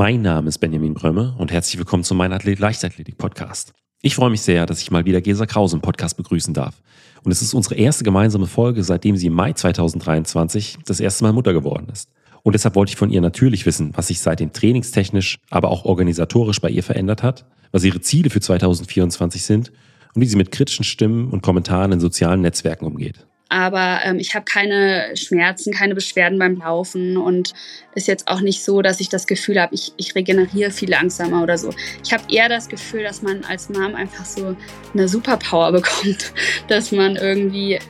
Mein 0.00 0.22
Name 0.22 0.48
ist 0.48 0.56
Benjamin 0.56 0.94
Brömme 0.94 1.34
und 1.36 1.52
herzlich 1.52 1.76
willkommen 1.76 2.04
zum 2.04 2.16
Mein 2.16 2.32
Athlet 2.32 2.58
Leichtathletik 2.58 3.18
Podcast. 3.18 3.74
Ich 4.00 4.14
freue 4.14 4.30
mich 4.30 4.40
sehr, 4.40 4.64
dass 4.64 4.80
ich 4.80 4.90
mal 4.90 5.04
wieder 5.04 5.20
Gesa 5.20 5.44
Krause 5.44 5.76
im 5.76 5.82
Podcast 5.82 6.16
begrüßen 6.16 6.54
darf. 6.54 6.80
Und 7.22 7.32
es 7.32 7.42
ist 7.42 7.52
unsere 7.52 7.74
erste 7.74 8.02
gemeinsame 8.02 8.46
Folge, 8.46 8.82
seitdem 8.82 9.18
sie 9.18 9.26
im 9.26 9.34
Mai 9.34 9.52
2023 9.52 10.78
das 10.86 11.00
erste 11.00 11.24
Mal 11.24 11.34
Mutter 11.34 11.52
geworden 11.52 11.88
ist. 11.92 12.08
Und 12.42 12.54
deshalb 12.54 12.76
wollte 12.76 12.92
ich 12.92 12.96
von 12.96 13.10
ihr 13.10 13.20
natürlich 13.20 13.66
wissen, 13.66 13.92
was 13.94 14.06
sich 14.06 14.20
seitdem 14.20 14.54
trainingstechnisch, 14.54 15.36
aber 15.50 15.68
auch 15.68 15.84
organisatorisch 15.84 16.62
bei 16.62 16.70
ihr 16.70 16.82
verändert 16.82 17.22
hat, 17.22 17.44
was 17.70 17.84
ihre 17.84 18.00
Ziele 18.00 18.30
für 18.30 18.40
2024 18.40 19.42
sind 19.42 19.70
und 20.14 20.22
wie 20.22 20.26
sie 20.26 20.36
mit 20.36 20.50
kritischen 20.50 20.86
Stimmen 20.86 21.28
und 21.28 21.42
Kommentaren 21.42 21.92
in 21.92 22.00
sozialen 22.00 22.40
Netzwerken 22.40 22.86
umgeht 22.86 23.26
aber 23.50 24.00
ähm, 24.04 24.18
ich 24.18 24.34
habe 24.34 24.44
keine 24.44 25.14
Schmerzen, 25.16 25.72
keine 25.74 25.94
Beschwerden 25.94 26.38
beim 26.38 26.56
Laufen 26.56 27.16
und 27.16 27.52
ist 27.96 28.06
jetzt 28.06 28.28
auch 28.28 28.40
nicht 28.40 28.64
so, 28.64 28.80
dass 28.80 29.00
ich 29.00 29.08
das 29.08 29.26
Gefühl 29.26 29.60
habe, 29.60 29.74
ich, 29.74 29.92
ich 29.96 30.14
regeneriere 30.14 30.70
viel 30.70 30.88
langsamer 30.88 31.42
oder 31.42 31.58
so. 31.58 31.70
Ich 32.04 32.12
habe 32.12 32.22
eher 32.28 32.48
das 32.48 32.68
Gefühl, 32.68 33.02
dass 33.02 33.22
man 33.22 33.44
als 33.44 33.68
Mom 33.68 33.96
einfach 33.96 34.24
so 34.24 34.56
eine 34.94 35.08
Superpower 35.08 35.72
bekommt, 35.80 36.32
dass 36.68 36.92
man 36.92 37.16
irgendwie 37.16 37.80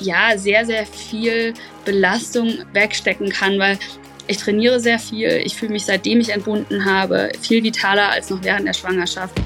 ja 0.00 0.36
sehr, 0.36 0.66
sehr 0.66 0.84
viel 0.84 1.54
Belastung 1.84 2.58
wegstecken 2.72 3.30
kann, 3.30 3.58
weil 3.60 3.78
ich 4.26 4.38
trainiere 4.38 4.80
sehr 4.80 4.98
viel. 4.98 5.40
Ich 5.44 5.54
fühle 5.54 5.72
mich, 5.72 5.84
seitdem 5.84 6.18
ich 6.18 6.30
entbunden 6.30 6.84
habe, 6.84 7.30
viel 7.40 7.62
vitaler 7.62 8.10
als 8.10 8.28
noch 8.30 8.42
während 8.42 8.66
der 8.66 8.72
Schwangerschaft. 8.72 9.40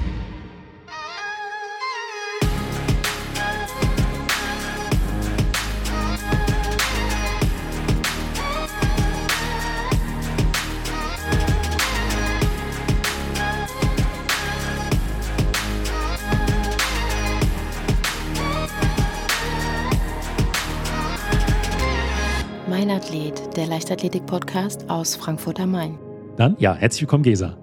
Athlet, 22.89 23.55
der 23.55 23.67
Leichtathletik-Podcast 23.67 24.89
aus 24.89 25.15
Frankfurt 25.15 25.59
am 25.59 25.71
Main. 25.71 25.99
Dann, 26.37 26.55
ja, 26.59 26.73
herzlich 26.73 27.01
willkommen, 27.01 27.23
Gesa. 27.23 27.57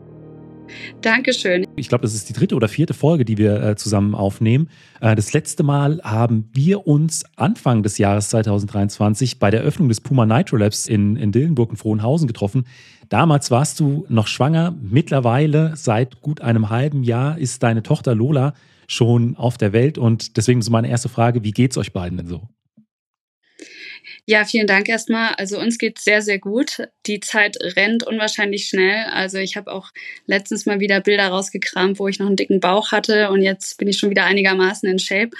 Dankeschön. 1.00 1.66
Ich 1.76 1.88
glaube, 1.88 2.02
das 2.02 2.14
ist 2.14 2.28
die 2.28 2.32
dritte 2.32 2.54
oder 2.54 2.68
vierte 2.68 2.94
Folge, 2.94 3.24
die 3.24 3.38
wir 3.38 3.62
äh, 3.62 3.76
zusammen 3.76 4.14
aufnehmen. 4.14 4.68
Äh, 5.00 5.16
das 5.16 5.32
letzte 5.32 5.62
Mal 5.62 6.00
haben 6.04 6.48
wir 6.52 6.86
uns 6.86 7.24
Anfang 7.36 7.82
des 7.82 7.98
Jahres 7.98 8.28
2023 8.30 9.38
bei 9.38 9.50
der 9.50 9.62
Öffnung 9.62 9.88
des 9.88 10.00
Puma 10.00 10.26
Nitro 10.26 10.56
Labs 10.56 10.86
in, 10.86 11.16
in 11.16 11.32
Dillenburg 11.32 11.70
und 11.70 11.76
Frohnhausen 11.76 12.26
getroffen. 12.26 12.64
Damals 13.08 13.50
warst 13.50 13.80
du 13.80 14.04
noch 14.08 14.26
schwanger. 14.26 14.74
Mittlerweile, 14.80 15.72
seit 15.74 16.20
gut 16.20 16.40
einem 16.40 16.68
halben 16.68 17.02
Jahr, 17.02 17.38
ist 17.38 17.62
deine 17.62 17.82
Tochter 17.82 18.14
Lola 18.14 18.54
schon 18.86 19.36
auf 19.36 19.56
der 19.56 19.72
Welt. 19.72 19.98
Und 19.98 20.36
deswegen 20.36 20.62
so 20.62 20.70
meine 20.70 20.88
erste 20.88 21.08
Frage: 21.08 21.42
Wie 21.42 21.52
geht 21.52 21.70
es 21.70 21.78
euch 21.78 21.92
beiden 21.92 22.18
denn 22.18 22.26
so? 22.26 22.42
Ja, 24.30 24.44
vielen 24.44 24.66
Dank 24.66 24.90
erstmal. 24.90 25.32
Also 25.36 25.58
uns 25.58 25.78
geht 25.78 25.98
sehr, 25.98 26.20
sehr 26.20 26.38
gut. 26.38 26.86
Die 27.06 27.18
Zeit 27.20 27.56
rennt 27.62 28.06
unwahrscheinlich 28.06 28.66
schnell. 28.66 29.06
Also 29.06 29.38
ich 29.38 29.56
habe 29.56 29.72
auch 29.72 29.88
letztens 30.26 30.66
mal 30.66 30.80
wieder 30.80 31.00
Bilder 31.00 31.28
rausgekramt, 31.28 31.98
wo 31.98 32.08
ich 32.08 32.18
noch 32.18 32.26
einen 32.26 32.36
dicken 32.36 32.60
Bauch 32.60 32.92
hatte 32.92 33.30
und 33.30 33.40
jetzt 33.40 33.78
bin 33.78 33.88
ich 33.88 33.96
schon 33.96 34.10
wieder 34.10 34.24
einigermaßen 34.24 34.86
in 34.86 34.98
Shape. 34.98 35.30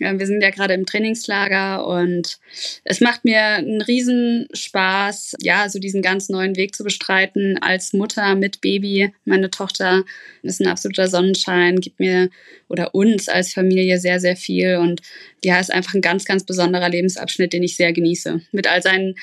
Wir 0.00 0.26
sind 0.26 0.42
ja 0.42 0.48
gerade 0.48 0.72
im 0.72 0.86
Trainingslager 0.86 1.86
und 1.86 2.38
es 2.84 3.00
macht 3.00 3.24
mir 3.24 3.40
einen 3.42 3.82
riesen 3.82 4.48
Spaß, 4.52 5.36
ja, 5.42 5.68
so 5.68 5.78
diesen 5.78 6.00
ganz 6.00 6.30
neuen 6.30 6.56
Weg 6.56 6.74
zu 6.74 6.84
bestreiten 6.84 7.58
als 7.60 7.92
Mutter 7.92 8.34
mit 8.34 8.62
Baby. 8.62 9.12
Meine 9.26 9.50
Tochter 9.50 10.04
ist 10.42 10.60
ein 10.60 10.68
absoluter 10.68 11.06
Sonnenschein, 11.06 11.80
gibt 11.80 12.00
mir 12.00 12.30
oder 12.68 12.94
uns 12.94 13.28
als 13.28 13.52
Familie 13.52 13.98
sehr, 13.98 14.20
sehr 14.20 14.36
viel 14.36 14.76
und 14.76 15.02
ja, 15.44 15.60
ist 15.60 15.70
einfach 15.70 15.94
ein 15.94 16.00
ganz, 16.00 16.24
ganz 16.24 16.44
besonderer 16.44 16.88
Lebensabschnitt, 16.88 17.52
den 17.52 17.62
ich 17.62 17.76
sehr 17.76 17.92
genieße. 17.92 18.40
Mit 18.52 18.66
all 18.66 18.82
seinen 18.82 19.16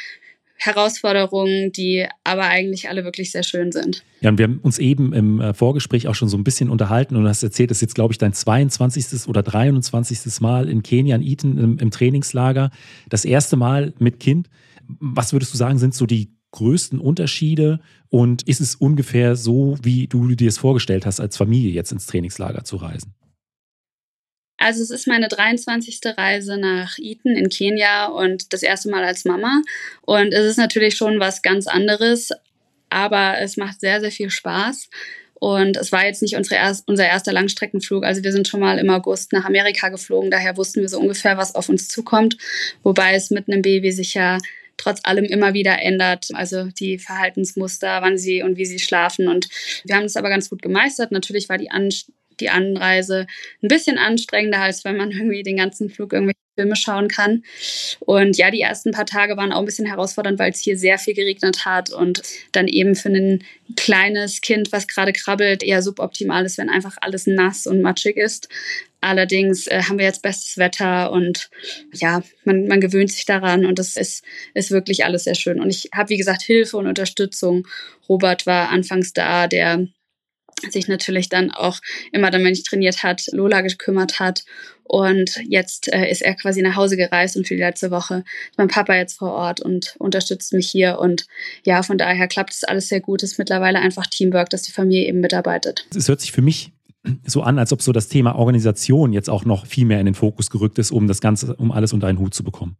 Herausforderungen, 0.57 1.71
die 1.71 2.07
aber 2.23 2.43
eigentlich 2.43 2.89
alle 2.89 3.03
wirklich 3.03 3.31
sehr 3.31 3.43
schön 3.43 3.71
sind. 3.71 4.03
Ja, 4.21 4.29
und 4.29 4.37
wir 4.37 4.43
haben 4.43 4.59
uns 4.63 4.79
eben 4.79 5.13
im 5.13 5.39
äh, 5.39 5.53
Vorgespräch 5.53 6.07
auch 6.07 6.15
schon 6.15 6.29
so 6.29 6.37
ein 6.37 6.43
bisschen 6.43 6.69
unterhalten 6.69 7.15
und 7.15 7.27
hast 7.27 7.43
erzählt, 7.43 7.69
das 7.69 7.77
ist 7.77 7.81
jetzt, 7.81 7.95
glaube 7.95 8.13
ich, 8.13 8.17
dein 8.17 8.33
22. 8.33 9.27
oder 9.27 9.43
23. 9.43 10.41
Mal 10.41 10.67
in 10.67 10.81
Kenia, 10.83 11.15
in 11.15 11.21
Eton, 11.21 11.57
im, 11.57 11.77
im 11.77 11.91
Trainingslager. 11.91 12.71
Das 13.09 13.25
erste 13.25 13.55
Mal 13.55 13.93
mit 13.99 14.19
Kind. 14.19 14.49
Was 14.87 15.33
würdest 15.33 15.53
du 15.53 15.57
sagen, 15.57 15.77
sind 15.77 15.93
so 15.93 16.05
die 16.05 16.31
größten 16.51 16.99
Unterschiede 16.99 17.79
und 18.09 18.43
ist 18.43 18.61
es 18.61 18.75
ungefähr 18.75 19.35
so, 19.35 19.77
wie 19.83 20.07
du 20.07 20.33
dir 20.33 20.47
es 20.47 20.57
vorgestellt 20.57 21.05
hast, 21.05 21.19
als 21.19 21.37
Familie 21.37 21.71
jetzt 21.71 21.91
ins 21.91 22.07
Trainingslager 22.07 22.63
zu 22.63 22.77
reisen? 22.77 23.13
Also 24.57 24.81
es 24.81 24.89
ist 24.89 25.07
meine 25.07 25.27
23. 25.27 25.99
Reise 26.17 26.57
nach 26.57 26.97
Eton 26.97 27.35
in 27.35 27.49
Kenia 27.49 28.07
und 28.07 28.53
das 28.53 28.63
erste 28.63 28.89
Mal 28.89 29.03
als 29.03 29.23
Mama. 29.23 29.61
Und 30.01 30.33
es 30.33 30.45
ist 30.45 30.57
natürlich 30.57 30.95
schon 30.95 31.19
was 31.19 31.41
ganz 31.41 31.67
anderes, 31.67 32.29
aber 32.89 33.39
es 33.39 33.57
macht 33.57 33.79
sehr, 33.79 34.01
sehr 34.01 34.11
viel 34.11 34.29
Spaß. 34.29 34.89
Und 35.39 35.77
es 35.77 35.91
war 35.91 36.05
jetzt 36.05 36.23
nicht 36.23 36.35
unsere 36.35 36.55
erst, 36.55 36.87
unser 36.87 37.05
erster 37.05 37.31
Langstreckenflug. 37.31 38.03
Also 38.03 38.23
wir 38.23 38.31
sind 38.31 38.47
schon 38.47 38.59
mal 38.59 38.79
im 38.79 38.89
August 38.89 39.33
nach 39.33 39.45
Amerika 39.45 39.89
geflogen. 39.89 40.31
Daher 40.31 40.57
wussten 40.57 40.81
wir 40.81 40.89
so 40.89 40.99
ungefähr, 40.99 41.37
was 41.37 41.53
auf 41.53 41.69
uns 41.69 41.89
zukommt. 41.89 42.37
Wobei 42.81 43.13
es 43.13 43.29
mit 43.29 43.47
einem 43.47 43.61
Baby 43.61 43.91
sich 43.91 44.15
ja 44.15 44.39
trotz 44.77 44.99
allem 45.03 45.25
immer 45.25 45.53
wieder 45.53 45.79
ändert. 45.79 46.29
Also 46.33 46.65
die 46.65 46.97
Verhaltensmuster, 46.97 48.01
wann 48.01 48.17
sie 48.17 48.41
und 48.41 48.57
wie 48.57 48.65
sie 48.65 48.79
schlafen. 48.79 49.27
Und 49.27 49.47
wir 49.83 49.95
haben 49.95 50.03
das 50.03 50.15
aber 50.15 50.29
ganz 50.29 50.49
gut 50.49 50.63
gemeistert. 50.63 51.11
Natürlich 51.11 51.49
war 51.49 51.59
die 51.59 51.69
Anst 51.69 52.11
die 52.39 52.49
Anreise 52.49 53.27
ein 53.61 53.67
bisschen 53.67 53.97
anstrengender, 53.97 54.59
als 54.59 54.83
wenn 54.85 54.97
man 54.97 55.11
irgendwie 55.11 55.43
den 55.43 55.57
ganzen 55.57 55.89
Flug 55.89 56.13
irgendwelche 56.13 56.37
Filme 56.57 56.75
schauen 56.75 57.07
kann. 57.07 57.43
Und 57.99 58.37
ja, 58.37 58.51
die 58.51 58.61
ersten 58.61 58.91
paar 58.91 59.05
Tage 59.05 59.37
waren 59.37 59.51
auch 59.51 59.59
ein 59.59 59.65
bisschen 59.65 59.85
herausfordernd, 59.85 60.39
weil 60.39 60.51
es 60.51 60.59
hier 60.59 60.77
sehr 60.77 60.97
viel 60.97 61.13
geregnet 61.13 61.65
hat 61.65 61.91
und 61.91 62.21
dann 62.51 62.67
eben 62.67 62.95
für 62.95 63.09
ein 63.09 63.43
kleines 63.75 64.41
Kind, 64.41 64.71
was 64.71 64.87
gerade 64.87 65.13
krabbelt, 65.13 65.63
eher 65.63 65.81
suboptimal 65.81 66.45
ist, 66.45 66.57
wenn 66.57 66.69
einfach 66.69 66.97
alles 67.01 67.27
nass 67.27 67.67
und 67.67 67.81
matschig 67.81 68.17
ist. 68.17 68.49
Allerdings 68.99 69.67
äh, 69.67 69.83
haben 69.83 69.99
wir 69.99 70.05
jetzt 70.05 70.23
bestes 70.23 70.57
Wetter 70.57 71.11
und 71.11 71.49
ja, 71.93 72.23
man, 72.45 72.67
man 72.67 72.81
gewöhnt 72.81 73.11
sich 73.11 73.25
daran 73.25 73.65
und 73.65 73.77
das 73.77 73.95
ist, 73.95 74.23
ist 74.55 74.71
wirklich 74.71 75.05
alles 75.05 75.25
sehr 75.25 75.35
schön. 75.35 75.61
Und 75.61 75.69
ich 75.69 75.89
habe, 75.93 76.09
wie 76.09 76.17
gesagt, 76.17 76.41
Hilfe 76.41 76.77
und 76.77 76.87
Unterstützung. 76.87 77.67
Robert 78.09 78.47
war 78.47 78.69
anfangs 78.69 79.13
da, 79.13 79.47
der 79.47 79.87
sich 80.69 80.87
natürlich 80.87 81.29
dann 81.29 81.51
auch 81.51 81.79
immer 82.11 82.31
dann, 82.31 82.43
wenn 82.43 82.53
ich 82.53 82.63
trainiert 82.63 83.03
hat, 83.03 83.27
Lola 83.31 83.61
gekümmert 83.61 84.19
hat. 84.19 84.43
Und 84.83 85.41
jetzt 85.47 85.91
äh, 85.93 86.09
ist 86.09 86.21
er 86.21 86.35
quasi 86.35 86.61
nach 86.61 86.75
Hause 86.75 86.95
gereist 86.95 87.35
und 87.35 87.47
für 87.47 87.55
die 87.55 87.61
letzte 87.61 87.91
Woche 87.91 88.23
ist 88.49 88.57
mein 88.57 88.69
Papa 88.69 88.95
jetzt 88.95 89.17
vor 89.17 89.33
Ort 89.33 89.59
und 89.59 89.95
unterstützt 89.99 90.53
mich 90.53 90.69
hier. 90.69 90.99
Und 90.99 91.27
ja, 91.65 91.83
von 91.83 91.97
daher 91.97 92.27
klappt 92.27 92.53
es 92.53 92.63
alles 92.63 92.87
sehr 92.87 93.01
gut. 93.01 93.21
Es 93.21 93.33
ist 93.33 93.37
mittlerweile 93.37 93.79
einfach 93.79 94.07
Teamwork, 94.07 94.49
dass 94.49 94.61
die 94.63 94.71
Familie 94.71 95.07
eben 95.07 95.19
mitarbeitet. 95.19 95.85
Es 95.93 96.07
hört 96.07 96.21
sich 96.21 96.31
für 96.31 96.41
mich 96.41 96.71
so 97.25 97.41
an, 97.41 97.59
als 97.59 97.71
ob 97.73 97.81
so 97.81 97.91
das 97.91 98.07
Thema 98.07 98.35
Organisation 98.35 99.13
jetzt 99.13 99.29
auch 99.29 99.45
noch 99.45 99.65
viel 99.65 99.85
mehr 99.85 99.99
in 99.99 100.05
den 100.05 100.15
Fokus 100.15 100.49
gerückt 100.49 100.79
ist, 100.79 100.91
um 100.91 101.07
das 101.07 101.21
Ganze, 101.21 101.55
um 101.55 101.71
alles 101.71 101.93
unter 101.93 102.07
einen 102.07 102.19
Hut 102.19 102.33
zu 102.33 102.43
bekommen. 102.43 102.77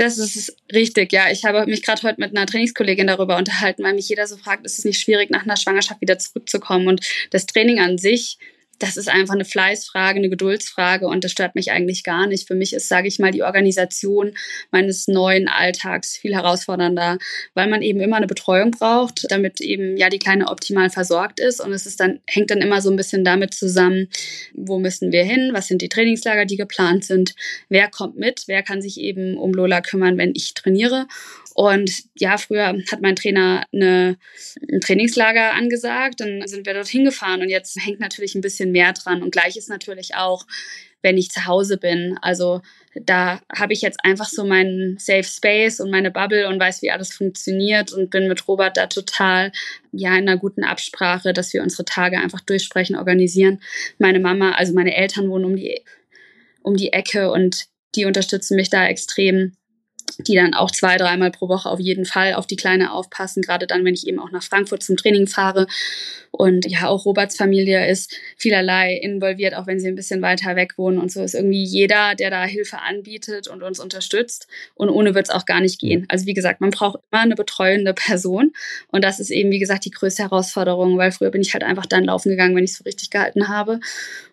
Das 0.00 0.16
ist 0.16 0.56
richtig, 0.72 1.12
ja. 1.12 1.30
Ich 1.30 1.44
habe 1.44 1.66
mich 1.66 1.82
gerade 1.82 2.02
heute 2.04 2.18
mit 2.22 2.34
einer 2.34 2.46
Trainingskollegin 2.46 3.06
darüber 3.06 3.36
unterhalten, 3.36 3.82
weil 3.82 3.92
mich 3.92 4.08
jeder 4.08 4.26
so 4.26 4.38
fragt, 4.38 4.64
ist 4.64 4.78
es 4.78 4.86
nicht 4.86 4.98
schwierig, 4.98 5.28
nach 5.28 5.42
einer 5.42 5.58
Schwangerschaft 5.58 6.00
wieder 6.00 6.18
zurückzukommen? 6.18 6.88
Und 6.88 7.06
das 7.28 7.44
Training 7.44 7.80
an 7.80 7.98
sich 7.98 8.38
das 8.80 8.96
ist 8.96 9.08
einfach 9.08 9.34
eine 9.34 9.44
Fleißfrage, 9.44 10.18
eine 10.18 10.30
Geduldsfrage 10.30 11.06
und 11.06 11.22
das 11.22 11.32
stört 11.32 11.54
mich 11.54 11.70
eigentlich 11.70 12.02
gar 12.02 12.26
nicht. 12.26 12.48
Für 12.48 12.54
mich 12.54 12.72
ist, 12.72 12.88
sage 12.88 13.08
ich 13.08 13.18
mal, 13.18 13.30
die 13.30 13.42
Organisation 13.42 14.32
meines 14.70 15.06
neuen 15.06 15.48
Alltags 15.48 16.16
viel 16.16 16.34
herausfordernder, 16.34 17.18
weil 17.54 17.68
man 17.68 17.82
eben 17.82 18.00
immer 18.00 18.16
eine 18.16 18.26
Betreuung 18.26 18.72
braucht, 18.72 19.30
damit 19.30 19.60
eben 19.60 19.96
ja 19.96 20.08
die 20.08 20.18
Kleine 20.18 20.48
optimal 20.48 20.90
versorgt 20.90 21.40
ist. 21.40 21.60
Und 21.60 21.72
es 21.72 21.86
ist 21.86 22.00
dann 22.00 22.20
hängt 22.26 22.50
dann 22.50 22.62
immer 22.62 22.80
so 22.80 22.90
ein 22.90 22.96
bisschen 22.96 23.22
damit 23.22 23.54
zusammen, 23.54 24.08
wo 24.54 24.78
müssen 24.78 25.12
wir 25.12 25.24
hin, 25.24 25.50
was 25.52 25.68
sind 25.68 25.82
die 25.82 25.88
Trainingslager, 25.88 26.46
die 26.46 26.56
geplant 26.56 27.04
sind, 27.04 27.34
wer 27.68 27.88
kommt 27.88 28.16
mit, 28.16 28.44
wer 28.46 28.62
kann 28.62 28.80
sich 28.80 28.98
eben 28.98 29.36
um 29.36 29.52
Lola 29.52 29.82
kümmern, 29.82 30.16
wenn 30.16 30.32
ich 30.34 30.54
trainiere 30.54 31.06
und 31.54 31.90
ja, 32.14 32.38
früher 32.38 32.66
hat 32.68 33.02
mein 33.02 33.16
Trainer 33.16 33.64
eine, 33.72 34.16
ein 34.70 34.80
Trainingslager 34.80 35.54
angesagt, 35.54 36.20
dann 36.20 36.46
sind 36.46 36.66
wir 36.66 36.74
dorthin 36.74 37.04
gefahren 37.04 37.42
und 37.42 37.48
jetzt 37.48 37.78
hängt 37.84 38.00
natürlich 38.00 38.34
ein 38.34 38.40
bisschen 38.40 38.72
mehr 38.72 38.92
dran. 38.92 39.22
Und 39.22 39.32
gleich 39.32 39.56
ist 39.56 39.68
natürlich 39.68 40.14
auch, 40.14 40.46
wenn 41.02 41.18
ich 41.18 41.30
zu 41.30 41.46
Hause 41.46 41.78
bin. 41.78 42.18
Also 42.20 42.60
da 42.94 43.40
habe 43.54 43.72
ich 43.72 43.80
jetzt 43.80 44.04
einfach 44.04 44.28
so 44.28 44.44
meinen 44.44 44.98
Safe 44.98 45.24
Space 45.24 45.80
und 45.80 45.90
meine 45.90 46.10
Bubble 46.10 46.48
und 46.48 46.60
weiß, 46.60 46.82
wie 46.82 46.90
alles 46.90 47.12
funktioniert 47.12 47.92
und 47.92 48.10
bin 48.10 48.28
mit 48.28 48.46
Robert 48.46 48.76
da 48.76 48.86
total 48.86 49.52
ja 49.92 50.10
in 50.10 50.28
einer 50.28 50.36
guten 50.36 50.62
Absprache, 50.62 51.32
dass 51.32 51.52
wir 51.52 51.62
unsere 51.62 51.84
Tage 51.84 52.18
einfach 52.18 52.40
durchsprechen, 52.40 52.96
organisieren. 52.96 53.60
Meine 53.98 54.20
Mama, 54.20 54.52
also 54.52 54.74
meine 54.74 54.94
Eltern 54.94 55.30
wohnen 55.30 55.44
um 55.44 55.56
die 55.56 55.82
um 56.62 56.76
die 56.76 56.92
Ecke 56.92 57.30
und 57.30 57.66
die 57.94 58.04
unterstützen 58.04 58.56
mich 58.56 58.68
da 58.68 58.86
extrem 58.86 59.56
die 60.18 60.34
dann 60.34 60.54
auch 60.54 60.70
zwei, 60.70 60.96
dreimal 60.96 61.30
pro 61.30 61.48
Woche 61.48 61.68
auf 61.68 61.80
jeden 61.80 62.04
Fall 62.04 62.34
auf 62.34 62.46
die 62.46 62.56
Kleine 62.56 62.92
aufpassen, 62.92 63.42
gerade 63.42 63.66
dann, 63.66 63.84
wenn 63.84 63.94
ich 63.94 64.06
eben 64.06 64.18
auch 64.18 64.30
nach 64.30 64.42
Frankfurt 64.42 64.82
zum 64.82 64.96
Training 64.96 65.26
fahre. 65.26 65.66
Und 66.30 66.66
ja, 66.66 66.86
auch 66.86 67.04
Roberts 67.06 67.36
Familie 67.36 67.88
ist 67.88 68.14
vielerlei 68.36 68.94
involviert, 68.94 69.54
auch 69.54 69.66
wenn 69.66 69.80
sie 69.80 69.88
ein 69.88 69.96
bisschen 69.96 70.22
weiter 70.22 70.54
weg 70.56 70.78
wohnen. 70.78 70.98
Und 70.98 71.10
so 71.10 71.22
ist 71.22 71.34
irgendwie 71.34 71.64
jeder, 71.64 72.14
der 72.14 72.30
da 72.30 72.44
Hilfe 72.44 72.78
anbietet 72.78 73.48
und 73.48 73.62
uns 73.62 73.80
unterstützt. 73.80 74.46
Und 74.74 74.90
ohne 74.90 75.14
wird 75.14 75.28
es 75.28 75.34
auch 75.34 75.44
gar 75.44 75.60
nicht 75.60 75.80
gehen. 75.80 76.06
Also 76.08 76.26
wie 76.26 76.34
gesagt, 76.34 76.60
man 76.60 76.70
braucht 76.70 77.00
immer 77.10 77.22
eine 77.22 77.34
betreuende 77.34 77.94
Person. 77.94 78.52
Und 78.88 79.02
das 79.04 79.18
ist 79.18 79.30
eben, 79.30 79.50
wie 79.50 79.58
gesagt, 79.58 79.84
die 79.84 79.90
größte 79.90 80.22
Herausforderung, 80.22 80.96
weil 80.98 81.12
früher 81.12 81.30
bin 81.30 81.42
ich 81.42 81.52
halt 81.52 81.64
einfach 81.64 81.86
dann 81.86 82.04
laufen 82.04 82.30
gegangen, 82.30 82.54
wenn 82.54 82.64
ich 82.64 82.72
es 82.72 82.78
so 82.78 82.84
richtig 82.84 83.10
gehalten 83.10 83.48
habe. 83.48 83.80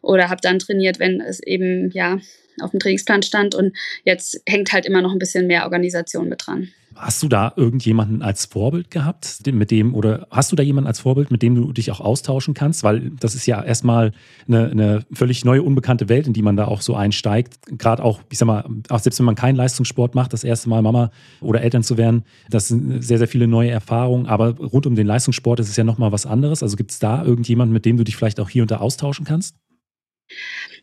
Oder 0.02 0.30
habe 0.30 0.42
dann 0.42 0.60
trainiert, 0.60 1.00
wenn 1.00 1.20
es 1.20 1.40
eben, 1.42 1.90
ja, 1.92 2.20
auf 2.62 2.72
dem 2.72 2.80
Trainingsplan 2.80 3.24
stand. 3.24 3.56
Und 3.56 3.76
jetzt 4.04 4.42
hängt 4.48 4.72
halt 4.74 4.86
immer 4.86 5.02
noch 5.02 5.12
ein 5.12 5.20
bisschen 5.20 5.48
mehr 5.48 5.64
Organisation 5.64 6.30
mit 6.30 6.46
dran. 6.46 6.70
Hast 7.00 7.22
du 7.22 7.28
da 7.28 7.54
irgendjemanden 7.56 8.24
als 8.24 8.46
Vorbild 8.46 8.90
gehabt, 8.90 9.42
mit 9.46 9.70
dem, 9.70 9.94
oder 9.94 10.28
hast 10.32 10.52
du 10.52 10.56
da 10.56 10.64
jemanden 10.64 10.88
als 10.88 11.00
Vorbild, 11.00 11.30
mit 11.30 11.44
dem 11.44 11.54
du 11.54 11.72
dich 11.72 11.92
auch 11.92 12.00
austauschen 12.00 12.56
kannst? 12.56 12.84
Weil 12.84 13.12
das 13.20 13.36
ist 13.36 13.46
ja 13.46 13.64
erstmal 13.64 14.14
eine, 14.48 14.72
eine 14.72 15.06
völlig 15.14 15.46
neue, 15.46 15.62
unbekannte 15.62 16.10
Welt, 16.10 16.26
in 16.26 16.34
die 16.34 16.42
man 16.42 16.58
da 16.58 16.66
auch 16.66 16.82
so 16.82 16.96
einsteigt. 16.96 17.60
Gerade 17.78 18.04
auch, 18.04 18.22
ich 18.32 18.40
sag 18.40 18.48
mal, 18.48 18.66
auch 18.90 19.00
selbst 19.00 19.20
wenn 19.20 19.28
man 19.28 19.36
keinen 19.36 19.56
Leistungssport 19.56 20.16
macht, 20.16 20.34
das 20.34 20.44
erste 20.44 20.70
Mal 20.70 20.82
Mama 20.82 21.12
oder 21.40 21.62
Eltern 21.62 21.84
zu 21.84 21.98
werden, 21.98 22.24
das 22.50 22.70
sind 22.70 23.04
sehr, 23.04 23.20
sehr 23.20 23.28
viele 23.28 23.48
neue 23.48 23.70
Erfahrungen. 23.70 24.26
Aber 24.26 24.56
rund 24.58 24.88
um 24.88 24.96
den 24.96 25.06
Leistungssport 25.06 25.60
ist 25.60 25.70
es 25.70 25.76
ja 25.76 25.84
nochmal 25.84 26.12
was 26.12 26.26
anderes. 26.26 26.64
Also 26.64 26.78
gibt 26.78 26.90
es 26.90 26.98
da 26.98 27.24
irgendjemanden, 27.24 27.74
mit 27.74 27.86
dem 27.86 27.98
du 27.98 28.06
dich 28.06 28.16
vielleicht 28.16 28.40
auch 28.40 28.50
hier 28.50 28.64
und 28.64 28.72
da 28.72 28.78
austauschen 28.78 29.24
kannst? 29.24 29.56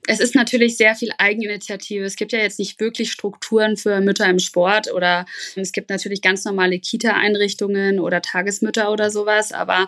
Es 0.07 0.21
ist 0.21 0.35
natürlich 0.35 0.77
sehr 0.77 0.95
viel 0.95 1.11
Eigeninitiative. 1.19 2.05
Es 2.05 2.17
gibt 2.17 2.33
ja 2.33 2.39
jetzt 2.39 2.59
nicht 2.59 2.81
wirklich 2.81 3.11
Strukturen 3.13 3.77
für 3.77 4.01
Mütter 4.01 4.29
im 4.29 4.39
Sport 4.39 4.93
oder 4.93 5.27
es 5.57 5.73
gibt 5.73 5.91
natürlich 5.91 6.23
ganz 6.23 6.45
normale 6.45 6.79
Kita-Einrichtungen 6.79 8.01
oder 8.01 8.21
Tagesmütter 8.21 8.93
oder 8.93 9.11
sowas, 9.11 9.53
aber 9.53 9.87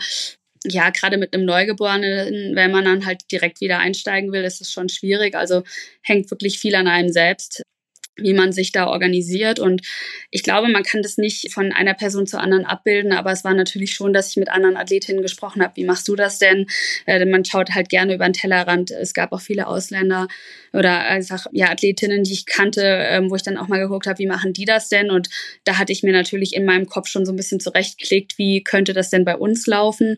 ja, 0.65 0.91
gerade 0.91 1.17
mit 1.17 1.35
einem 1.35 1.45
Neugeborenen, 1.45 2.57
wenn 2.57 2.73
man 2.73 2.85
dann 2.85 3.07
halt 3.07 3.31
direkt 3.31 3.61
wieder 3.61 3.79
einsteigen 3.79 4.33
will, 4.33 4.43
ist 4.43 4.61
es 4.61 4.73
schon 4.73 4.89
schwierig. 4.89 5.35
Also 5.35 5.63
hängt 6.03 6.31
wirklich 6.31 6.59
viel 6.59 6.75
an 6.75 6.89
einem 6.89 7.13
selbst 7.13 7.63
wie 8.17 8.35
man 8.35 8.53
sich 8.53 8.73
da 8.73 8.87
organisiert. 8.87 9.59
Und 9.59 9.83
ich 10.31 10.43
glaube, 10.43 10.69
man 10.69 10.83
kann 10.83 11.03
das 11.03 11.19
nicht 11.19 11.53
von 11.53 11.73
einer 11.73 11.95
Person 11.95 12.27
zur 12.27 12.41
anderen 12.41 12.65
abbilden, 12.65 13.13
aber 13.13 13.33
es 13.33 13.45
war 13.45 13.55
natürlich 13.55 13.95
schon, 13.95 14.13
dass 14.13 14.31
ich 14.31 14.37
mit 14.37 14.49
anderen 14.49 14.77
Athletinnen 14.77 15.23
gesprochen 15.23 15.63
habe. 15.63 15.77
Wie 15.77 15.85
machst 15.85 16.09
du 16.09 16.17
das 16.17 16.39
denn? 16.39 16.67
Äh, 17.07 17.25
man 17.27 17.45
schaut 17.45 17.75
halt 17.75 17.89
gerne 17.89 18.15
über 18.15 18.25
den 18.25 18.33
Tellerrand. 18.33 18.91
Es 18.91 19.15
gab 19.15 19.33
auch 19.33 19.41
viele 19.41 19.67
Ausländer 19.67 20.29
oder 20.73 21.01
einfach 21.01 21.47
ja 21.53 21.71
Athletinnen, 21.71 22.25
die 22.25 22.33
ich 22.33 22.47
kannte, 22.47 22.83
ähm, 22.83 23.31
wo 23.31 23.37
ich 23.37 23.43
dann 23.43 23.59
auch 23.59 23.69
mal 23.69 23.79
geguckt 23.79 24.07
habe, 24.07 24.19
wie 24.19 24.27
machen 24.27 24.53
die 24.53 24.65
das 24.65 24.89
denn? 24.89 25.11
Und 25.11 25.29
da 25.65 25.79
hatte 25.79 25.93
ich 25.93 26.03
mir 26.03 26.13
natürlich 26.13 26.55
in 26.55 26.65
meinem 26.65 26.87
Kopf 26.87 27.09
schon 27.09 27.27
so 27.27 27.33
ein 27.33 27.37
bisschen 27.37 27.61
zurechtgelegt, 27.61 28.39
wie 28.39 28.63
könnte 28.63 28.93
das 28.93 29.11
denn 29.11 29.25
bei 29.25 29.37
uns 29.37 29.67
laufen? 29.67 30.17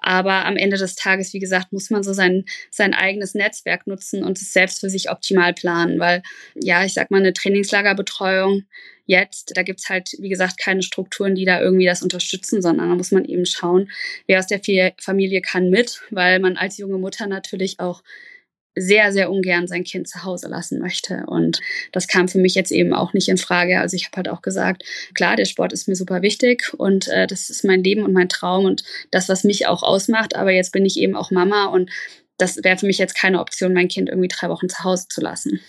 Aber 0.00 0.44
am 0.46 0.56
Ende 0.56 0.76
des 0.76 0.94
Tages, 0.94 1.32
wie 1.32 1.38
gesagt, 1.38 1.72
muss 1.72 1.90
man 1.90 2.02
so 2.02 2.12
sein, 2.12 2.44
sein 2.70 2.94
eigenes 2.94 3.34
Netzwerk 3.34 3.86
nutzen 3.86 4.24
und 4.24 4.40
es 4.40 4.52
selbst 4.52 4.80
für 4.80 4.90
sich 4.90 5.10
optimal 5.10 5.52
planen, 5.52 5.98
weil 5.98 6.22
ja, 6.54 6.84
ich 6.84 6.94
sag 6.94 7.10
mal, 7.10 7.18
eine 7.18 7.29
Trainingslagerbetreuung 7.32 8.64
jetzt, 9.06 9.56
da 9.56 9.62
gibt's 9.62 9.88
halt, 9.88 10.10
wie 10.18 10.28
gesagt, 10.28 10.58
keine 10.58 10.82
Strukturen, 10.82 11.34
die 11.34 11.44
da 11.44 11.60
irgendwie 11.60 11.86
das 11.86 12.02
unterstützen, 12.02 12.62
sondern 12.62 12.88
da 12.88 12.94
muss 12.94 13.10
man 13.10 13.24
eben 13.24 13.44
schauen, 13.44 13.90
wer 14.26 14.38
aus 14.38 14.46
der 14.46 14.60
Familie 15.00 15.40
kann 15.40 15.68
mit, 15.68 16.02
weil 16.10 16.38
man 16.38 16.56
als 16.56 16.78
junge 16.78 16.98
Mutter 16.98 17.26
natürlich 17.26 17.80
auch 17.80 18.02
sehr, 18.76 19.12
sehr 19.12 19.30
ungern 19.30 19.66
sein 19.66 19.82
Kind 19.84 20.08
zu 20.08 20.22
Hause 20.22 20.48
lassen 20.48 20.78
möchte. 20.78 21.24
Und 21.26 21.60
das 21.92 22.06
kam 22.06 22.28
für 22.28 22.38
mich 22.38 22.54
jetzt 22.54 22.70
eben 22.70 22.94
auch 22.94 23.12
nicht 23.12 23.28
in 23.28 23.36
Frage. 23.36 23.80
Also 23.80 23.96
ich 23.96 24.06
habe 24.06 24.16
halt 24.16 24.28
auch 24.28 24.42
gesagt, 24.42 24.84
klar, 25.14 25.36
der 25.36 25.44
Sport 25.44 25.72
ist 25.72 25.88
mir 25.88 25.96
super 25.96 26.22
wichtig 26.22 26.72
und 26.74 27.08
äh, 27.08 27.26
das 27.26 27.50
ist 27.50 27.64
mein 27.64 27.82
Leben 27.82 28.04
und 28.04 28.12
mein 28.12 28.28
Traum 28.28 28.64
und 28.64 28.84
das, 29.10 29.28
was 29.28 29.44
mich 29.44 29.66
auch 29.66 29.82
ausmacht. 29.82 30.36
Aber 30.36 30.52
jetzt 30.52 30.72
bin 30.72 30.86
ich 30.86 30.98
eben 30.98 31.16
auch 31.16 31.32
Mama 31.32 31.66
und 31.66 31.90
das 32.38 32.62
wäre 32.62 32.78
für 32.78 32.86
mich 32.86 32.98
jetzt 32.98 33.14
keine 33.14 33.40
Option, 33.40 33.74
mein 33.74 33.88
Kind 33.88 34.08
irgendwie 34.08 34.28
drei 34.28 34.48
Wochen 34.48 34.68
zu 34.68 34.84
Hause 34.84 35.08
zu 35.08 35.20
lassen. 35.20 35.60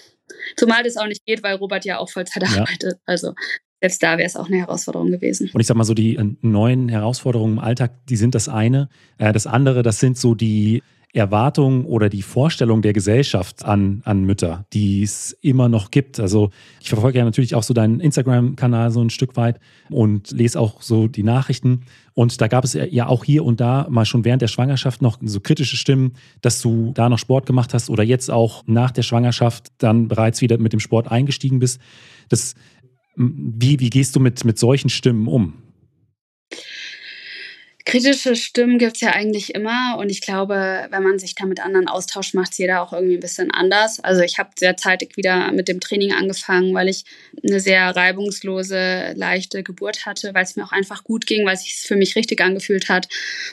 Zumal 0.57 0.83
das 0.83 0.97
auch 0.97 1.07
nicht 1.07 1.25
geht, 1.25 1.43
weil 1.43 1.55
Robert 1.55 1.85
ja 1.85 1.97
auch 1.97 2.09
Vollzeit 2.09 2.43
ja. 2.43 2.61
arbeitet. 2.61 2.99
Also 3.05 3.33
selbst 3.81 4.03
da 4.03 4.17
wäre 4.17 4.27
es 4.27 4.35
auch 4.35 4.47
eine 4.47 4.57
Herausforderung 4.57 5.09
gewesen. 5.09 5.49
Und 5.53 5.59
ich 5.59 5.67
sag 5.67 5.75
mal 5.75 5.83
so, 5.83 5.95
die 5.95 6.15
äh, 6.15 6.35
neuen 6.41 6.87
Herausforderungen 6.87 7.53
im 7.53 7.59
Alltag, 7.59 8.05
die 8.07 8.15
sind 8.15 8.35
das 8.35 8.47
eine. 8.47 8.89
Äh, 9.17 9.33
das 9.33 9.47
andere, 9.47 9.81
das 9.81 9.99
sind 9.99 10.17
so 10.17 10.35
die 10.35 10.83
Erwartung 11.13 11.85
oder 11.85 12.09
die 12.09 12.21
Vorstellung 12.21 12.81
der 12.81 12.93
Gesellschaft 12.93 13.65
an, 13.65 14.01
an 14.05 14.23
Mütter, 14.23 14.65
die 14.71 15.03
es 15.03 15.33
immer 15.41 15.67
noch 15.67 15.91
gibt. 15.91 16.19
Also 16.19 16.51
ich 16.79 16.87
verfolge 16.87 17.17
ja 17.17 17.25
natürlich 17.25 17.53
auch 17.53 17.63
so 17.63 17.73
deinen 17.73 17.99
Instagram-Kanal 17.99 18.91
so 18.91 19.01
ein 19.01 19.09
Stück 19.09 19.35
weit 19.35 19.59
und 19.89 20.31
lese 20.31 20.59
auch 20.59 20.81
so 20.81 21.07
die 21.07 21.23
Nachrichten. 21.23 21.81
Und 22.13 22.39
da 22.39 22.47
gab 22.47 22.63
es 22.63 22.73
ja 22.73 23.07
auch 23.07 23.25
hier 23.25 23.43
und 23.43 23.59
da 23.59 23.87
mal 23.89 24.05
schon 24.05 24.23
während 24.23 24.41
der 24.41 24.47
Schwangerschaft 24.47 25.01
noch 25.01 25.17
so 25.21 25.41
kritische 25.41 25.75
Stimmen, 25.75 26.13
dass 26.41 26.61
du 26.61 26.91
da 26.93 27.09
noch 27.09 27.19
Sport 27.19 27.45
gemacht 27.45 27.73
hast 27.73 27.89
oder 27.89 28.03
jetzt 28.03 28.31
auch 28.31 28.63
nach 28.65 28.91
der 28.91 29.03
Schwangerschaft 29.03 29.67
dann 29.79 30.07
bereits 30.07 30.39
wieder 30.41 30.57
mit 30.59 30.71
dem 30.71 30.79
Sport 30.79 31.11
eingestiegen 31.11 31.59
bist. 31.59 31.81
Das, 32.29 32.55
wie, 33.15 33.81
wie 33.81 33.89
gehst 33.89 34.15
du 34.15 34.21
mit, 34.21 34.45
mit 34.45 34.57
solchen 34.57 34.89
Stimmen 34.89 35.27
um? 35.27 35.53
Kritische 37.85 38.35
Stimmen 38.35 38.77
gibt 38.77 38.95
es 38.95 39.01
ja 39.01 39.11
eigentlich 39.11 39.55
immer 39.55 39.97
und 39.97 40.09
ich 40.09 40.21
glaube, 40.21 40.87
wenn 40.89 41.03
man 41.03 41.17
sich 41.17 41.33
da 41.33 41.45
mit 41.45 41.59
anderen 41.59 41.87
austauscht, 41.87 42.35
macht 42.35 42.51
es 42.51 42.59
jeder 42.59 42.81
auch 42.83 42.93
irgendwie 42.93 43.15
ein 43.15 43.21
bisschen 43.21 43.49
anders. 43.49 43.99
Also 43.99 44.21
ich 44.21 44.37
habe 44.37 44.51
sehr 44.55 44.77
zeitig 44.77 45.17
wieder 45.17 45.51
mit 45.51 45.67
dem 45.67 45.79
Training 45.79 46.13
angefangen, 46.13 46.73
weil 46.75 46.89
ich 46.89 47.05
eine 47.43 47.59
sehr 47.59 47.95
reibungslose, 47.95 49.13
leichte 49.15 49.63
Geburt 49.63 50.05
hatte, 50.05 50.33
weil 50.33 50.43
es 50.43 50.55
mir 50.55 50.63
auch 50.63 50.71
einfach 50.71 51.03
gut 51.03 51.25
ging, 51.25 51.45
weil 51.45 51.55
es 51.55 51.63
sich 51.63 51.75
für 51.75 51.95
mich 51.95 52.15
richtig 52.15 52.41
angefühlt 52.41 52.87
hat 52.87 53.07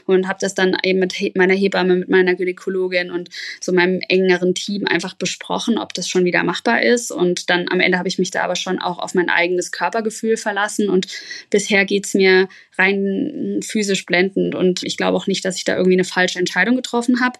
und 0.05 0.29
habe 0.29 0.39
das 0.41 0.55
dann 0.55 0.77
eben 0.83 0.99
mit 0.99 1.15
meiner 1.35 1.55
Hebamme, 1.55 1.97
mit 1.97 2.11
meiner 2.11 2.35
Gynäkologin 2.35 3.11
und 3.11 3.31
so 3.61 3.73
meinem 3.73 4.01
engeren 4.09 4.55
Team 4.55 4.87
einfach 4.87 5.15
besprochen, 5.15 5.79
ob 5.79 5.95
das 5.95 6.09
schon 6.09 6.27
wieder 6.27 6.45
machbar 6.45 6.83
ist 6.83 7.11
und 7.11 7.49
dann 7.49 7.67
am 7.71 7.81
Ende 7.81 7.99
habe 7.99 8.09
ich 8.09 8.19
mich 8.19 8.31
da 8.31 8.43
aber 8.43 8.57
schon 8.57 8.79
auch 8.79 8.99
auf 8.99 9.15
mein 9.15 9.31
eigenes 9.31 9.73
Körpergefühl 9.73 10.37
verlassen 10.37 10.91
und 10.91 11.07
bisher 11.49 11.87
geht 11.87 12.05
es 12.05 12.15
mir 12.15 12.49
rein 12.77 13.61
physisch 13.63 14.05
blendend. 14.07 14.18
Und 14.55 14.83
ich 14.83 14.97
glaube 14.97 15.17
auch 15.17 15.27
nicht, 15.27 15.45
dass 15.45 15.57
ich 15.57 15.65
da 15.65 15.77
irgendwie 15.77 15.97
eine 15.97 16.05
falsche 16.05 16.39
Entscheidung 16.39 16.77
getroffen 16.77 17.21
habe. 17.21 17.39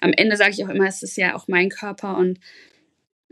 Am 0.00 0.12
Ende 0.12 0.36
sage 0.36 0.52
ich 0.52 0.64
auch 0.64 0.68
immer, 0.68 0.86
es 0.86 1.02
ist 1.02 1.16
ja 1.16 1.34
auch 1.34 1.48
mein 1.48 1.68
Körper 1.68 2.16
und 2.16 2.38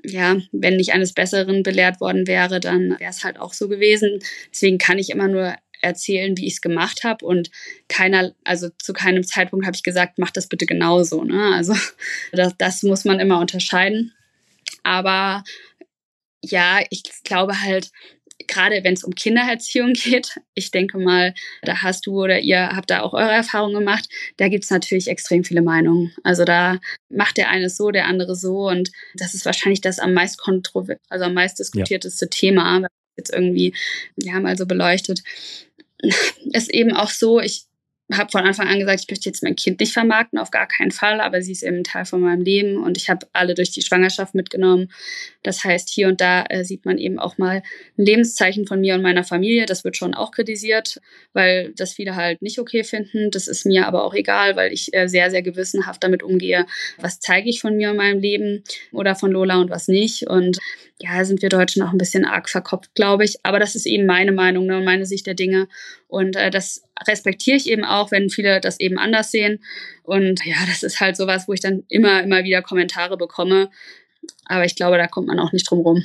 ja, 0.07 0.37
wenn 0.53 0.79
ich 0.79 0.93
eines 0.93 1.15
Besseren 1.15 1.63
belehrt 1.63 2.01
worden 2.01 2.27
wäre, 2.27 2.61
dann 2.61 2.91
wäre 2.99 3.11
es 3.11 3.25
halt 3.25 3.39
auch 3.39 3.55
so 3.55 3.69
gewesen. 3.69 4.19
Deswegen 4.53 4.79
kann 4.79 4.99
ich 4.99 5.11
immer 5.11 5.29
nur 5.29 5.55
erzählen, 5.81 6.37
wie 6.37 6.47
ich 6.47 6.55
es 6.55 6.61
gemacht 6.61 7.05
habe 7.05 7.25
und 7.25 7.51
keiner, 7.89 8.35
also 8.45 8.69
zu 8.79 8.93
keinem 8.93 9.25
Zeitpunkt 9.25 9.67
habe 9.67 9.77
ich 9.77 9.83
gesagt, 9.83 10.19
mach 10.19 10.31
das 10.31 10.49
bitte 10.49 10.67
genauso. 10.67 11.25
Ne? 11.25 11.55
Also 11.55 11.75
das, 12.33 12.55
das 12.59 12.83
muss 12.83 13.05
man 13.05 13.21
immer 13.21 13.41
unterscheiden. 13.41 14.13
Aber 14.83 15.45
ja, 16.43 16.81
ich 16.91 17.03
glaube 17.25 17.63
halt, 17.63 17.91
gerade 18.47 18.85
wenn 18.85 18.95
es 18.95 19.05
um 19.05 19.15
Kindererziehung 19.15 19.93
geht, 19.95 20.41
ich 20.55 20.71
denke 20.71 20.99
mal, 20.99 21.35
da 21.63 21.83
hast 21.83 22.07
du 22.07 22.23
oder 22.23 22.41
ihr 22.41 22.69
habt 22.69 22.91
da 22.91 23.01
auch 23.01 23.13
eure 23.13 23.33
Erfahrungen 23.33 23.75
gemacht, 23.75 24.09
da 24.37 24.49
gibt 24.49 24.65
es 24.65 24.71
natürlich 24.71 25.09
extrem 25.09 25.45
viele 25.45 25.63
Meinungen. 25.63 26.15
Also 26.23 26.45
da 26.45 26.79
macht 27.09 27.37
der 27.37 27.51
eine 27.51 27.71
so, 27.71 27.91
der 27.91 28.07
andere 28.07 28.37
so 28.37 28.69
und 28.69 28.91
das 29.15 29.35
ist 29.35 29.47
wahrscheinlich 29.47 29.81
das 29.81 29.99
am 29.99 30.15
meist 30.15 30.39
kontrovers, 30.39 30.99
also 31.09 31.27
am 31.27 31.35
meist 31.35 31.59
diskutierteste 31.59 32.27
ja. 32.27 32.31
Thema, 32.31 32.87
jetzt 33.17 33.33
irgendwie, 33.33 33.75
wir 34.17 34.33
haben 34.33 34.47
also 34.47 34.67
beleuchtet. 34.67 35.23
Ist 36.53 36.71
eben 36.71 36.93
auch 36.93 37.11
so, 37.11 37.41
ich 37.41 37.67
habe 38.13 38.31
von 38.31 38.43
Anfang 38.43 38.69
an 38.69 38.79
gesagt, 38.79 39.01
ich 39.01 39.11
möchte 39.11 39.29
jetzt 39.29 39.43
mein 39.43 39.57
Kind 39.57 39.81
nicht 39.81 39.95
vermarkten, 39.95 40.39
auf 40.39 40.51
gar 40.51 40.69
keinen 40.69 40.91
Fall, 40.91 41.21
aber 41.21 41.41
sie 41.41 41.53
ist 41.53 41.63
eben 41.63 41.85
Teil 41.85 42.05
von 42.05 42.21
meinem 42.21 42.43
Leben 42.43 42.83
und 42.83 42.99
ich 42.99 43.09
habe 43.09 43.27
alle 43.33 43.55
durch 43.55 43.71
die 43.71 43.81
Schwangerschaft 43.81 44.35
mitgenommen. 44.35 44.91
Das 45.43 45.65
heißt, 45.65 45.89
hier 45.89 46.09
und 46.09 46.21
da 46.21 46.45
äh, 46.51 46.65
sieht 46.65 46.85
man 46.85 46.99
eben 46.99 47.19
auch 47.19 47.39
mal 47.39 47.63
ein 47.97 48.05
Lebenszeichen 48.05 48.67
von 48.67 48.81
mir 48.81 48.95
und 48.95 49.03
meiner 49.03 49.25
Familie. 49.25 49.65
Das 49.65 49.85
wird 49.85 49.97
schon 49.97 50.13
auch 50.15 50.33
kritisiert, 50.33 51.01
weil 51.33 51.73
das 51.77 51.95
viele 51.95 52.15
halt 52.15 52.43
nicht 52.43 52.59
okay 52.59 52.85
finden. 52.85 53.31
Das 53.31 53.49
ist 53.49 53.65
mir 53.65 53.87
aber 53.87 54.05
auch 54.05 54.15
egal, 54.15 54.55
weil 54.57 54.73
ich 54.73 54.93
äh, 54.93 55.09
sehr, 55.09 55.31
sehr 55.31 55.43
gewissenhaft 55.43 56.03
damit 56.05 56.23
umgehe, 56.23 56.67
was 56.99 57.21
zeige 57.21 57.49
ich 57.49 57.61
von 57.61 57.77
mir 57.77 57.91
und 57.91 57.97
meinem 57.97 58.21
Leben 58.21 58.65
oder 58.93 59.15
von 59.15 59.31
Lola 59.31 59.59
und 59.61 59.71
was 59.71 59.89
nicht. 59.89 60.27
Und 60.27 60.59
ja, 61.01 61.25
sind 61.25 61.43
wir 61.43 61.49
Deutschen 61.49 61.83
auch 61.83 61.93
ein 61.93 61.99
bisschen 61.99 62.25
arg 62.25 62.49
verkopft, 62.49 62.95
glaube 62.95 63.25
ich. 63.25 63.39
Aber 63.43 63.59
das 63.59 63.75
ist 63.75 63.87
eben 63.87 64.07
meine 64.07 64.33
Meinung 64.33 64.67
ne, 64.67 64.77
und 64.79 64.85
meine 64.85 65.07
Sicht 65.07 65.27
der 65.27 65.35
Dinge. 65.35 65.69
Und 66.07 66.37
äh, 66.37 66.51
das 66.51 66.85
respektiere 67.07 67.57
ich 67.57 67.69
eben 67.69 67.85
auch, 67.85 68.11
wenn 68.11 68.31
viele 68.31 68.61
das 68.61 68.81
eben 68.81 68.99
anders 68.99 69.31
sehen. 69.31 69.61
Und 70.03 70.45
ja, 70.45 70.57
das 70.67 70.83
ist 70.83 71.01
halt 71.01 71.17
sowas, 71.17 71.49
wo 71.49 71.53
ich 71.53 71.61
dann 71.61 71.85
immer, 71.89 72.23
immer 72.23 72.45
wieder 72.45 72.63
Kommentare 72.63 73.17
bekomme. 73.17 73.71
Aber 74.47 74.65
ich 74.65 74.77
glaube, 74.77 74.97
da 74.99 75.07
kommt 75.07 75.27
man 75.27 75.39
auch 75.39 75.53
nicht 75.53 75.69
drum 75.71 75.81
rum. 75.81 76.03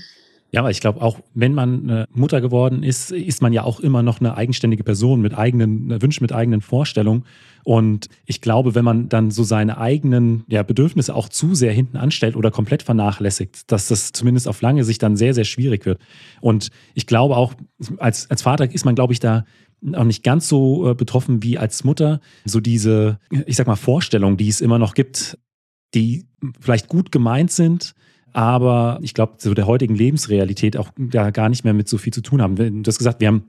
Ja, 0.52 0.62
aber 0.62 0.72
ich 0.72 0.82
glaube 0.82 1.02
auch, 1.02 1.20
wenn 1.36 1.54
man 1.54 1.84
eine 1.84 2.08
Mutter 2.12 2.42
geworden 2.42 2.82
ist, 2.82 3.12
ist 3.12 3.42
man 3.42 3.54
ja 3.54 3.64
auch 3.64 3.80
immer 3.80 4.02
noch 4.02 4.20
eine 4.20 4.36
eigenständige 4.36 4.84
Person 4.84 5.22
mit 5.22 5.38
eigenen 5.38 6.02
Wünschen, 6.02 6.24
mit 6.24 6.34
eigenen 6.34 6.62
Vorstellungen. 6.62 7.26
Und 7.64 8.10
ich 8.26 8.42
glaube, 8.42 8.74
wenn 8.74 8.84
man 8.84 9.10
dann 9.10 9.30
so 9.30 9.44
seine 9.44 9.78
eigenen 9.78 10.46
ja, 10.48 10.64
Bedürfnisse 10.64 11.14
auch 11.14 11.30
zu 11.30 11.54
sehr 11.54 11.72
hinten 11.72 11.98
anstellt 11.98 12.36
oder 12.36 12.50
komplett 12.50 12.82
vernachlässigt, 12.82 13.72
dass 13.72 13.90
das 13.90 14.12
zumindest 14.12 14.48
auf 14.48 14.62
lange 14.62 14.84
Sicht 14.84 15.04
dann 15.04 15.18
sehr, 15.18 15.36
sehr 15.36 15.44
schwierig 15.44 15.86
wird. 15.86 16.00
Und 16.42 16.70
ich 16.96 17.06
glaube 17.06 17.38
auch, 17.38 17.54
als, 17.98 18.28
als 18.32 18.42
Vater 18.42 18.74
ist 18.74 18.86
man, 18.86 18.96
glaube 18.96 19.14
ich, 19.14 19.20
da 19.20 19.46
auch 19.94 20.04
nicht 20.04 20.24
ganz 20.24 20.48
so 20.48 20.92
äh, 20.92 20.96
betroffen 20.96 21.44
wie 21.44 21.58
als 21.58 21.84
Mutter. 21.84 22.20
So 22.46 22.60
diese, 22.60 23.20
ich 23.46 23.56
sag 23.56 23.68
mal, 23.68 23.76
Vorstellungen, 23.76 24.38
die 24.38 24.50
es 24.50 24.62
immer 24.62 24.80
noch 24.80 24.94
gibt, 24.94 25.38
die 25.94 26.26
vielleicht 26.60 26.88
gut 26.88 27.12
gemeint 27.12 27.52
sind, 27.52 27.94
aber 28.34 29.00
ich 29.02 29.14
glaube, 29.14 29.36
so 29.38 29.54
der 29.54 29.68
heutigen 29.68 29.96
Lebensrealität 29.96 30.78
auch 30.78 30.92
da 30.98 31.32
gar 31.32 31.50
nicht 31.50 31.64
mehr 31.64 31.74
mit 31.74 31.90
so 31.90 31.98
viel 31.98 32.14
zu 32.14 32.22
tun 32.22 32.42
haben. 32.42 32.56
Du 32.56 32.88
hast 32.88 33.00
gesagt, 33.00 33.20
wir 33.22 33.28
haben 33.28 33.44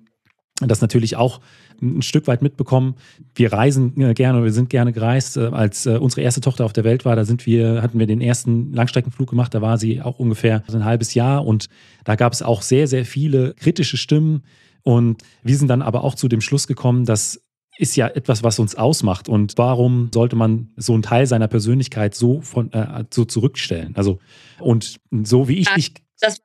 das 0.60 0.80
natürlich 0.80 1.16
auch 1.16 1.40
ein 1.82 2.02
Stück 2.02 2.26
weit 2.26 2.42
mitbekommen. 2.42 2.96
Wir 3.34 3.52
reisen 3.52 3.98
äh, 4.00 4.12
gerne, 4.12 4.44
wir 4.44 4.52
sind 4.52 4.68
gerne 4.68 4.92
gereist. 4.92 5.36
Äh, 5.36 5.46
als 5.46 5.86
unsere 5.86 6.20
erste 6.20 6.40
Tochter 6.40 6.64
auf 6.64 6.72
der 6.72 6.84
Welt 6.84 7.04
war, 7.04 7.16
da 7.16 7.24
sind 7.24 7.46
wir, 7.46 7.82
hatten 7.82 7.98
wir 7.98 8.06
den 8.06 8.20
ersten 8.20 8.72
Langstreckenflug 8.72 9.30
gemacht. 9.30 9.54
Da 9.54 9.62
war 9.62 9.78
sie 9.78 10.02
auch 10.02 10.18
ungefähr 10.18 10.62
ein 10.70 10.84
halbes 10.84 11.14
Jahr 11.14 11.46
und 11.46 11.68
da 12.04 12.16
gab 12.16 12.32
es 12.32 12.42
auch 12.42 12.62
sehr, 12.62 12.86
sehr 12.86 13.04
viele 13.04 13.54
kritische 13.54 13.96
Stimmen. 13.96 14.42
Und 14.82 15.22
wir 15.42 15.56
sind 15.56 15.68
dann 15.68 15.82
aber 15.82 16.04
auch 16.04 16.14
zu 16.14 16.28
dem 16.28 16.40
Schluss 16.40 16.66
gekommen, 16.66 17.04
dass 17.04 17.40
ist 17.80 17.96
ja 17.96 18.08
etwas, 18.08 18.42
was 18.42 18.58
uns 18.58 18.74
ausmacht. 18.74 19.28
Und 19.28 19.54
warum 19.56 20.10
sollte 20.12 20.36
man 20.36 20.70
so 20.76 20.92
einen 20.92 21.02
Teil 21.02 21.26
seiner 21.26 21.48
Persönlichkeit 21.48 22.14
so 22.14 22.42
von 22.42 22.70
äh, 22.72 23.04
so 23.10 23.24
zurückstellen? 23.24 23.94
Also 23.96 24.18
und 24.58 25.00
so 25.22 25.48
wie 25.48 25.58
ich 25.58 25.68
dich. 25.70 25.94
Das 26.20 26.38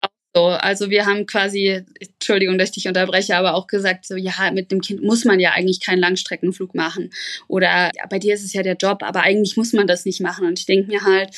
war 0.00 0.10
so. 0.34 0.46
Also 0.46 0.90
wir 0.90 1.06
haben 1.06 1.26
quasi, 1.26 1.84
Entschuldigung, 2.00 2.58
dass 2.58 2.70
ich 2.70 2.74
dich 2.74 2.88
unterbreche, 2.88 3.36
aber 3.36 3.54
auch 3.54 3.68
gesagt, 3.68 4.06
so 4.06 4.16
ja, 4.16 4.50
mit 4.52 4.72
dem 4.72 4.80
Kind 4.80 5.04
muss 5.04 5.24
man 5.24 5.38
ja 5.38 5.52
eigentlich 5.52 5.80
keinen 5.80 6.00
Langstreckenflug 6.00 6.74
machen. 6.74 7.10
Oder 7.46 7.92
ja, 7.96 8.06
bei 8.10 8.18
dir 8.18 8.34
ist 8.34 8.44
es 8.44 8.52
ja 8.52 8.64
der 8.64 8.76
Job, 8.76 9.04
aber 9.04 9.20
eigentlich 9.20 9.56
muss 9.56 9.72
man 9.72 9.86
das 9.86 10.04
nicht 10.04 10.20
machen. 10.20 10.46
Und 10.46 10.58
ich 10.58 10.66
denke 10.66 10.90
mir 10.90 11.04
halt, 11.04 11.30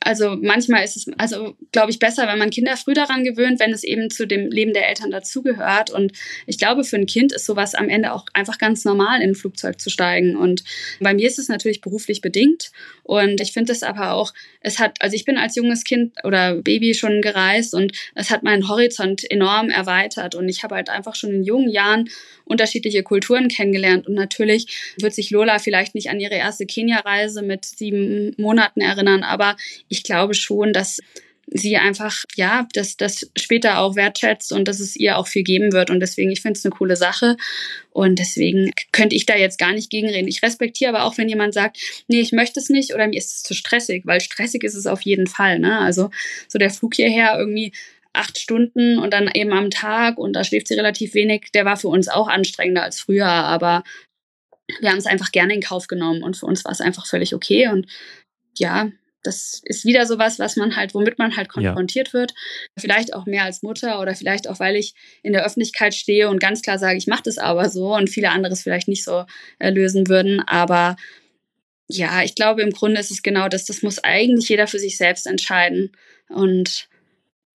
also 0.00 0.36
manchmal 0.40 0.84
ist 0.84 0.96
es, 0.96 1.06
also 1.18 1.56
glaube 1.72 1.90
ich, 1.90 1.98
besser, 1.98 2.28
wenn 2.28 2.38
man 2.38 2.50
Kinder 2.50 2.76
früh 2.76 2.94
daran 2.94 3.24
gewöhnt, 3.24 3.58
wenn 3.58 3.72
es 3.72 3.82
eben 3.82 4.10
zu 4.10 4.26
dem 4.26 4.48
Leben 4.50 4.72
der 4.72 4.88
Eltern 4.88 5.10
dazugehört. 5.10 5.90
Und 5.90 6.12
ich 6.46 6.56
glaube, 6.56 6.84
für 6.84 6.96
ein 6.96 7.06
Kind 7.06 7.32
ist 7.32 7.46
sowas 7.46 7.74
am 7.74 7.88
Ende 7.88 8.12
auch 8.12 8.26
einfach 8.32 8.58
ganz 8.58 8.84
normal, 8.84 9.20
in 9.20 9.30
ein 9.30 9.34
Flugzeug 9.34 9.80
zu 9.80 9.90
steigen. 9.90 10.36
Und 10.36 10.62
bei 11.00 11.14
mir 11.14 11.26
ist 11.26 11.38
es 11.38 11.48
natürlich 11.48 11.80
beruflich 11.80 12.20
bedingt. 12.20 12.70
Und 13.02 13.40
ich 13.40 13.52
finde 13.52 13.72
es 13.72 13.82
aber 13.82 14.12
auch, 14.12 14.32
es 14.60 14.78
hat, 14.78 14.96
also 15.00 15.16
ich 15.16 15.24
bin 15.24 15.36
als 15.36 15.56
junges 15.56 15.82
Kind 15.82 16.14
oder 16.24 16.54
Baby 16.56 16.94
schon 16.94 17.20
gereist 17.20 17.74
und 17.74 17.92
es 18.14 18.30
hat 18.30 18.42
meinen 18.42 18.68
Horizont 18.68 19.28
enorm 19.28 19.68
erweitert. 19.68 20.34
Und 20.36 20.48
ich 20.48 20.62
habe 20.62 20.76
halt 20.76 20.90
einfach 20.90 21.16
schon 21.16 21.30
in 21.30 21.42
jungen 21.42 21.70
Jahren 21.70 22.08
unterschiedliche 22.44 23.02
Kulturen 23.02 23.48
kennengelernt. 23.48 24.06
Und 24.06 24.14
natürlich 24.14 24.94
wird 24.98 25.14
sich 25.14 25.30
Lola 25.30 25.58
vielleicht 25.58 25.94
nicht 25.94 26.08
an 26.10 26.20
ihre 26.20 26.34
erste 26.34 26.66
Kenia-Reise 26.66 27.42
mit 27.42 27.64
sieben 27.64 28.34
Monaten 28.38 28.80
erinnern, 28.80 29.22
aber 29.22 29.56
ich 29.88 30.02
glaube 30.02 30.34
schon, 30.34 30.72
dass 30.72 30.98
sie 31.50 31.76
einfach, 31.76 32.24
ja, 32.36 32.66
das, 32.74 32.96
das 32.96 33.30
später 33.36 33.78
auch 33.78 33.96
wertschätzt 33.96 34.52
und 34.52 34.68
dass 34.68 34.80
es 34.80 34.96
ihr 34.96 35.16
auch 35.16 35.26
viel 35.26 35.42
geben 35.42 35.72
wird. 35.72 35.90
Und 35.90 36.00
deswegen, 36.00 36.30
ich 36.30 36.42
finde 36.42 36.58
es 36.58 36.64
eine 36.64 36.74
coole 36.74 36.96
Sache. 36.96 37.36
Und 37.90 38.18
deswegen 38.18 38.70
könnte 38.92 39.16
ich 39.16 39.26
da 39.26 39.36
jetzt 39.36 39.58
gar 39.58 39.72
nicht 39.72 39.90
gegenreden. 39.90 40.28
Ich 40.28 40.42
respektiere 40.42 40.90
aber 40.90 41.04
auch, 41.04 41.16
wenn 41.16 41.28
jemand 41.28 41.54
sagt, 41.54 41.78
nee, 42.06 42.20
ich 42.20 42.32
möchte 42.32 42.60
es 42.60 42.68
nicht 42.68 42.94
oder 42.94 43.06
mir 43.06 43.16
ist 43.16 43.36
es 43.36 43.42
zu 43.42 43.54
stressig, 43.54 44.04
weil 44.04 44.20
stressig 44.20 44.62
ist 44.62 44.74
es 44.74 44.86
auf 44.86 45.00
jeden 45.02 45.26
Fall. 45.26 45.58
Ne? 45.58 45.78
Also 45.78 46.10
so 46.48 46.58
der 46.58 46.70
Flug 46.70 46.94
hierher 46.94 47.38
irgendwie 47.38 47.72
acht 48.12 48.38
Stunden 48.38 48.98
und 48.98 49.12
dann 49.12 49.30
eben 49.32 49.52
am 49.52 49.70
Tag 49.70 50.18
und 50.18 50.32
da 50.34 50.44
schläft 50.44 50.68
sie 50.68 50.74
relativ 50.74 51.14
wenig, 51.14 51.48
der 51.54 51.64
war 51.64 51.76
für 51.76 51.88
uns 51.88 52.08
auch 52.08 52.28
anstrengender 52.28 52.82
als 52.82 53.00
früher, 53.00 53.26
aber 53.26 53.84
wir 54.80 54.90
haben 54.90 54.98
es 54.98 55.06
einfach 55.06 55.30
gerne 55.30 55.54
in 55.54 55.60
Kauf 55.60 55.86
genommen 55.86 56.22
und 56.22 56.36
für 56.36 56.46
uns 56.46 56.64
war 56.64 56.72
es 56.72 56.80
einfach 56.80 57.06
völlig 57.06 57.34
okay 57.34 57.68
und 57.68 57.86
ja, 58.56 58.90
das 59.28 59.60
ist 59.64 59.84
wieder 59.84 60.06
sowas, 60.06 60.38
was 60.38 60.56
man 60.56 60.74
halt, 60.74 60.94
womit 60.94 61.18
man 61.18 61.36
halt 61.36 61.50
konfrontiert 61.50 62.08
ja. 62.08 62.12
wird. 62.14 62.34
Vielleicht 62.78 63.12
auch 63.14 63.26
mehr 63.26 63.44
als 63.44 63.62
Mutter 63.62 64.00
oder 64.00 64.14
vielleicht 64.14 64.48
auch, 64.48 64.58
weil 64.58 64.74
ich 64.74 64.94
in 65.22 65.34
der 65.34 65.44
Öffentlichkeit 65.44 65.94
stehe 65.94 66.30
und 66.30 66.40
ganz 66.40 66.62
klar 66.62 66.78
sage, 66.78 66.96
ich 66.96 67.06
mache 67.06 67.24
das 67.24 67.36
aber 67.36 67.68
so 67.68 67.94
und 67.94 68.08
viele 68.08 68.30
andere 68.30 68.54
es 68.54 68.62
vielleicht 68.62 68.88
nicht 68.88 69.04
so 69.04 69.26
äh, 69.58 69.68
lösen 69.70 70.08
würden. 70.08 70.40
Aber 70.46 70.96
ja, 71.88 72.22
ich 72.22 72.34
glaube, 72.34 72.62
im 72.62 72.70
Grunde 72.70 73.00
ist 73.00 73.10
es 73.10 73.22
genau 73.22 73.48
das. 73.48 73.66
Das 73.66 73.82
muss 73.82 74.02
eigentlich 74.02 74.48
jeder 74.48 74.66
für 74.66 74.78
sich 74.78 74.96
selbst 74.96 75.26
entscheiden. 75.26 75.92
Und 76.30 76.88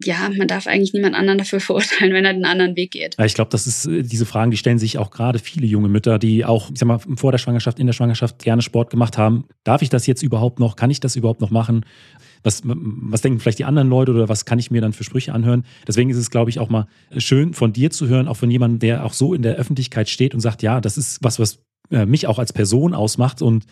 ja, 0.04 0.30
man 0.38 0.48
darf 0.48 0.68
eigentlich 0.68 0.94
niemand 0.94 1.16
anderen 1.16 1.38
dafür 1.38 1.60
verurteilen, 1.62 2.14
wenn 2.14 2.26
er 2.26 2.34
den 2.34 2.46
anderen 2.46 2.76
Weg 2.76 2.92
geht. 2.92 3.16
Ich 3.20 3.34
glaube, 3.34 3.50
das 3.52 3.68
ist 3.68 3.86
äh, 3.86 4.04
diese 4.04 4.26
Fragen, 4.26 4.52
die 4.52 4.58
stellen 4.58 4.80
sich 4.80 4.98
auch 4.98 5.12
gerade 5.12 5.40
viele 5.40 5.66
junge 5.66 5.90
Mütter, 5.90 6.20
die 6.20 6.46
auch, 6.46 6.70
ich 6.72 6.80
sag 6.80 6.88
mal, 6.88 7.00
vor 7.00 7.32
der 7.32 7.38
Schwangerschaft, 7.38 7.80
in 7.80 7.88
der 7.88 7.94
Schwangerschaft 7.94 8.44
gerne 8.44 8.62
Sport 8.62 8.90
gemacht 8.90 9.18
haben. 9.18 9.46
Darf 9.64 9.82
ich 9.82 9.90
das 9.90 10.08
jetzt 10.08 10.24
überhaupt 10.24 10.60
noch? 10.60 10.76
Kann 10.76 10.90
ich 10.90 11.00
das 11.00 11.16
überhaupt 11.16 11.42
noch 11.42 11.52
machen? 11.52 11.86
Was, 12.44 12.64
was 12.66 13.22
denken 13.22 13.40
vielleicht 13.40 13.60
die 13.60 13.66
anderen 13.66 13.90
Leute 13.90 14.12
oder 14.12 14.28
was 14.28 14.46
kann 14.46 14.58
ich 14.58 14.72
mir 14.72 14.82
dann 14.82 14.94
für 14.94 15.04
Sprüche 15.04 15.34
anhören? 15.34 15.64
Deswegen 15.88 16.10
ist 16.10 16.18
es, 16.18 16.32
glaube 16.32 16.50
ich, 16.50 16.60
auch 16.60 16.70
mal 16.70 16.88
schön 17.18 17.54
von 17.54 17.72
dir 17.72 17.92
zu 17.92 18.08
hören, 18.08 18.28
auch 18.28 18.38
von 18.38 18.50
jemandem, 18.50 18.80
der 18.80 19.06
auch 19.06 19.14
so 19.14 19.34
in 19.34 19.44
der 19.44 19.56
Öffentlichkeit 19.56 20.10
steht 20.10 20.34
und 20.34 20.40
sagt, 20.40 20.64
ja, 20.64 20.82
das 20.82 20.98
ist 20.98 21.20
was, 21.22 21.40
was 21.40 21.60
äh, 21.92 22.06
mich 22.06 22.26
auch 22.26 22.40
als 22.40 22.54
Person 22.54 22.94
ausmacht 22.94 23.42
und 23.42 23.66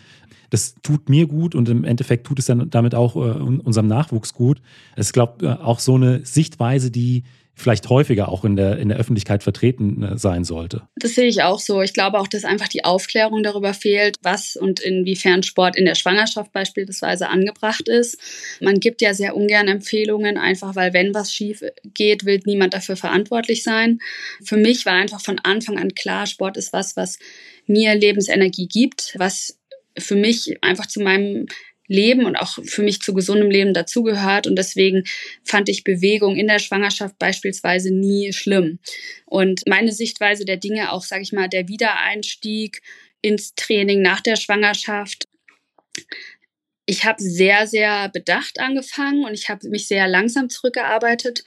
das 0.50 0.74
tut 0.82 1.08
mir 1.08 1.26
gut 1.26 1.54
und 1.54 1.68
im 1.68 1.84
Endeffekt 1.84 2.26
tut 2.26 2.38
es 2.38 2.46
dann 2.46 2.70
damit 2.70 2.94
auch 2.94 3.16
äh, 3.16 3.18
unserem 3.18 3.86
Nachwuchs 3.86 4.34
gut. 4.34 4.60
Es 4.96 5.06
ist, 5.06 5.12
glaube 5.12 5.46
ich, 5.46 5.48
auch 5.48 5.78
so 5.78 5.94
eine 5.94 6.24
Sichtweise, 6.24 6.90
die 6.90 7.24
vielleicht 7.60 7.88
häufiger 7.88 8.28
auch 8.28 8.44
in 8.44 8.56
der, 8.56 8.78
in 8.78 8.88
der 8.88 8.98
Öffentlichkeit 8.98 9.42
vertreten 9.42 10.02
äh, 10.02 10.18
sein 10.18 10.44
sollte. 10.44 10.82
Das 10.96 11.14
sehe 11.14 11.26
ich 11.26 11.42
auch 11.42 11.60
so. 11.60 11.82
Ich 11.82 11.92
glaube 11.92 12.18
auch, 12.18 12.26
dass 12.26 12.44
einfach 12.44 12.68
die 12.68 12.84
Aufklärung 12.84 13.42
darüber 13.42 13.74
fehlt, 13.74 14.16
was 14.22 14.56
und 14.56 14.80
inwiefern 14.80 15.42
Sport 15.42 15.76
in 15.76 15.84
der 15.84 15.94
Schwangerschaft 15.94 16.52
beispielsweise 16.52 17.28
angebracht 17.28 17.88
ist. 17.88 18.18
Man 18.60 18.80
gibt 18.80 19.02
ja 19.02 19.14
sehr 19.14 19.36
ungern 19.36 19.68
Empfehlungen, 19.68 20.38
einfach 20.38 20.74
weil 20.74 20.92
wenn 20.92 21.14
was 21.14 21.32
schief 21.32 21.62
geht, 21.94 22.24
will 22.24 22.40
niemand 22.44 22.74
dafür 22.74 22.96
verantwortlich 22.96 23.62
sein. 23.62 23.98
Für 24.42 24.56
mich 24.56 24.86
war 24.86 24.94
einfach 24.94 25.20
von 25.20 25.38
Anfang 25.38 25.78
an 25.78 25.94
klar, 25.94 26.26
Sport 26.26 26.56
ist 26.56 26.72
was, 26.72 26.96
was 26.96 27.18
mir 27.66 27.94
Lebensenergie 27.94 28.66
gibt, 28.66 29.14
was 29.18 29.59
für 30.00 30.16
mich 30.16 30.62
einfach 30.62 30.86
zu 30.86 31.00
meinem 31.00 31.46
Leben 31.90 32.24
und 32.24 32.36
auch 32.36 32.58
für 32.64 32.82
mich 32.82 33.00
zu 33.00 33.12
gesundem 33.14 33.50
Leben 33.50 33.74
dazugehört. 33.74 34.46
Und 34.46 34.56
deswegen 34.56 35.02
fand 35.44 35.68
ich 35.68 35.82
Bewegung 35.82 36.36
in 36.36 36.46
der 36.46 36.60
Schwangerschaft 36.60 37.18
beispielsweise 37.18 37.92
nie 37.92 38.32
schlimm. 38.32 38.78
Und 39.26 39.62
meine 39.66 39.92
Sichtweise 39.92 40.44
der 40.44 40.56
Dinge, 40.56 40.92
auch 40.92 41.02
sage 41.02 41.22
ich 41.22 41.32
mal, 41.32 41.48
der 41.48 41.66
Wiedereinstieg 41.66 42.80
ins 43.22 43.54
Training 43.56 44.02
nach 44.02 44.20
der 44.20 44.36
Schwangerschaft, 44.36 45.24
ich 46.86 47.04
habe 47.04 47.20
sehr, 47.20 47.66
sehr 47.66 48.08
bedacht 48.08 48.60
angefangen 48.60 49.24
und 49.24 49.34
ich 49.34 49.48
habe 49.48 49.68
mich 49.68 49.88
sehr 49.88 50.06
langsam 50.06 50.48
zurückgearbeitet. 50.48 51.44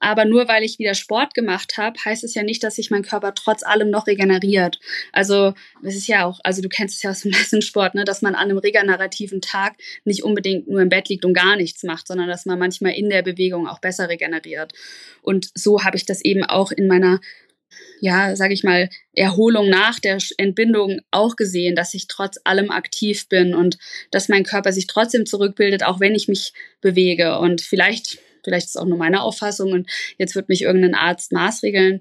Aber 0.00 0.24
nur 0.24 0.48
weil 0.48 0.64
ich 0.64 0.78
wieder 0.78 0.94
Sport 0.94 1.34
gemacht 1.34 1.76
habe, 1.76 2.00
heißt 2.02 2.24
es 2.24 2.34
ja 2.34 2.42
nicht, 2.42 2.64
dass 2.64 2.76
sich 2.76 2.90
mein 2.90 3.02
Körper 3.02 3.34
trotz 3.34 3.62
allem 3.62 3.90
noch 3.90 4.06
regeneriert. 4.06 4.80
Also 5.12 5.52
es 5.84 5.94
ist 5.94 6.08
ja 6.08 6.24
auch, 6.24 6.40
also 6.42 6.62
du 6.62 6.68
kennst 6.68 6.96
es 6.96 7.02
ja 7.02 7.10
aus 7.10 7.20
dem 7.20 7.30
Leistungssport, 7.32 7.94
ne, 7.94 8.04
dass 8.04 8.22
man 8.22 8.34
an 8.34 8.48
einem 8.48 8.58
regenerativen 8.58 9.40
Tag 9.40 9.76
nicht 10.04 10.24
unbedingt 10.24 10.68
nur 10.68 10.80
im 10.80 10.88
Bett 10.88 11.08
liegt 11.08 11.24
und 11.24 11.34
gar 11.34 11.56
nichts 11.56 11.82
macht, 11.82 12.08
sondern 12.08 12.28
dass 12.28 12.46
man 12.46 12.58
manchmal 12.58 12.92
in 12.92 13.10
der 13.10 13.22
Bewegung 13.22 13.68
auch 13.68 13.78
besser 13.78 14.08
regeneriert. 14.08 14.72
Und 15.22 15.50
so 15.54 15.84
habe 15.84 15.96
ich 15.96 16.06
das 16.06 16.24
eben 16.24 16.44
auch 16.44 16.72
in 16.72 16.88
meiner 16.88 17.20
ja, 18.00 18.34
sage 18.34 18.54
ich 18.54 18.64
mal, 18.64 18.88
Erholung 19.12 19.68
nach 19.68 20.00
der 20.00 20.18
Entbindung 20.38 21.00
auch 21.10 21.36
gesehen, 21.36 21.76
dass 21.76 21.94
ich 21.94 22.08
trotz 22.08 22.40
allem 22.44 22.70
aktiv 22.70 23.28
bin 23.28 23.54
und 23.54 23.78
dass 24.10 24.28
mein 24.28 24.44
Körper 24.44 24.72
sich 24.72 24.86
trotzdem 24.86 25.26
zurückbildet, 25.26 25.84
auch 25.84 26.00
wenn 26.00 26.14
ich 26.14 26.26
mich 26.26 26.52
bewege. 26.80 27.38
Und 27.38 27.60
vielleicht 27.60 28.18
vielleicht 28.44 28.66
ist 28.66 28.76
es 28.76 28.80
auch 28.80 28.86
nur 28.86 28.98
meine 28.98 29.22
Auffassung 29.22 29.72
und 29.72 29.90
jetzt 30.18 30.34
wird 30.34 30.48
mich 30.48 30.62
irgendein 30.62 30.94
Arzt 30.94 31.32
maßregeln, 31.32 32.00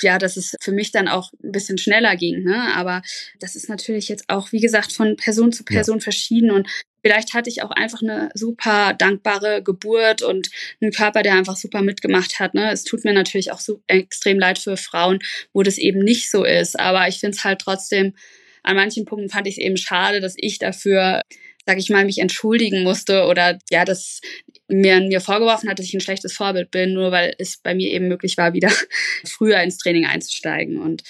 ja, 0.00 0.18
dass 0.18 0.36
es 0.36 0.56
für 0.60 0.72
mich 0.72 0.90
dann 0.90 1.08
auch 1.08 1.32
ein 1.42 1.52
bisschen 1.52 1.78
schneller 1.78 2.16
ging. 2.16 2.42
Ne? 2.42 2.74
Aber 2.74 3.02
das 3.40 3.56
ist 3.56 3.68
natürlich 3.68 4.08
jetzt 4.08 4.24
auch, 4.28 4.52
wie 4.52 4.60
gesagt, 4.60 4.92
von 4.92 5.16
Person 5.16 5.52
zu 5.52 5.64
Person 5.64 5.98
ja. 5.98 6.02
verschieden. 6.02 6.50
Und 6.50 6.68
vielleicht 7.04 7.34
hatte 7.34 7.50
ich 7.50 7.62
auch 7.62 7.70
einfach 7.70 8.00
eine 8.02 8.30
super 8.34 8.94
dankbare 8.94 9.62
Geburt 9.62 10.22
und 10.22 10.50
einen 10.80 10.92
Körper, 10.92 11.22
der 11.22 11.34
einfach 11.34 11.56
super 11.56 11.82
mitgemacht 11.82 12.40
hat. 12.40 12.54
Ne? 12.54 12.70
Es 12.70 12.84
tut 12.84 13.04
mir 13.04 13.12
natürlich 13.12 13.52
auch 13.52 13.60
so 13.60 13.82
extrem 13.86 14.38
leid 14.38 14.58
für 14.58 14.76
Frauen, 14.76 15.18
wo 15.52 15.62
das 15.62 15.78
eben 15.78 16.00
nicht 16.00 16.30
so 16.30 16.44
ist. 16.44 16.78
Aber 16.78 17.06
ich 17.08 17.20
finde 17.20 17.36
es 17.36 17.44
halt 17.44 17.60
trotzdem, 17.60 18.14
an 18.62 18.76
manchen 18.76 19.04
Punkten 19.04 19.28
fand 19.28 19.46
ich 19.46 19.58
es 19.58 19.64
eben 19.64 19.76
schade, 19.76 20.20
dass 20.20 20.34
ich 20.36 20.58
dafür 20.58 21.20
sag 21.66 21.78
ich 21.78 21.90
mal, 21.90 22.04
mich 22.04 22.18
entschuldigen 22.18 22.82
musste 22.82 23.26
oder 23.26 23.58
ja, 23.70 23.84
das 23.84 24.20
mir, 24.68 25.00
mir 25.00 25.20
vorgeworfen 25.20 25.68
hat, 25.68 25.78
dass 25.78 25.86
ich 25.86 25.94
ein 25.94 26.00
schlechtes 26.00 26.32
Vorbild 26.32 26.70
bin, 26.70 26.92
nur 26.94 27.12
weil 27.12 27.34
es 27.38 27.58
bei 27.58 27.74
mir 27.74 27.90
eben 27.90 28.08
möglich 28.08 28.36
war, 28.36 28.52
wieder 28.52 28.70
früher 29.24 29.60
ins 29.62 29.78
Training 29.78 30.06
einzusteigen. 30.06 30.80
Und 30.80 31.04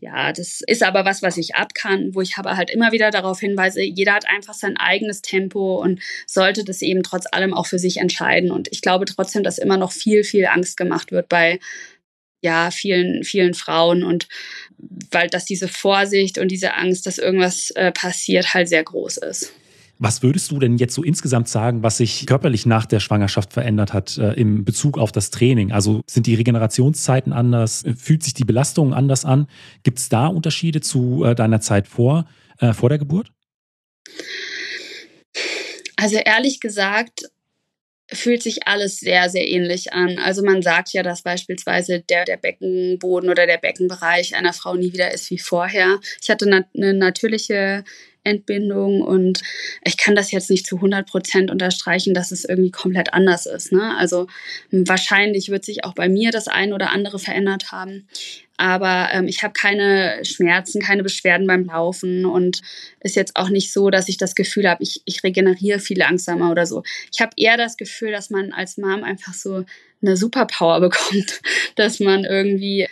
ja, 0.00 0.32
das 0.32 0.62
ist 0.66 0.82
aber 0.82 1.04
was, 1.04 1.22
was 1.22 1.36
ich 1.36 1.54
ab 1.54 1.74
kann, 1.74 2.14
wo 2.14 2.22
ich 2.22 2.36
aber 2.36 2.56
halt 2.56 2.70
immer 2.70 2.92
wieder 2.92 3.10
darauf 3.10 3.40
hinweise, 3.40 3.82
jeder 3.82 4.14
hat 4.14 4.26
einfach 4.26 4.54
sein 4.54 4.76
eigenes 4.76 5.20
Tempo 5.20 5.80
und 5.82 6.00
sollte 6.26 6.64
das 6.64 6.80
eben 6.80 7.02
trotz 7.02 7.26
allem 7.30 7.52
auch 7.52 7.66
für 7.66 7.78
sich 7.78 7.98
entscheiden. 7.98 8.50
Und 8.50 8.68
ich 8.70 8.80
glaube 8.80 9.04
trotzdem, 9.04 9.42
dass 9.42 9.58
immer 9.58 9.76
noch 9.76 9.92
viel, 9.92 10.24
viel 10.24 10.46
Angst 10.46 10.76
gemacht 10.76 11.12
wird 11.12 11.28
bei 11.28 11.58
ja, 12.42 12.70
vielen, 12.70 13.22
vielen 13.22 13.52
Frauen 13.52 14.02
und 14.02 14.26
weil 15.10 15.28
dass 15.28 15.44
diese 15.44 15.68
Vorsicht 15.68 16.38
und 16.38 16.48
diese 16.48 16.72
Angst, 16.74 17.04
dass 17.04 17.18
irgendwas 17.18 17.70
äh, 17.72 17.92
passiert, 17.92 18.54
halt 18.54 18.66
sehr 18.68 18.82
groß 18.82 19.18
ist. 19.18 19.52
Was 20.02 20.22
würdest 20.22 20.50
du 20.50 20.58
denn 20.58 20.78
jetzt 20.78 20.94
so 20.94 21.02
insgesamt 21.02 21.46
sagen, 21.46 21.82
was 21.82 21.98
sich 21.98 22.26
körperlich 22.26 22.64
nach 22.64 22.86
der 22.86 23.00
Schwangerschaft 23.00 23.52
verändert 23.52 23.92
hat 23.92 24.16
äh, 24.16 24.32
im 24.32 24.64
Bezug 24.64 24.96
auf 24.96 25.12
das 25.12 25.28
Training? 25.28 25.72
Also 25.72 26.00
sind 26.06 26.26
die 26.26 26.34
Regenerationszeiten 26.34 27.34
anders? 27.34 27.84
Fühlt 27.98 28.22
sich 28.22 28.32
die 28.32 28.44
Belastung 28.44 28.94
anders 28.94 29.26
an? 29.26 29.46
Gibt 29.82 29.98
es 29.98 30.08
da 30.08 30.26
Unterschiede 30.26 30.80
zu 30.80 31.24
äh, 31.24 31.34
deiner 31.34 31.60
Zeit 31.60 31.86
vor, 31.86 32.24
äh, 32.60 32.72
vor 32.72 32.88
der 32.88 32.96
Geburt? 32.96 33.30
Also 35.96 36.16
ehrlich 36.16 36.60
gesagt 36.60 37.26
fühlt 38.12 38.42
sich 38.42 38.66
alles 38.66 39.00
sehr, 39.00 39.28
sehr 39.28 39.46
ähnlich 39.46 39.92
an. 39.92 40.18
Also 40.18 40.42
man 40.42 40.62
sagt 40.62 40.94
ja, 40.94 41.02
dass 41.02 41.22
beispielsweise 41.22 42.00
der, 42.00 42.24
der 42.24 42.38
Beckenboden 42.38 43.28
oder 43.28 43.46
der 43.46 43.58
Beckenbereich 43.58 44.34
einer 44.34 44.54
Frau 44.54 44.74
nie 44.74 44.94
wieder 44.94 45.12
ist 45.12 45.30
wie 45.30 45.38
vorher. 45.38 46.00
Ich 46.22 46.30
hatte 46.30 46.46
eine 46.46 46.94
natürliche 46.94 47.84
Entbindung 48.24 49.02
und 49.02 49.42
ich 49.84 49.96
kann 49.96 50.14
das 50.14 50.30
jetzt 50.30 50.50
nicht 50.50 50.66
zu 50.66 50.76
100 50.76 51.08
Prozent 51.08 51.50
unterstreichen, 51.50 52.14
dass 52.14 52.32
es 52.32 52.44
irgendwie 52.44 52.70
komplett 52.70 53.14
anders 53.14 53.46
ist. 53.46 53.72
Ne? 53.72 53.96
Also 53.96 54.26
wahrscheinlich 54.70 55.50
wird 55.50 55.64
sich 55.64 55.84
auch 55.84 55.94
bei 55.94 56.08
mir 56.08 56.30
das 56.30 56.48
ein 56.48 56.72
oder 56.72 56.90
andere 56.90 57.18
verändert 57.18 57.72
haben, 57.72 58.06
aber 58.60 59.08
ähm, 59.12 59.26
ich 59.26 59.42
habe 59.42 59.54
keine 59.54 60.22
Schmerzen, 60.22 60.82
keine 60.82 61.02
Beschwerden 61.02 61.46
beim 61.46 61.64
Laufen 61.64 62.26
und 62.26 62.60
ist 63.00 63.16
jetzt 63.16 63.36
auch 63.36 63.48
nicht 63.48 63.72
so, 63.72 63.88
dass 63.88 64.10
ich 64.10 64.18
das 64.18 64.34
Gefühl 64.34 64.68
habe, 64.68 64.82
ich, 64.82 65.00
ich 65.06 65.24
regeneriere 65.24 65.78
viel 65.78 65.98
langsamer 65.98 66.50
oder 66.50 66.66
so. 66.66 66.82
Ich 67.10 67.22
habe 67.22 67.32
eher 67.38 67.56
das 67.56 67.78
Gefühl, 67.78 68.12
dass 68.12 68.28
man 68.28 68.52
als 68.52 68.76
Mom 68.76 69.02
einfach 69.02 69.32
so 69.32 69.64
eine 70.02 70.16
Superpower 70.18 70.80
bekommt, 70.80 71.40
dass 71.76 72.00
man 72.00 72.24
irgendwie 72.24 72.86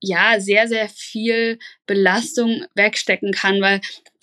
ja 0.00 0.38
sehr, 0.38 0.68
sehr 0.68 0.88
viel 0.88 1.58
Belastung 1.86 2.64
wegstecken 2.76 3.32
kann, 3.32 3.60
weil 3.60 3.80